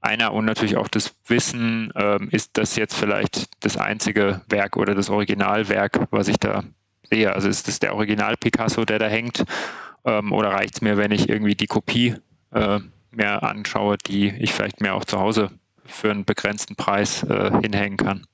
einer 0.00 0.32
und 0.32 0.44
natürlich 0.44 0.76
auch 0.76 0.88
das 0.88 1.14
Wissen, 1.26 1.92
ähm, 1.96 2.28
ist 2.30 2.56
das 2.56 2.76
jetzt 2.76 2.94
vielleicht 2.94 3.48
das 3.64 3.76
einzige 3.76 4.40
Werk 4.48 4.76
oder 4.76 4.94
das 4.94 5.10
Originalwerk, 5.10 6.06
was 6.10 6.28
ich 6.28 6.38
da 6.38 6.64
sehe. 7.10 7.32
Also 7.32 7.48
ist 7.48 7.68
das 7.68 7.80
der 7.80 7.94
Original 7.94 8.36
Picasso, 8.36 8.84
der 8.84 8.98
da 8.98 9.08
hängt? 9.08 9.44
Ähm, 10.04 10.32
oder 10.32 10.50
reicht 10.50 10.74
es 10.74 10.80
mir, 10.80 10.96
wenn 10.96 11.10
ich 11.10 11.28
irgendwie 11.28 11.56
die 11.56 11.66
Kopie 11.66 12.14
äh, 12.52 12.80
mir 13.10 13.42
anschaue, 13.42 13.98
die 13.98 14.28
ich 14.28 14.52
vielleicht 14.52 14.80
mir 14.80 14.94
auch 14.94 15.04
zu 15.04 15.18
Hause 15.18 15.50
für 15.88 16.10
einen 16.10 16.24
begrenzten 16.24 16.76
Preis 16.76 17.22
äh, 17.24 17.50
hinhängen 17.62 17.96
kann? 17.96 18.26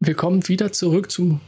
Wir 0.00 0.14
kommen 0.14 0.46
wieder 0.48 0.72
zurück 0.72 1.10
zum 1.10 1.40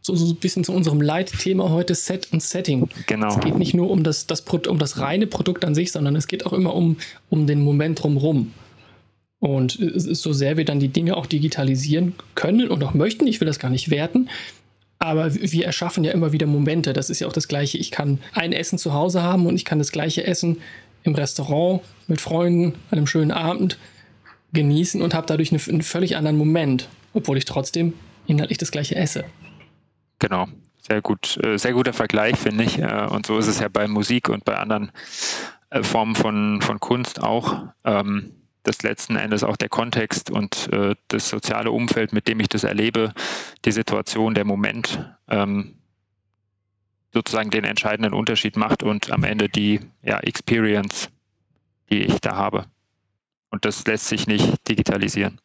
so, 0.00 0.14
so 0.14 0.32
ein 0.32 0.36
bisschen 0.36 0.62
zu 0.62 0.72
unserem 0.72 1.00
Leitthema 1.00 1.70
heute 1.70 1.96
Set 1.96 2.28
und 2.32 2.40
Setting. 2.40 2.88
Genau. 3.06 3.28
Es 3.28 3.40
geht 3.40 3.58
nicht 3.58 3.74
nur 3.74 3.90
um 3.90 4.04
das, 4.04 4.26
das, 4.26 4.42
um 4.68 4.78
das 4.78 4.98
reine 4.98 5.26
Produkt 5.26 5.64
an 5.64 5.74
sich, 5.74 5.90
sondern 5.90 6.14
es 6.14 6.28
geht 6.28 6.46
auch 6.46 6.52
immer 6.52 6.74
um, 6.74 6.96
um 7.28 7.46
den 7.48 7.62
Moment 7.62 8.02
drumherum. 8.02 8.52
Und 9.40 9.78
so 9.80 10.32
sehr 10.32 10.56
wir 10.56 10.64
dann 10.64 10.80
die 10.80 10.88
Dinge 10.88 11.16
auch 11.16 11.26
digitalisieren 11.26 12.14
können 12.36 12.68
und 12.68 12.82
auch 12.84 12.94
möchten, 12.94 13.26
ich 13.26 13.40
will 13.40 13.46
das 13.46 13.58
gar 13.58 13.70
nicht 13.70 13.90
werten, 13.90 14.28
aber 14.98 15.34
wir 15.34 15.66
erschaffen 15.66 16.04
ja 16.04 16.12
immer 16.12 16.32
wieder 16.32 16.46
Momente. 16.46 16.92
Das 16.92 17.10
ist 17.10 17.20
ja 17.20 17.26
auch 17.26 17.32
das 17.32 17.48
Gleiche. 17.48 17.76
Ich 17.76 17.90
kann 17.90 18.18
ein 18.32 18.52
Essen 18.52 18.78
zu 18.78 18.94
Hause 18.94 19.22
haben 19.22 19.46
und 19.46 19.54
ich 19.54 19.64
kann 19.64 19.78
das 19.78 19.92
gleiche 19.92 20.26
Essen 20.26 20.58
im 21.02 21.14
Restaurant 21.14 21.82
mit 22.06 22.20
Freunden, 22.20 22.74
einem 22.90 23.06
schönen 23.06 23.30
Abend 23.30 23.78
genießen 24.52 25.02
und 25.02 25.14
habe 25.14 25.26
dadurch 25.26 25.52
einen, 25.52 25.82
völlig 25.82 26.16
anderen 26.16 26.36
Moment, 26.36 26.88
obwohl 27.12 27.38
ich 27.38 27.44
trotzdem 27.44 27.94
inhaltlich 28.26 28.58
das 28.58 28.70
gleiche 28.70 28.96
esse. 28.96 29.24
Genau, 30.18 30.46
sehr 30.80 31.02
gut, 31.02 31.38
äh, 31.44 31.58
sehr 31.58 31.72
guter 31.72 31.92
Vergleich, 31.92 32.36
finde 32.36 32.64
ich. 32.64 32.78
Äh, 32.78 33.06
und 33.10 33.26
so 33.26 33.38
ist 33.38 33.48
es 33.48 33.60
ja 33.60 33.68
bei 33.68 33.86
Musik 33.86 34.28
und 34.28 34.44
bei 34.44 34.56
anderen 34.56 34.90
äh, 35.70 35.82
Formen 35.82 36.14
von, 36.14 36.60
von 36.62 36.80
Kunst 36.80 37.22
auch. 37.22 37.68
Ähm, 37.84 38.32
dass 38.62 38.82
letzten 38.82 39.14
Endes 39.14 39.44
auch 39.44 39.56
der 39.56 39.68
Kontext 39.68 40.28
und 40.28 40.68
das 41.06 41.28
soziale 41.28 41.70
Umfeld, 41.70 42.12
mit 42.12 42.26
dem 42.26 42.40
ich 42.40 42.48
das 42.48 42.64
erlebe, 42.64 43.14
die 43.64 43.70
Situation, 43.70 44.34
der 44.34 44.44
Moment 44.44 45.08
ähm, 45.28 45.76
sozusagen 47.16 47.50
den 47.50 47.64
entscheidenden 47.64 48.12
Unterschied 48.12 48.56
macht 48.56 48.82
und 48.82 49.10
am 49.10 49.24
Ende 49.24 49.48
die 49.48 49.80
ja, 50.02 50.18
Experience, 50.18 51.08
die 51.90 52.02
ich 52.02 52.20
da 52.20 52.36
habe. 52.36 52.66
Und 53.50 53.64
das 53.64 53.86
lässt 53.86 54.06
sich 54.08 54.26
nicht 54.26 54.68
digitalisieren. 54.68 55.40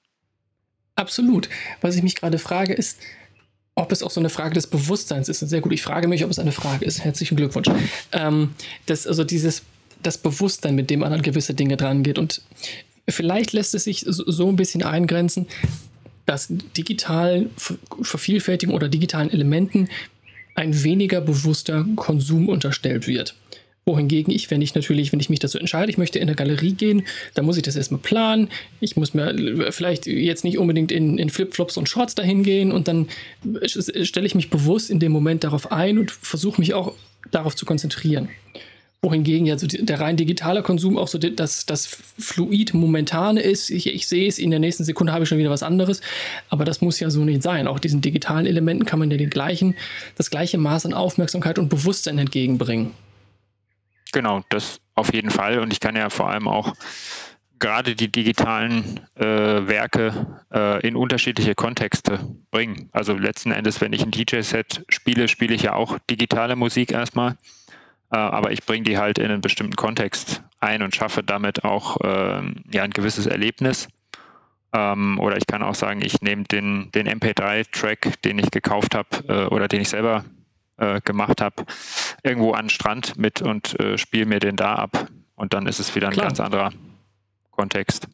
Absolut. 0.96 1.50
Was 1.82 1.96
ich 1.96 2.04
mich 2.04 2.16
gerade 2.16 2.40
frage, 2.40 2.74
ist, 2.74 3.00
ob 3.76 3.92
es 3.92 4.04
auch 4.04 4.12
so 4.12 4.20
eine 4.20 4.30
Frage 4.30 4.54
des 4.54 4.68
Bewusstseins 4.68 5.30
ist. 5.30 5.40
Sehr 5.40 5.62
gut. 5.62 5.72
Ich 5.72 5.82
frage 5.82 6.08
mich, 6.08 6.26
ob 6.26 6.32
es 6.32 6.40
eine 6.40 6.52
Frage 6.52 6.86
ist. 6.86 7.04
Herzlichen 7.04 7.38
Glückwunsch. 7.38 7.70
Ähm, 8.12 8.54
das, 8.86 9.08
also 9.08 9.24
dieses 9.24 9.64
das 10.04 10.18
Bewusstsein, 10.18 10.76
mit 10.76 10.90
dem 10.90 11.02
man 11.02 11.14
an 11.14 11.22
gewisse 11.22 11.54
Dinge 11.54 11.78
dran 11.78 12.04
geht. 12.04 12.18
Und 12.18 12.42
Vielleicht 13.10 13.54
lässt 13.54 13.74
es 13.74 13.84
sich 13.84 14.06
so 14.08 14.50
ein 14.50 14.56
bisschen 14.56 14.84
eingrenzen, 14.84 15.48
dass 16.26 16.48
digitalen 16.50 17.50
Vervielfältigen 18.02 18.74
oder 18.74 18.90
digitalen 18.90 19.32
Elementen 19.32 19.90
ein 20.56 20.84
weniger 20.84 21.22
bewusster 21.22 21.86
Konsum 21.96 22.50
unterstellt 22.50 23.08
wird. 23.08 23.36
Wohingegen 23.86 24.34
ich, 24.34 24.52
wenn 24.52 24.62
ich 24.62 24.76
natürlich, 24.76 25.12
wenn 25.12 25.20
ich 25.20 25.30
mich 25.30 25.40
dazu 25.40 25.58
entscheide, 25.58 25.92
ich 25.92 25.98
möchte 25.98 26.20
in 26.20 26.28
eine 26.28 26.36
Galerie 26.36 26.74
gehen, 26.74 27.04
dann 27.34 27.46
muss 27.46 27.58
ich 27.58 27.64
das 27.64 27.76
erstmal 27.76 28.00
planen. 28.00 28.50
Ich 28.80 28.96
muss 28.96 29.14
mir 29.14 29.72
vielleicht 29.72 30.06
jetzt 30.06 30.44
nicht 30.44 30.60
unbedingt 30.60 30.92
in, 30.92 31.18
in 31.18 31.30
Flipflops 31.30 31.78
und 31.78 31.90
Shorts 31.90 32.14
dahin 32.14 32.44
gehen 32.44 32.72
und 32.72 32.88
dann 32.88 33.08
stelle 33.66 34.28
ich 34.28 34.36
mich 34.36 34.50
bewusst 34.50 34.92
in 34.92 35.00
dem 35.00 35.12
Moment 35.12 35.44
darauf 35.44 35.72
ein 35.72 35.98
und 35.98 36.12
versuche 36.12 36.62
mich 36.62 36.74
auch 36.74 36.94
darauf 37.32 37.56
zu 37.56 37.66
konzentrieren 37.66 38.30
wohingegen 39.02 39.48
ja 39.48 39.58
so 39.58 39.66
der 39.68 40.00
rein 40.00 40.16
digitale 40.16 40.62
Konsum 40.62 40.98
auch 40.98 41.08
so 41.08 41.18
das, 41.18 41.66
das 41.66 41.88
fluid 42.20 42.74
momentane 42.74 43.42
ist. 43.42 43.72
Ich, 43.72 43.88
ich 43.88 44.08
sehe 44.08 44.28
es, 44.28 44.38
in 44.38 44.52
der 44.52 44.60
nächsten 44.60 44.84
Sekunde 44.84 45.12
habe 45.12 45.24
ich 45.24 45.30
schon 45.30 45.40
wieder 45.40 45.50
was 45.50 45.64
anderes. 45.64 46.02
Aber 46.50 46.66
das 46.66 46.82
muss 46.82 47.00
ja 47.00 47.10
so 47.10 47.26
nicht 47.26 47.42
sein. 47.42 47.68
Auch 47.68 47.80
diesen 47.80 48.02
digitalen 48.02 48.46
Elementen 48.46 48.86
kann 48.86 49.00
man 49.00 49.10
ja 49.10 49.18
den 49.18 49.32
gleichen, 49.32 49.76
das 50.18 50.30
gleiche 50.30 50.60
Maß 50.60 50.86
an 50.86 50.94
Aufmerksamkeit 50.94 51.58
und 51.58 51.70
Bewusstsein 51.70 52.20
entgegenbringen. 52.20 52.92
Genau, 54.12 54.42
das 54.50 54.80
auf 54.96 55.14
jeden 55.14 55.30
Fall. 55.30 55.60
Und 55.60 55.72
ich 55.72 55.80
kann 55.80 55.96
ja 55.96 56.10
vor 56.10 56.30
allem 56.30 56.48
auch 56.48 56.74
gerade 57.60 57.96
die 57.96 58.12
digitalen 58.12 59.00
äh, 59.16 59.24
Werke 59.26 60.42
äh, 60.52 60.86
in 60.86 60.96
unterschiedliche 60.96 61.56
Kontexte 61.56 62.20
bringen. 62.50 62.90
Also 62.92 63.14
letzten 63.14 63.52
Endes, 63.52 63.80
wenn 63.80 63.94
ich 63.94 64.04
ein 64.04 64.12
DJ-Set 64.12 64.84
spiele, 64.90 65.28
spiele 65.28 65.54
ich 65.54 65.62
ja 65.62 65.74
auch 65.74 65.98
digitale 66.10 66.56
Musik 66.56 66.92
erstmal. 66.92 67.38
Äh, 68.12 68.18
aber 68.18 68.52
ich 68.52 68.66
bringe 68.66 68.84
die 68.84 68.98
halt 68.98 69.20
in 69.20 69.32
einen 69.32 69.42
bestimmten 69.42 69.76
Kontext 69.76 70.44
ein 70.60 70.82
und 70.82 70.96
schaffe 70.96 71.24
damit 71.24 71.64
auch 71.64 71.98
ähm, 72.04 72.64
ja, 72.72 72.84
ein 72.84 72.92
gewisses 72.92 73.28
Erlebnis. 73.28 73.88
Ähm, 74.74 75.20
oder 75.20 75.38
ich 75.38 75.48
kann 75.48 75.64
auch 75.64 75.76
sagen, 75.76 76.02
ich 76.04 76.22
nehme 76.22 76.44
den, 76.44 76.92
den 76.92 77.08
MP3-Track, 77.08 78.22
den 78.24 78.40
ich 78.40 78.52
gekauft 78.52 78.96
habe 78.96 79.10
äh, 79.28 79.46
oder 79.46 79.68
den 79.68 79.82
ich 79.82 79.90
selber 79.90 80.26
äh, 80.82 81.00
gemacht 81.02 81.42
habe, 81.42 81.64
irgendwo 82.24 82.52
an 82.52 82.66
den 82.66 82.70
Strand 82.70 83.18
mit 83.18 83.42
und 83.42 83.78
spiele 83.96 84.26
mir 84.26 84.40
den 84.40 84.56
da 84.56 84.76
ab. 84.76 85.08
Und 85.36 85.54
dann 85.54 85.66
ist 85.66 85.80
es 85.80 85.96
wieder 85.96 86.08
ein 86.08 86.14
Klar. 86.14 86.28
ganz 86.28 86.40
anderer 86.40 86.72
Kontext. 87.52 88.08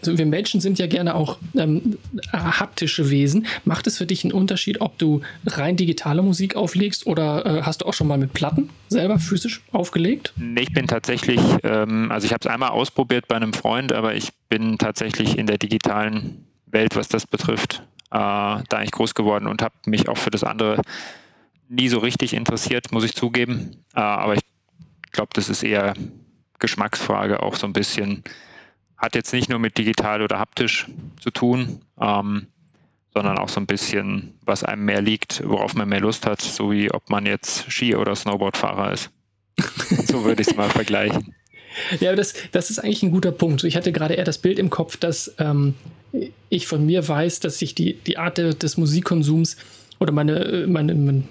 Also 0.00 0.16
wir 0.18 0.26
Menschen 0.26 0.60
sind 0.60 0.78
ja 0.78 0.86
gerne 0.86 1.14
auch 1.14 1.38
ähm, 1.54 1.98
haptische 2.32 3.10
Wesen. 3.10 3.46
Macht 3.64 3.86
es 3.86 3.98
für 3.98 4.06
dich 4.06 4.24
einen 4.24 4.32
Unterschied, 4.32 4.80
ob 4.80 4.98
du 4.98 5.20
rein 5.46 5.76
digitale 5.76 6.22
Musik 6.22 6.56
auflegst 6.56 7.06
oder 7.06 7.44
äh, 7.44 7.62
hast 7.62 7.82
du 7.82 7.86
auch 7.86 7.94
schon 7.94 8.06
mal 8.06 8.18
mit 8.18 8.32
Platten 8.32 8.70
selber 8.88 9.18
physisch 9.18 9.62
aufgelegt? 9.72 10.32
Nee, 10.36 10.62
ich 10.62 10.72
bin 10.72 10.86
tatsächlich, 10.86 11.40
ähm, 11.62 12.10
also 12.10 12.24
ich 12.24 12.32
habe 12.32 12.40
es 12.40 12.46
einmal 12.46 12.70
ausprobiert 12.70 13.28
bei 13.28 13.36
einem 13.36 13.52
Freund, 13.52 13.92
aber 13.92 14.14
ich 14.14 14.30
bin 14.48 14.78
tatsächlich 14.78 15.36
in 15.36 15.46
der 15.46 15.58
digitalen 15.58 16.46
Welt, 16.66 16.96
was 16.96 17.08
das 17.08 17.26
betrifft, 17.26 17.82
äh, 18.10 18.16
da 18.16 18.64
eigentlich 18.70 18.92
groß 18.92 19.14
geworden 19.14 19.46
und 19.46 19.62
habe 19.62 19.74
mich 19.86 20.08
auch 20.08 20.18
für 20.18 20.30
das 20.30 20.44
andere 20.44 20.80
nie 21.72 21.88
so 21.88 21.98
richtig 21.98 22.34
interessiert, 22.34 22.92
muss 22.92 23.04
ich 23.04 23.14
zugeben. 23.14 23.76
Äh, 23.94 24.00
aber 24.00 24.34
ich 24.34 24.42
glaube, 25.10 25.30
das 25.34 25.48
ist 25.48 25.62
eher 25.62 25.94
Geschmacksfrage, 26.58 27.42
auch 27.42 27.56
so 27.56 27.66
ein 27.66 27.72
bisschen 27.72 28.22
hat 28.96 29.16
jetzt 29.16 29.32
nicht 29.32 29.48
nur 29.48 29.58
mit 29.58 29.78
digital 29.78 30.22
oder 30.22 30.38
haptisch 30.38 30.86
zu 31.20 31.30
tun, 31.30 31.80
ähm, 32.00 32.46
sondern 33.12 33.36
auch 33.38 33.48
so 33.48 33.58
ein 33.58 33.66
bisschen, 33.66 34.34
was 34.44 34.62
einem 34.62 34.84
mehr 34.84 35.02
liegt, 35.02 35.42
worauf 35.44 35.74
man 35.74 35.88
mehr 35.88 36.00
Lust 36.00 36.24
hat, 36.24 36.40
so 36.40 36.70
wie 36.70 36.90
ob 36.92 37.10
man 37.10 37.26
jetzt 37.26 37.70
Ski- 37.70 37.96
oder 37.96 38.14
Snowboardfahrer 38.14 38.92
ist. 38.92 39.10
so 40.06 40.24
würde 40.24 40.42
ich 40.42 40.48
es 40.48 40.56
mal 40.56 40.70
vergleichen. 40.70 41.34
Ja, 42.00 42.14
das, 42.14 42.34
das 42.52 42.70
ist 42.70 42.78
eigentlich 42.78 43.02
ein 43.02 43.10
guter 43.10 43.32
Punkt. 43.32 43.64
Ich 43.64 43.76
hatte 43.76 43.92
gerade 43.92 44.14
eher 44.14 44.24
das 44.24 44.38
Bild 44.38 44.58
im 44.58 44.70
Kopf, 44.70 44.96
dass 44.96 45.34
ähm, 45.38 45.74
ich 46.48 46.66
von 46.66 46.86
mir 46.86 47.06
weiß, 47.06 47.40
dass 47.40 47.58
sich 47.58 47.74
die, 47.74 47.94
die 47.94 48.18
Art 48.18 48.38
des 48.38 48.76
Musikkonsums 48.76 49.56
oder 49.98 50.12
meine, 50.12 50.66
meine, 50.68 50.94
meine, 50.94 51.24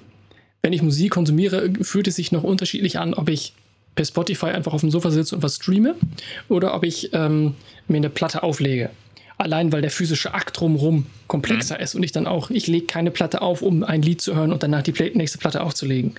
wenn 0.62 0.74
ich 0.74 0.82
Musik 0.82 1.12
konsumiere, 1.12 1.72
fühlt 1.82 2.08
es 2.08 2.16
sich 2.16 2.32
noch 2.32 2.44
unterschiedlich 2.44 3.00
an, 3.00 3.14
ob 3.14 3.30
ich 3.30 3.54
per 3.96 4.06
Spotify 4.06 4.48
einfach 4.48 4.74
auf 4.74 4.82
dem 4.82 4.92
Sofa 4.92 5.12
sitze 5.12 5.36
und 5.36 5.44
was 5.44 5.56
streame 5.56 5.96
oder 6.50 6.74
ob 6.74 6.84
ich 6.84 7.14
ähm, 7.14 7.56
mir 7.88 7.98
eine 7.98 8.10
Platte 8.10 8.44
auflege. 8.44 8.90
Allein 9.38 9.72
weil 9.72 9.82
der 9.82 9.92
physische 9.92 10.34
Akt 10.34 10.60
drumherum 10.60 11.08
komplexer 11.28 11.76
mhm. 11.76 11.84
ist 11.84 11.96
und 11.96 12.04
ich 12.04 12.12
dann 12.12 12.28
auch, 12.28 12.52
ich 12.52 12.68
lege 12.68 12.86
keine 12.86 13.12
Platte 13.12 13.42
auf, 13.42 13.62
um 13.62 13.84
ein 13.84 14.02
Lied 14.02 14.22
zu 14.22 14.36
hören 14.36 14.54
und 14.54 14.64
danach 14.64 14.84
die 14.84 14.94
nächste 15.16 15.40
Platte 15.40 15.62
aufzulegen. 15.62 16.14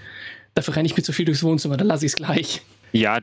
Dafür 0.54 0.76
renne 0.76 0.86
ich 0.86 0.96
mir 0.96 1.02
zu 1.02 1.12
viel 1.12 1.24
durchs 1.24 1.42
Wohnzimmer, 1.42 1.76
dann 1.76 1.86
lasse 1.86 2.04
ich 2.04 2.12
es 2.12 2.16
gleich. 2.16 2.62
Ja, 2.92 3.20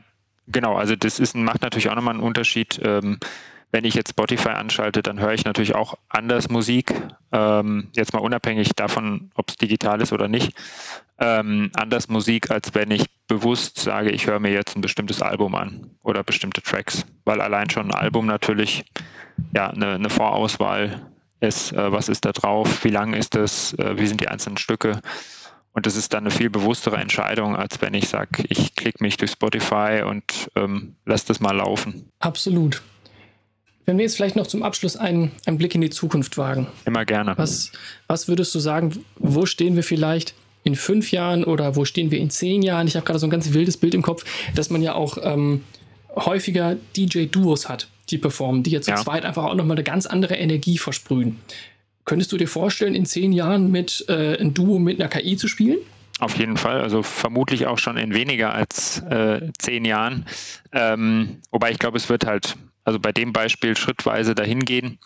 genau. 0.48 0.76
Also 0.76 0.96
das 0.96 1.20
ist, 1.20 1.36
macht 1.36 1.62
natürlich 1.62 1.90
auch 1.90 1.94
nochmal 1.94 2.14
einen 2.14 2.22
Unterschied. 2.22 2.80
Ähm, 2.82 3.18
wenn 3.72 3.84
ich 3.84 3.94
jetzt 3.94 4.10
Spotify 4.10 4.50
anschalte, 4.50 5.02
dann 5.02 5.20
höre 5.20 5.32
ich 5.32 5.44
natürlich 5.44 5.74
auch 5.74 5.94
anders 6.08 6.50
Musik. 6.50 6.92
Ähm, 7.32 7.88
jetzt 7.94 8.12
mal 8.12 8.20
unabhängig 8.20 8.70
davon, 8.74 9.30
ob 9.34 9.48
es 9.48 9.56
digital 9.56 10.00
ist 10.00 10.12
oder 10.12 10.28
nicht. 10.28 10.52
Ähm, 11.18 11.70
anders 11.74 12.08
Musik, 12.08 12.50
als 12.50 12.74
wenn 12.74 12.90
ich 12.90 13.06
bewusst 13.28 13.78
sage, 13.78 14.10
ich 14.10 14.26
höre 14.26 14.40
mir 14.40 14.52
jetzt 14.52 14.76
ein 14.76 14.80
bestimmtes 14.80 15.22
Album 15.22 15.54
an 15.54 15.90
oder 16.02 16.24
bestimmte 16.24 16.62
Tracks. 16.62 17.04
Weil 17.24 17.40
allein 17.40 17.70
schon 17.70 17.90
ein 17.90 17.94
Album 17.94 18.26
natürlich 18.26 18.84
ja 19.54 19.70
eine, 19.70 19.94
eine 19.94 20.10
Vorauswahl 20.10 21.06
ist. 21.40 21.72
Äh, 21.72 21.92
was 21.92 22.08
ist 22.08 22.24
da 22.24 22.32
drauf? 22.32 22.84
Wie 22.84 22.90
lang 22.90 23.12
ist 23.12 23.34
das? 23.34 23.74
Äh, 23.74 23.98
wie 23.98 24.06
sind 24.06 24.20
die 24.20 24.28
einzelnen 24.28 24.56
Stücke? 24.56 25.00
Und 25.72 25.86
das 25.86 25.94
ist 25.94 26.12
dann 26.12 26.24
eine 26.24 26.32
viel 26.32 26.50
bewusstere 26.50 26.96
Entscheidung, 26.96 27.54
als 27.54 27.80
wenn 27.80 27.94
ich 27.94 28.08
sage, 28.08 28.44
ich 28.48 28.74
klicke 28.74 29.04
mich 29.04 29.16
durch 29.16 29.30
Spotify 29.30 30.02
und 30.04 30.50
ähm, 30.56 30.96
lasse 31.04 31.28
das 31.28 31.38
mal 31.38 31.56
laufen. 31.56 32.10
Absolut. 32.18 32.82
Wenn 33.86 33.98
wir 33.98 34.04
jetzt 34.04 34.16
vielleicht 34.16 34.36
noch 34.36 34.46
zum 34.46 34.62
Abschluss 34.62 34.96
einen, 34.96 35.32
einen 35.46 35.58
Blick 35.58 35.74
in 35.74 35.80
die 35.80 35.90
Zukunft 35.90 36.38
wagen. 36.38 36.68
Immer 36.84 37.04
gerne. 37.04 37.36
Was, 37.36 37.72
was 38.06 38.28
würdest 38.28 38.54
du 38.54 38.58
sagen, 38.58 39.04
wo 39.16 39.46
stehen 39.46 39.74
wir 39.76 39.82
vielleicht 39.82 40.34
in 40.64 40.76
fünf 40.76 41.10
Jahren 41.10 41.44
oder 41.44 41.76
wo 41.76 41.84
stehen 41.84 42.10
wir 42.10 42.18
in 42.18 42.30
zehn 42.30 42.62
Jahren? 42.62 42.86
Ich 42.86 42.96
habe 42.96 43.06
gerade 43.06 43.18
so 43.18 43.26
ein 43.26 43.30
ganz 43.30 43.52
wildes 43.52 43.76
Bild 43.76 43.94
im 43.94 44.02
Kopf, 44.02 44.24
dass 44.54 44.70
man 44.70 44.82
ja 44.82 44.94
auch 44.94 45.18
ähm, 45.22 45.64
häufiger 46.14 46.76
DJ-Duos 46.96 47.68
hat, 47.68 47.88
die 48.10 48.18
performen, 48.18 48.62
die 48.62 48.70
jetzt 48.70 48.84
zu 48.84 48.92
ja. 48.92 48.96
zweit 48.98 49.24
einfach 49.24 49.44
auch 49.44 49.54
nochmal 49.54 49.76
eine 49.76 49.84
ganz 49.84 50.06
andere 50.06 50.36
Energie 50.36 50.78
versprühen. 50.78 51.38
Könntest 52.04 52.32
du 52.32 52.36
dir 52.36 52.48
vorstellen, 52.48 52.94
in 52.94 53.06
zehn 53.06 53.32
Jahren 53.32 53.70
mit 53.70 54.04
äh, 54.08 54.38
ein 54.40 54.54
Duo 54.54 54.78
mit 54.78 55.00
einer 55.00 55.08
KI 55.08 55.36
zu 55.36 55.48
spielen? 55.48 55.78
Auf 56.18 56.36
jeden 56.36 56.56
Fall, 56.56 56.80
also 56.80 57.02
vermutlich 57.02 57.66
auch 57.66 57.78
schon 57.78 57.96
in 57.96 58.12
weniger 58.12 58.52
als 58.52 59.00
äh, 59.02 59.50
zehn 59.58 59.84
Jahren. 59.86 60.26
Ähm, 60.72 61.38
wobei 61.50 61.70
ich 61.70 61.78
glaube, 61.78 61.96
es 61.96 62.10
wird 62.10 62.26
halt 62.26 62.56
also 62.84 62.98
bei 62.98 63.12
dem 63.12 63.32
Beispiel 63.32 63.76
schrittweise 63.76 64.34
dahin 64.34 64.64
gehen, 64.64 64.98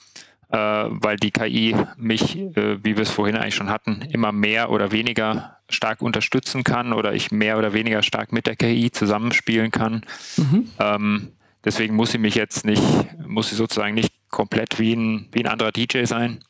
äh, 0.50 0.56
weil 0.56 1.16
die 1.16 1.30
KI 1.30 1.74
mich, 1.96 2.36
äh, 2.36 2.84
wie 2.84 2.96
wir 2.96 3.02
es 3.02 3.10
vorhin 3.10 3.36
eigentlich 3.36 3.54
schon 3.54 3.70
hatten, 3.70 4.02
immer 4.10 4.32
mehr 4.32 4.70
oder 4.70 4.92
weniger 4.92 5.58
stark 5.68 6.02
unterstützen 6.02 6.64
kann 6.64 6.92
oder 6.92 7.14
ich 7.14 7.30
mehr 7.30 7.58
oder 7.58 7.72
weniger 7.72 8.02
stark 8.02 8.32
mit 8.32 8.46
der 8.46 8.56
KI 8.56 8.90
zusammenspielen 8.90 9.70
kann. 9.70 10.04
Mhm. 10.36 10.68
Ähm, 10.78 11.32
deswegen 11.64 11.96
muss 11.96 12.12
sie 12.12 12.18
mich 12.18 12.34
jetzt 12.34 12.64
nicht, 12.64 12.82
muss 13.26 13.50
sie 13.50 13.56
sozusagen 13.56 13.94
nicht 13.94 14.12
komplett 14.30 14.78
wie 14.78 14.94
ein, 14.94 15.28
wie 15.32 15.44
ein 15.44 15.50
anderer 15.50 15.72
DJ 15.72 16.04
sein, 16.04 16.40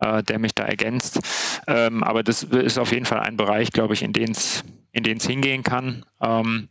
äh, 0.00 0.22
der 0.22 0.38
mich 0.38 0.54
da 0.54 0.64
ergänzt. 0.64 1.20
Ähm, 1.66 2.02
aber 2.02 2.22
das 2.22 2.42
ist 2.42 2.78
auf 2.78 2.92
jeden 2.92 3.06
Fall 3.06 3.20
ein 3.20 3.36
Bereich, 3.36 3.72
glaube 3.72 3.94
ich, 3.94 4.02
in 4.02 4.12
den 4.12 4.32
es 4.32 4.64
in 4.92 5.04
hingehen 5.04 5.62
kann. 5.62 6.04
Ähm, 6.20 6.68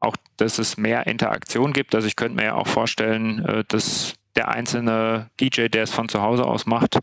auch, 0.00 0.16
dass 0.36 0.58
es 0.58 0.76
mehr 0.76 1.06
Interaktion 1.06 1.72
gibt. 1.72 1.94
Also 1.94 2.06
ich 2.06 2.16
könnte 2.16 2.36
mir 2.36 2.44
ja 2.44 2.54
auch 2.54 2.66
vorstellen, 2.66 3.44
äh, 3.44 3.64
dass 3.68 4.14
der 4.36 4.48
einzelne 4.48 5.30
DJ, 5.40 5.68
der 5.68 5.84
es 5.84 5.90
von 5.90 6.08
zu 6.08 6.20
Hause 6.20 6.44
aus 6.44 6.66
macht, 6.66 6.98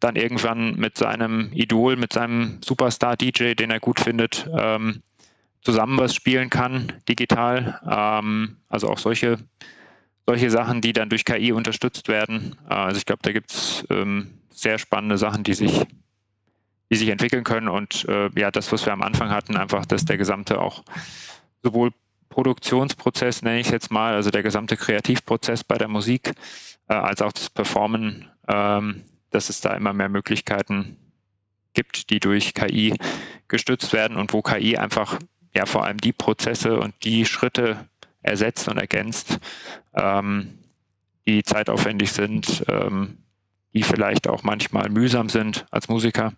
dann 0.00 0.16
irgendwann 0.16 0.74
mit 0.74 0.98
seinem 0.98 1.50
Idol, 1.52 1.96
mit 1.96 2.12
seinem 2.12 2.60
Superstar-DJ, 2.62 3.54
den 3.54 3.70
er 3.70 3.80
gut 3.80 4.00
findet, 4.00 4.48
ähm, 4.58 5.02
zusammen 5.62 5.96
was 5.98 6.14
spielen 6.14 6.50
kann, 6.50 6.92
digital. 7.08 7.80
Ähm, 7.88 8.56
also 8.68 8.88
auch 8.88 8.98
solche, 8.98 9.38
solche 10.26 10.50
Sachen, 10.50 10.80
die 10.80 10.92
dann 10.92 11.08
durch 11.08 11.24
KI 11.24 11.52
unterstützt 11.52 12.08
werden. 12.08 12.56
Äh, 12.68 12.74
also 12.74 12.98
ich 12.98 13.06
glaube, 13.06 13.22
da 13.22 13.32
gibt 13.32 13.52
es 13.52 13.86
ähm, 13.90 14.38
sehr 14.50 14.78
spannende 14.78 15.18
Sachen, 15.18 15.44
die 15.44 15.54
sich, 15.54 15.86
die 16.90 16.96
sich 16.96 17.08
entwickeln 17.08 17.44
können. 17.44 17.68
Und 17.68 18.06
äh, 18.08 18.28
ja, 18.34 18.50
das, 18.50 18.72
was 18.72 18.84
wir 18.84 18.92
am 18.92 19.02
Anfang 19.02 19.30
hatten, 19.30 19.56
einfach, 19.56 19.86
dass 19.86 20.04
der 20.04 20.18
gesamte 20.18 20.60
auch 20.60 20.82
sowohl 21.62 21.92
Produktionsprozess, 22.32 23.42
nenne 23.42 23.60
ich 23.60 23.70
jetzt 23.70 23.90
mal, 23.90 24.14
also 24.14 24.30
der 24.30 24.42
gesamte 24.42 24.78
Kreativprozess 24.78 25.64
bei 25.64 25.76
der 25.76 25.88
Musik, 25.88 26.32
äh, 26.88 26.94
als 26.94 27.20
auch 27.20 27.32
das 27.32 27.50
Performen, 27.50 28.30
ähm, 28.48 29.02
dass 29.30 29.50
es 29.50 29.60
da 29.60 29.74
immer 29.74 29.92
mehr 29.92 30.08
Möglichkeiten 30.08 30.96
gibt, 31.74 32.08
die 32.08 32.20
durch 32.20 32.54
KI 32.54 32.96
gestützt 33.48 33.92
werden 33.92 34.16
und 34.16 34.32
wo 34.32 34.40
KI 34.40 34.78
einfach 34.78 35.18
ja 35.54 35.66
vor 35.66 35.84
allem 35.84 35.98
die 35.98 36.14
Prozesse 36.14 36.80
und 36.80 36.94
die 37.04 37.26
Schritte 37.26 37.86
ersetzt 38.22 38.66
und 38.66 38.78
ergänzt, 38.78 39.38
ähm, 39.94 40.58
die 41.26 41.42
zeitaufwendig 41.42 42.12
sind, 42.12 42.64
ähm, 42.68 43.18
die 43.74 43.82
vielleicht 43.82 44.26
auch 44.26 44.42
manchmal 44.42 44.88
mühsam 44.88 45.28
sind 45.28 45.66
als 45.70 45.88
Musiker 45.88 46.32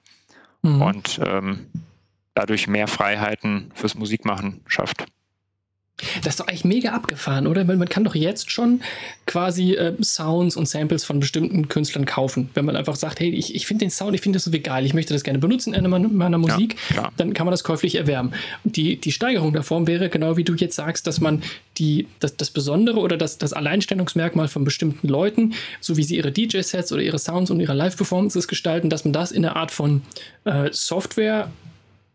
mhm. 0.63 0.83
und 0.83 1.21
ähm, 1.25 1.67
dadurch 2.35 2.67
mehr 2.67 2.89
Freiheiten 2.89 3.71
fürs 3.75 3.95
Musikmachen 3.95 4.61
schafft. 4.67 5.07
Das 6.23 6.35
ist 6.35 6.41
doch 6.41 6.49
eigentlich 6.49 6.65
mega 6.65 6.91
abgefahren, 6.91 7.47
oder? 7.47 7.69
Weil 7.69 7.77
man 7.77 7.89
kann 7.89 8.03
doch 8.03 8.17
jetzt 8.17 8.51
schon 8.51 8.81
quasi 9.27 9.75
äh, 9.75 9.95
Sounds 10.03 10.57
und 10.57 10.69
Samples 10.69 11.05
von 11.05 11.21
bestimmten 11.21 11.69
Künstlern 11.69 12.05
kaufen. 12.05 12.51
Wenn 12.55 12.65
man 12.65 12.75
einfach 12.75 12.97
sagt, 12.97 13.21
hey, 13.21 13.31
ich, 13.31 13.55
ich 13.55 13.67
finde 13.67 13.85
den 13.85 13.91
Sound, 13.91 14.15
ich 14.15 14.21
finde 14.21 14.37
das 14.37 14.45
so 14.45 14.51
geil, 14.51 14.85
ich 14.85 14.93
möchte 14.93 15.15
das 15.15 15.23
gerne 15.23 15.39
benutzen 15.39 15.73
in 15.73 15.89
meiner, 15.89 16.09
meiner 16.09 16.39
Musik, 16.39 16.77
ja, 16.97 17.13
dann 17.17 17.33
kann 17.33 17.47
man 17.47 17.53
das 17.53 17.63
käuflich 17.63 17.95
erwerben. 17.95 18.33
Die, 18.65 18.97
die 18.97 19.13
Steigerung 19.13 19.53
der 19.53 19.63
Form 19.63 19.87
wäre 19.87 20.09
genau 20.09 20.37
wie 20.37 20.43
du 20.43 20.55
jetzt 20.55 20.75
sagst, 20.75 21.07
dass 21.07 21.21
man 21.21 21.43
die, 21.79 22.09
das, 22.19 22.37
das 22.37 22.51
Besondere 22.51 22.99
oder 22.99 23.17
das, 23.17 23.39
das 23.39 23.53
Alleinstellungsmerkmal 23.53 24.49
von 24.49 24.65
bestimmten 24.65 25.07
Leuten, 25.07 25.55
so 25.81 25.97
wie 25.97 26.03
sie 26.03 26.17
ihre 26.17 26.33
DJ-Sets 26.33 26.93
oder 26.93 27.03
ihre 27.03 27.21
Sounds 27.21 27.53
und 27.53 27.61
ihre 27.61 27.75
Live-Performances 27.75 28.49
gestalten, 28.49 28.91
dass 28.91 29.05
man 29.05 29.13
das 29.13 29.31
in 29.31 29.45
einer 29.45 29.55
Art 29.55 29.71
von 29.71 30.03
äh, 30.45 30.71
Software 30.73 31.51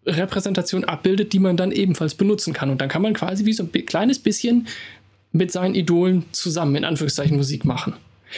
Repräsentation 0.05 0.83
abbildet, 0.85 1.33
die 1.33 1.39
man 1.39 1.57
dann 1.57 1.71
ebenfalls 1.71 2.15
benutzen 2.15 2.53
kann. 2.53 2.69
Und 2.69 2.81
dann 2.81 2.89
kann 2.89 3.01
man 3.01 3.13
quasi 3.13 3.45
wie 3.45 3.53
so 3.53 3.63
ein 3.63 3.71
kleines 3.85 4.19
bisschen 4.19 4.67
mit 5.31 5.51
seinen 5.51 5.75
Idolen 5.75 6.25
zusammen 6.31 6.75
in 6.75 6.85
Anführungszeichen 6.85 7.37
Musik 7.37 7.65
machen. 7.65 7.93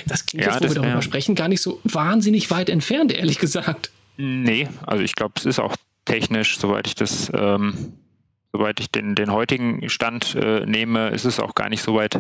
Das 0.06 0.26
klingt 0.26 0.46
ja, 0.46 0.52
jetzt, 0.52 0.62
wo 0.62 0.66
das, 0.66 0.76
wir 0.76 0.82
darüber 0.82 0.96
ja. 0.96 1.02
sprechen, 1.02 1.36
gar 1.36 1.48
nicht 1.48 1.62
so 1.62 1.80
wahnsinnig 1.84 2.50
weit 2.52 2.70
entfernt, 2.70 3.12
ehrlich 3.12 3.40
gesagt. 3.40 3.92
Nee, 4.18 4.68
also 4.86 5.04
ich 5.04 5.16
glaube, 5.16 5.34
es 5.38 5.46
ist 5.46 5.60
auch 5.60 5.76
technisch, 6.06 6.58
soweit 6.58 6.88
ich 6.88 6.96
das, 6.96 7.32
ähm, 7.34 7.94
soweit 8.52 8.80
ich 8.80 8.90
den, 8.90 9.16
den 9.16 9.32
heutigen 9.32 9.90
Stand 9.90 10.36
äh, 10.36 10.66
nehme, 10.66 11.10
ist 11.10 11.26
es 11.26 11.40
auch 11.40 11.56
gar 11.56 11.70
nicht 11.70 11.82
so 11.82 11.96
weit 11.96 12.20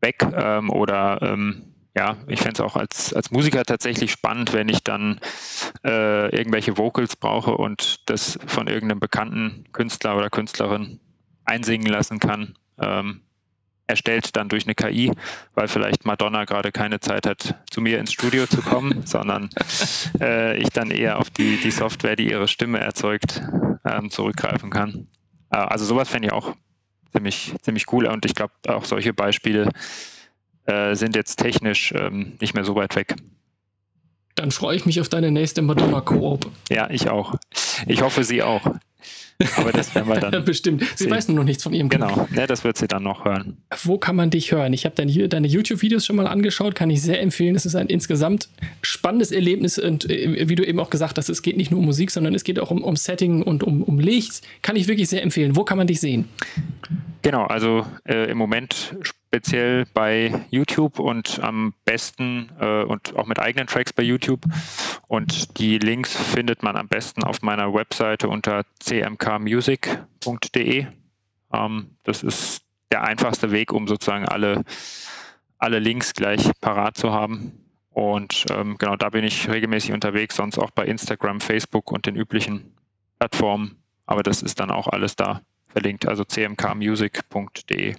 weg 0.00 0.26
ähm, 0.34 0.70
oder 0.70 1.20
ähm, 1.22 1.62
ja, 1.96 2.16
ich 2.28 2.40
fände 2.40 2.54
es 2.54 2.60
auch 2.60 2.76
als, 2.76 3.12
als 3.12 3.30
Musiker 3.30 3.64
tatsächlich 3.64 4.12
spannend, 4.12 4.52
wenn 4.52 4.68
ich 4.68 4.84
dann 4.84 5.20
äh, 5.84 6.34
irgendwelche 6.34 6.78
Vocals 6.78 7.16
brauche 7.16 7.56
und 7.56 8.08
das 8.08 8.38
von 8.46 8.68
irgendeinem 8.68 9.00
bekannten 9.00 9.64
Künstler 9.72 10.16
oder 10.16 10.30
Künstlerin 10.30 11.00
einsingen 11.44 11.88
lassen 11.88 12.20
kann. 12.20 12.54
Ähm, 12.78 13.22
erstellt 13.90 14.36
dann 14.36 14.48
durch 14.48 14.64
eine 14.64 14.76
KI, 14.76 15.12
weil 15.54 15.66
vielleicht 15.66 16.06
Madonna 16.06 16.44
gerade 16.44 16.70
keine 16.70 17.00
Zeit 17.00 17.26
hat, 17.26 17.56
zu 17.70 17.80
mir 17.80 17.98
ins 17.98 18.12
Studio 18.12 18.46
zu 18.46 18.62
kommen, 18.62 19.02
sondern 19.04 19.50
äh, 20.20 20.56
ich 20.58 20.70
dann 20.70 20.92
eher 20.92 21.18
auf 21.18 21.28
die, 21.28 21.56
die 21.56 21.72
Software, 21.72 22.14
die 22.14 22.30
ihre 22.30 22.46
Stimme 22.46 22.78
erzeugt, 22.78 23.42
ähm, 23.84 24.10
zurückgreifen 24.10 24.70
kann. 24.70 25.08
Äh, 25.50 25.56
also 25.56 25.84
sowas 25.84 26.08
fände 26.08 26.28
ich 26.28 26.32
auch 26.32 26.54
ziemlich, 27.12 27.52
ziemlich 27.62 27.92
cool 27.92 28.06
und 28.06 28.24
ich 28.24 28.36
glaube 28.36 28.54
auch 28.68 28.84
solche 28.84 29.12
Beispiele 29.12 29.68
äh, 30.66 30.94
sind 30.94 31.16
jetzt 31.16 31.36
technisch 31.36 31.92
ähm, 31.96 32.32
nicht 32.40 32.54
mehr 32.54 32.64
so 32.64 32.74
weit 32.74 32.96
weg. 32.96 33.16
Dann 34.34 34.50
freue 34.50 34.76
ich 34.76 34.86
mich 34.86 35.00
auf 35.00 35.08
deine 35.08 35.30
nächste 35.30 35.60
Madonna-Koop. 35.60 36.50
Ja, 36.70 36.88
ich 36.90 37.08
auch. 37.08 37.34
Ich 37.86 38.02
hoffe, 38.02 38.24
sie 38.24 38.42
auch. 38.42 38.62
Aber 39.56 39.72
das 39.72 39.94
werden 39.94 40.08
wir 40.08 40.20
dann. 40.20 40.44
Bestimmt. 40.44 40.82
Sie 40.82 41.04
sehen. 41.04 41.10
weiß 41.10 41.28
nur 41.28 41.38
noch 41.38 41.44
nichts 41.44 41.62
von 41.62 41.72
ihrem 41.72 41.88
Genau, 41.88 42.26
ja, 42.34 42.46
das 42.46 42.64
wird 42.64 42.76
sie 42.76 42.86
dann 42.86 43.02
noch 43.02 43.24
hören. 43.24 43.56
Wo 43.84 43.98
kann 43.98 44.16
man 44.16 44.30
dich 44.30 44.52
hören? 44.52 44.72
Ich 44.72 44.84
habe 44.84 44.94
deine, 44.94 45.28
deine 45.28 45.46
YouTube-Videos 45.46 46.04
schon 46.04 46.16
mal 46.16 46.26
angeschaut, 46.26 46.74
kann 46.74 46.90
ich 46.90 47.02
sehr 47.02 47.20
empfehlen. 47.20 47.56
Es 47.56 47.66
ist 47.66 47.74
ein 47.74 47.88
insgesamt 47.88 48.48
spannendes 48.82 49.32
Erlebnis 49.32 49.78
und 49.78 50.08
äh, 50.08 50.48
wie 50.48 50.54
du 50.54 50.64
eben 50.64 50.78
auch 50.78 50.90
gesagt 50.90 51.18
hast, 51.18 51.28
es 51.28 51.42
geht 51.42 51.56
nicht 51.56 51.70
nur 51.70 51.80
um 51.80 51.86
Musik, 51.86 52.10
sondern 52.10 52.34
es 52.34 52.44
geht 52.44 52.58
auch 52.58 52.70
um, 52.70 52.82
um 52.84 52.96
Setting 52.96 53.42
und 53.42 53.62
um, 53.62 53.82
um 53.82 53.98
Licht. 53.98 54.42
Kann 54.62 54.76
ich 54.76 54.88
wirklich 54.88 55.08
sehr 55.08 55.22
empfehlen. 55.22 55.56
Wo 55.56 55.64
kann 55.64 55.78
man 55.78 55.86
dich 55.86 56.00
sehen? 56.00 56.28
Genau, 57.22 57.44
also 57.44 57.86
äh, 58.06 58.30
im 58.30 58.38
Moment 58.38 58.96
speziell 59.02 59.84
bei 59.92 60.46
YouTube 60.50 60.98
und 60.98 61.38
am 61.42 61.74
besten 61.84 62.50
äh, 62.58 62.84
und 62.84 63.14
auch 63.14 63.26
mit 63.26 63.38
eigenen 63.38 63.66
Tracks 63.66 63.92
bei 63.92 64.02
YouTube. 64.02 64.46
Und 65.06 65.58
die 65.58 65.76
Links 65.78 66.16
findet 66.16 66.62
man 66.62 66.76
am 66.76 66.88
besten 66.88 67.22
auf 67.22 67.42
meiner 67.42 67.74
Webseite 67.74 68.28
unter 68.28 68.62
cmkmusic.de. 68.82 70.86
Ähm, 71.52 71.90
das 72.04 72.22
ist 72.22 72.62
der 72.90 73.04
einfachste 73.04 73.50
Weg, 73.50 73.72
um 73.72 73.86
sozusagen 73.86 74.26
alle, 74.26 74.64
alle 75.58 75.78
Links 75.78 76.14
gleich 76.14 76.50
parat 76.62 76.96
zu 76.96 77.12
haben. 77.12 77.52
Und 77.90 78.46
ähm, 78.50 78.78
genau 78.78 78.96
da 78.96 79.10
bin 79.10 79.24
ich 79.24 79.50
regelmäßig 79.50 79.92
unterwegs, 79.92 80.36
sonst 80.36 80.58
auch 80.58 80.70
bei 80.70 80.86
Instagram, 80.86 81.40
Facebook 81.40 81.92
und 81.92 82.06
den 82.06 82.16
üblichen 82.16 82.72
Plattformen. 83.18 83.76
Aber 84.06 84.22
das 84.22 84.40
ist 84.40 84.58
dann 84.58 84.70
auch 84.70 84.88
alles 84.88 85.16
da 85.16 85.42
verlinkt, 85.72 86.06
also 86.06 86.24
cmkmusic.de 86.24 87.94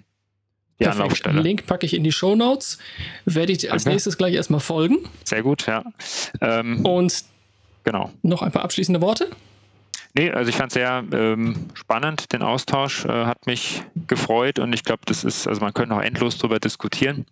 die 0.82 0.86
Perfekt. 0.86 1.02
Anlaufstelle. 1.04 1.42
Link 1.42 1.66
packe 1.68 1.86
ich 1.86 1.94
in 1.94 2.04
die 2.04 2.12
Show 2.12 2.36
Notes. 2.36 2.80
Werde 3.26 3.52
ich 3.52 3.72
als 3.72 3.86
nächstes 3.86 4.18
gleich 4.18 4.34
erstmal 4.34 4.62
folgen. 4.62 4.98
Sehr 5.24 5.44
gut, 5.44 5.68
ja. 5.68 5.84
Ähm, 6.42 6.84
Und 6.84 7.24
genau. 7.84 8.12
noch 8.24 8.42
ein 8.42 8.52
paar 8.52 8.64
abschließende 8.64 9.00
Worte? 9.00 9.30
Nee, 10.14 10.32
also 10.32 10.50
ich 10.50 10.56
fand 10.56 10.72
es 10.72 10.74
sehr 10.74 11.04
ähm, 11.14 11.70
spannend, 11.74 12.34
den 12.34 12.42
Austausch, 12.42 13.06
äh, 13.06 13.26
hat 13.26 13.46
mich 13.46 13.84
gefreut 14.08 14.60
und 14.60 14.74
ich 14.74 14.84
glaube, 14.84 15.04
das 15.06 15.24
ist, 15.24 15.48
also 15.48 15.62
man 15.62 15.74
könnte 15.74 15.96
noch 15.96 16.02
endlos 16.02 16.38
darüber 16.38 16.60
diskutieren, 16.60 17.26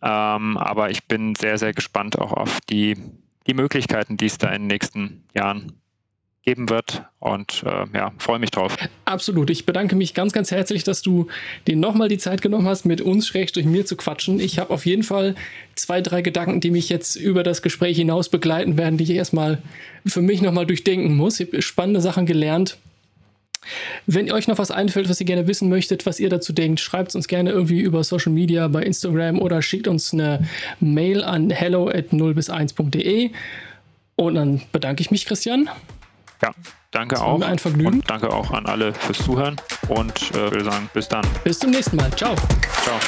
ähm, 0.00 0.56
aber 0.56 0.90
ich 0.90 1.08
bin 1.08 1.34
sehr, 1.34 1.58
sehr 1.58 1.72
gespannt 1.72 2.16
auch 2.16 2.32
auf 2.32 2.60
die, 2.70 2.96
die 3.48 3.54
Möglichkeiten, 3.54 4.16
die 4.16 4.26
es 4.26 4.38
da 4.38 4.48
in 4.50 4.62
den 4.62 4.66
nächsten 4.68 5.24
Jahren 5.34 5.72
geben 6.44 6.68
wird. 6.68 7.02
Und 7.20 7.64
äh, 7.66 7.96
ja, 7.96 8.12
freue 8.18 8.38
mich 8.38 8.50
drauf. 8.50 8.76
Absolut. 9.04 9.50
Ich 9.50 9.66
bedanke 9.66 9.96
mich 9.96 10.14
ganz, 10.14 10.32
ganz 10.32 10.50
herzlich, 10.50 10.84
dass 10.84 11.02
du 11.02 11.28
dir 11.66 11.76
nochmal 11.76 12.08
die 12.08 12.18
Zeit 12.18 12.42
genommen 12.42 12.66
hast, 12.66 12.84
mit 12.84 13.00
uns 13.00 13.26
schräg 13.26 13.52
durch 13.52 13.66
mir 13.66 13.86
zu 13.86 13.96
quatschen. 13.96 14.40
Ich 14.40 14.58
habe 14.58 14.72
auf 14.72 14.86
jeden 14.86 15.02
Fall 15.02 15.34
zwei, 15.74 16.00
drei 16.00 16.22
Gedanken, 16.22 16.60
die 16.60 16.70
mich 16.70 16.88
jetzt 16.88 17.16
über 17.16 17.42
das 17.42 17.62
Gespräch 17.62 17.96
hinaus 17.96 18.28
begleiten 18.28 18.76
werden, 18.76 18.98
die 18.98 19.04
ich 19.04 19.10
erstmal 19.10 19.62
für 20.06 20.22
mich 20.22 20.42
nochmal 20.42 20.66
durchdenken 20.66 21.16
muss. 21.16 21.40
Ich 21.40 21.48
habe 21.48 21.62
spannende 21.62 22.00
Sachen 22.00 22.26
gelernt. 22.26 22.78
Wenn 24.06 24.30
euch 24.30 24.46
noch 24.46 24.58
was 24.58 24.70
einfällt, 24.70 25.08
was 25.08 25.20
ihr 25.20 25.26
gerne 25.26 25.46
wissen 25.46 25.70
möchtet, 25.70 26.04
was 26.04 26.20
ihr 26.20 26.28
dazu 26.28 26.52
denkt, 26.52 26.80
schreibt 26.80 27.08
es 27.10 27.14
uns 27.14 27.28
gerne 27.28 27.50
irgendwie 27.50 27.80
über 27.80 28.04
Social 28.04 28.32
Media 28.32 28.68
bei 28.68 28.82
Instagram 28.82 29.38
oder 29.38 29.62
schickt 29.62 29.88
uns 29.88 30.12
eine 30.12 30.46
Mail 30.80 31.24
an 31.24 31.48
hello 31.48 31.88
at 31.88 32.12
0 32.12 32.34
bis 32.34 32.50
1.de. 32.50 33.30
Und 34.16 34.34
dann 34.34 34.60
bedanke 34.70 35.00
ich 35.00 35.10
mich, 35.10 35.24
Christian. 35.24 35.70
Ja, 36.44 36.50
danke 36.90 37.22
auch. 37.22 37.40
Ein 37.40 37.58
Vergnügen. 37.58 38.00
Und 38.00 38.10
danke 38.10 38.30
auch 38.30 38.50
an 38.50 38.66
alle 38.66 38.92
fürs 38.92 39.16
Zuhören 39.16 39.56
und 39.88 40.30
äh, 40.32 40.50
würde 40.50 40.64
sagen, 40.64 40.90
bis 40.92 41.08
dann. 41.08 41.24
Bis 41.42 41.58
zum 41.58 41.70
nächsten 41.70 41.96
Mal. 41.96 42.10
Ciao. 42.10 42.34
Ciao. 42.82 42.98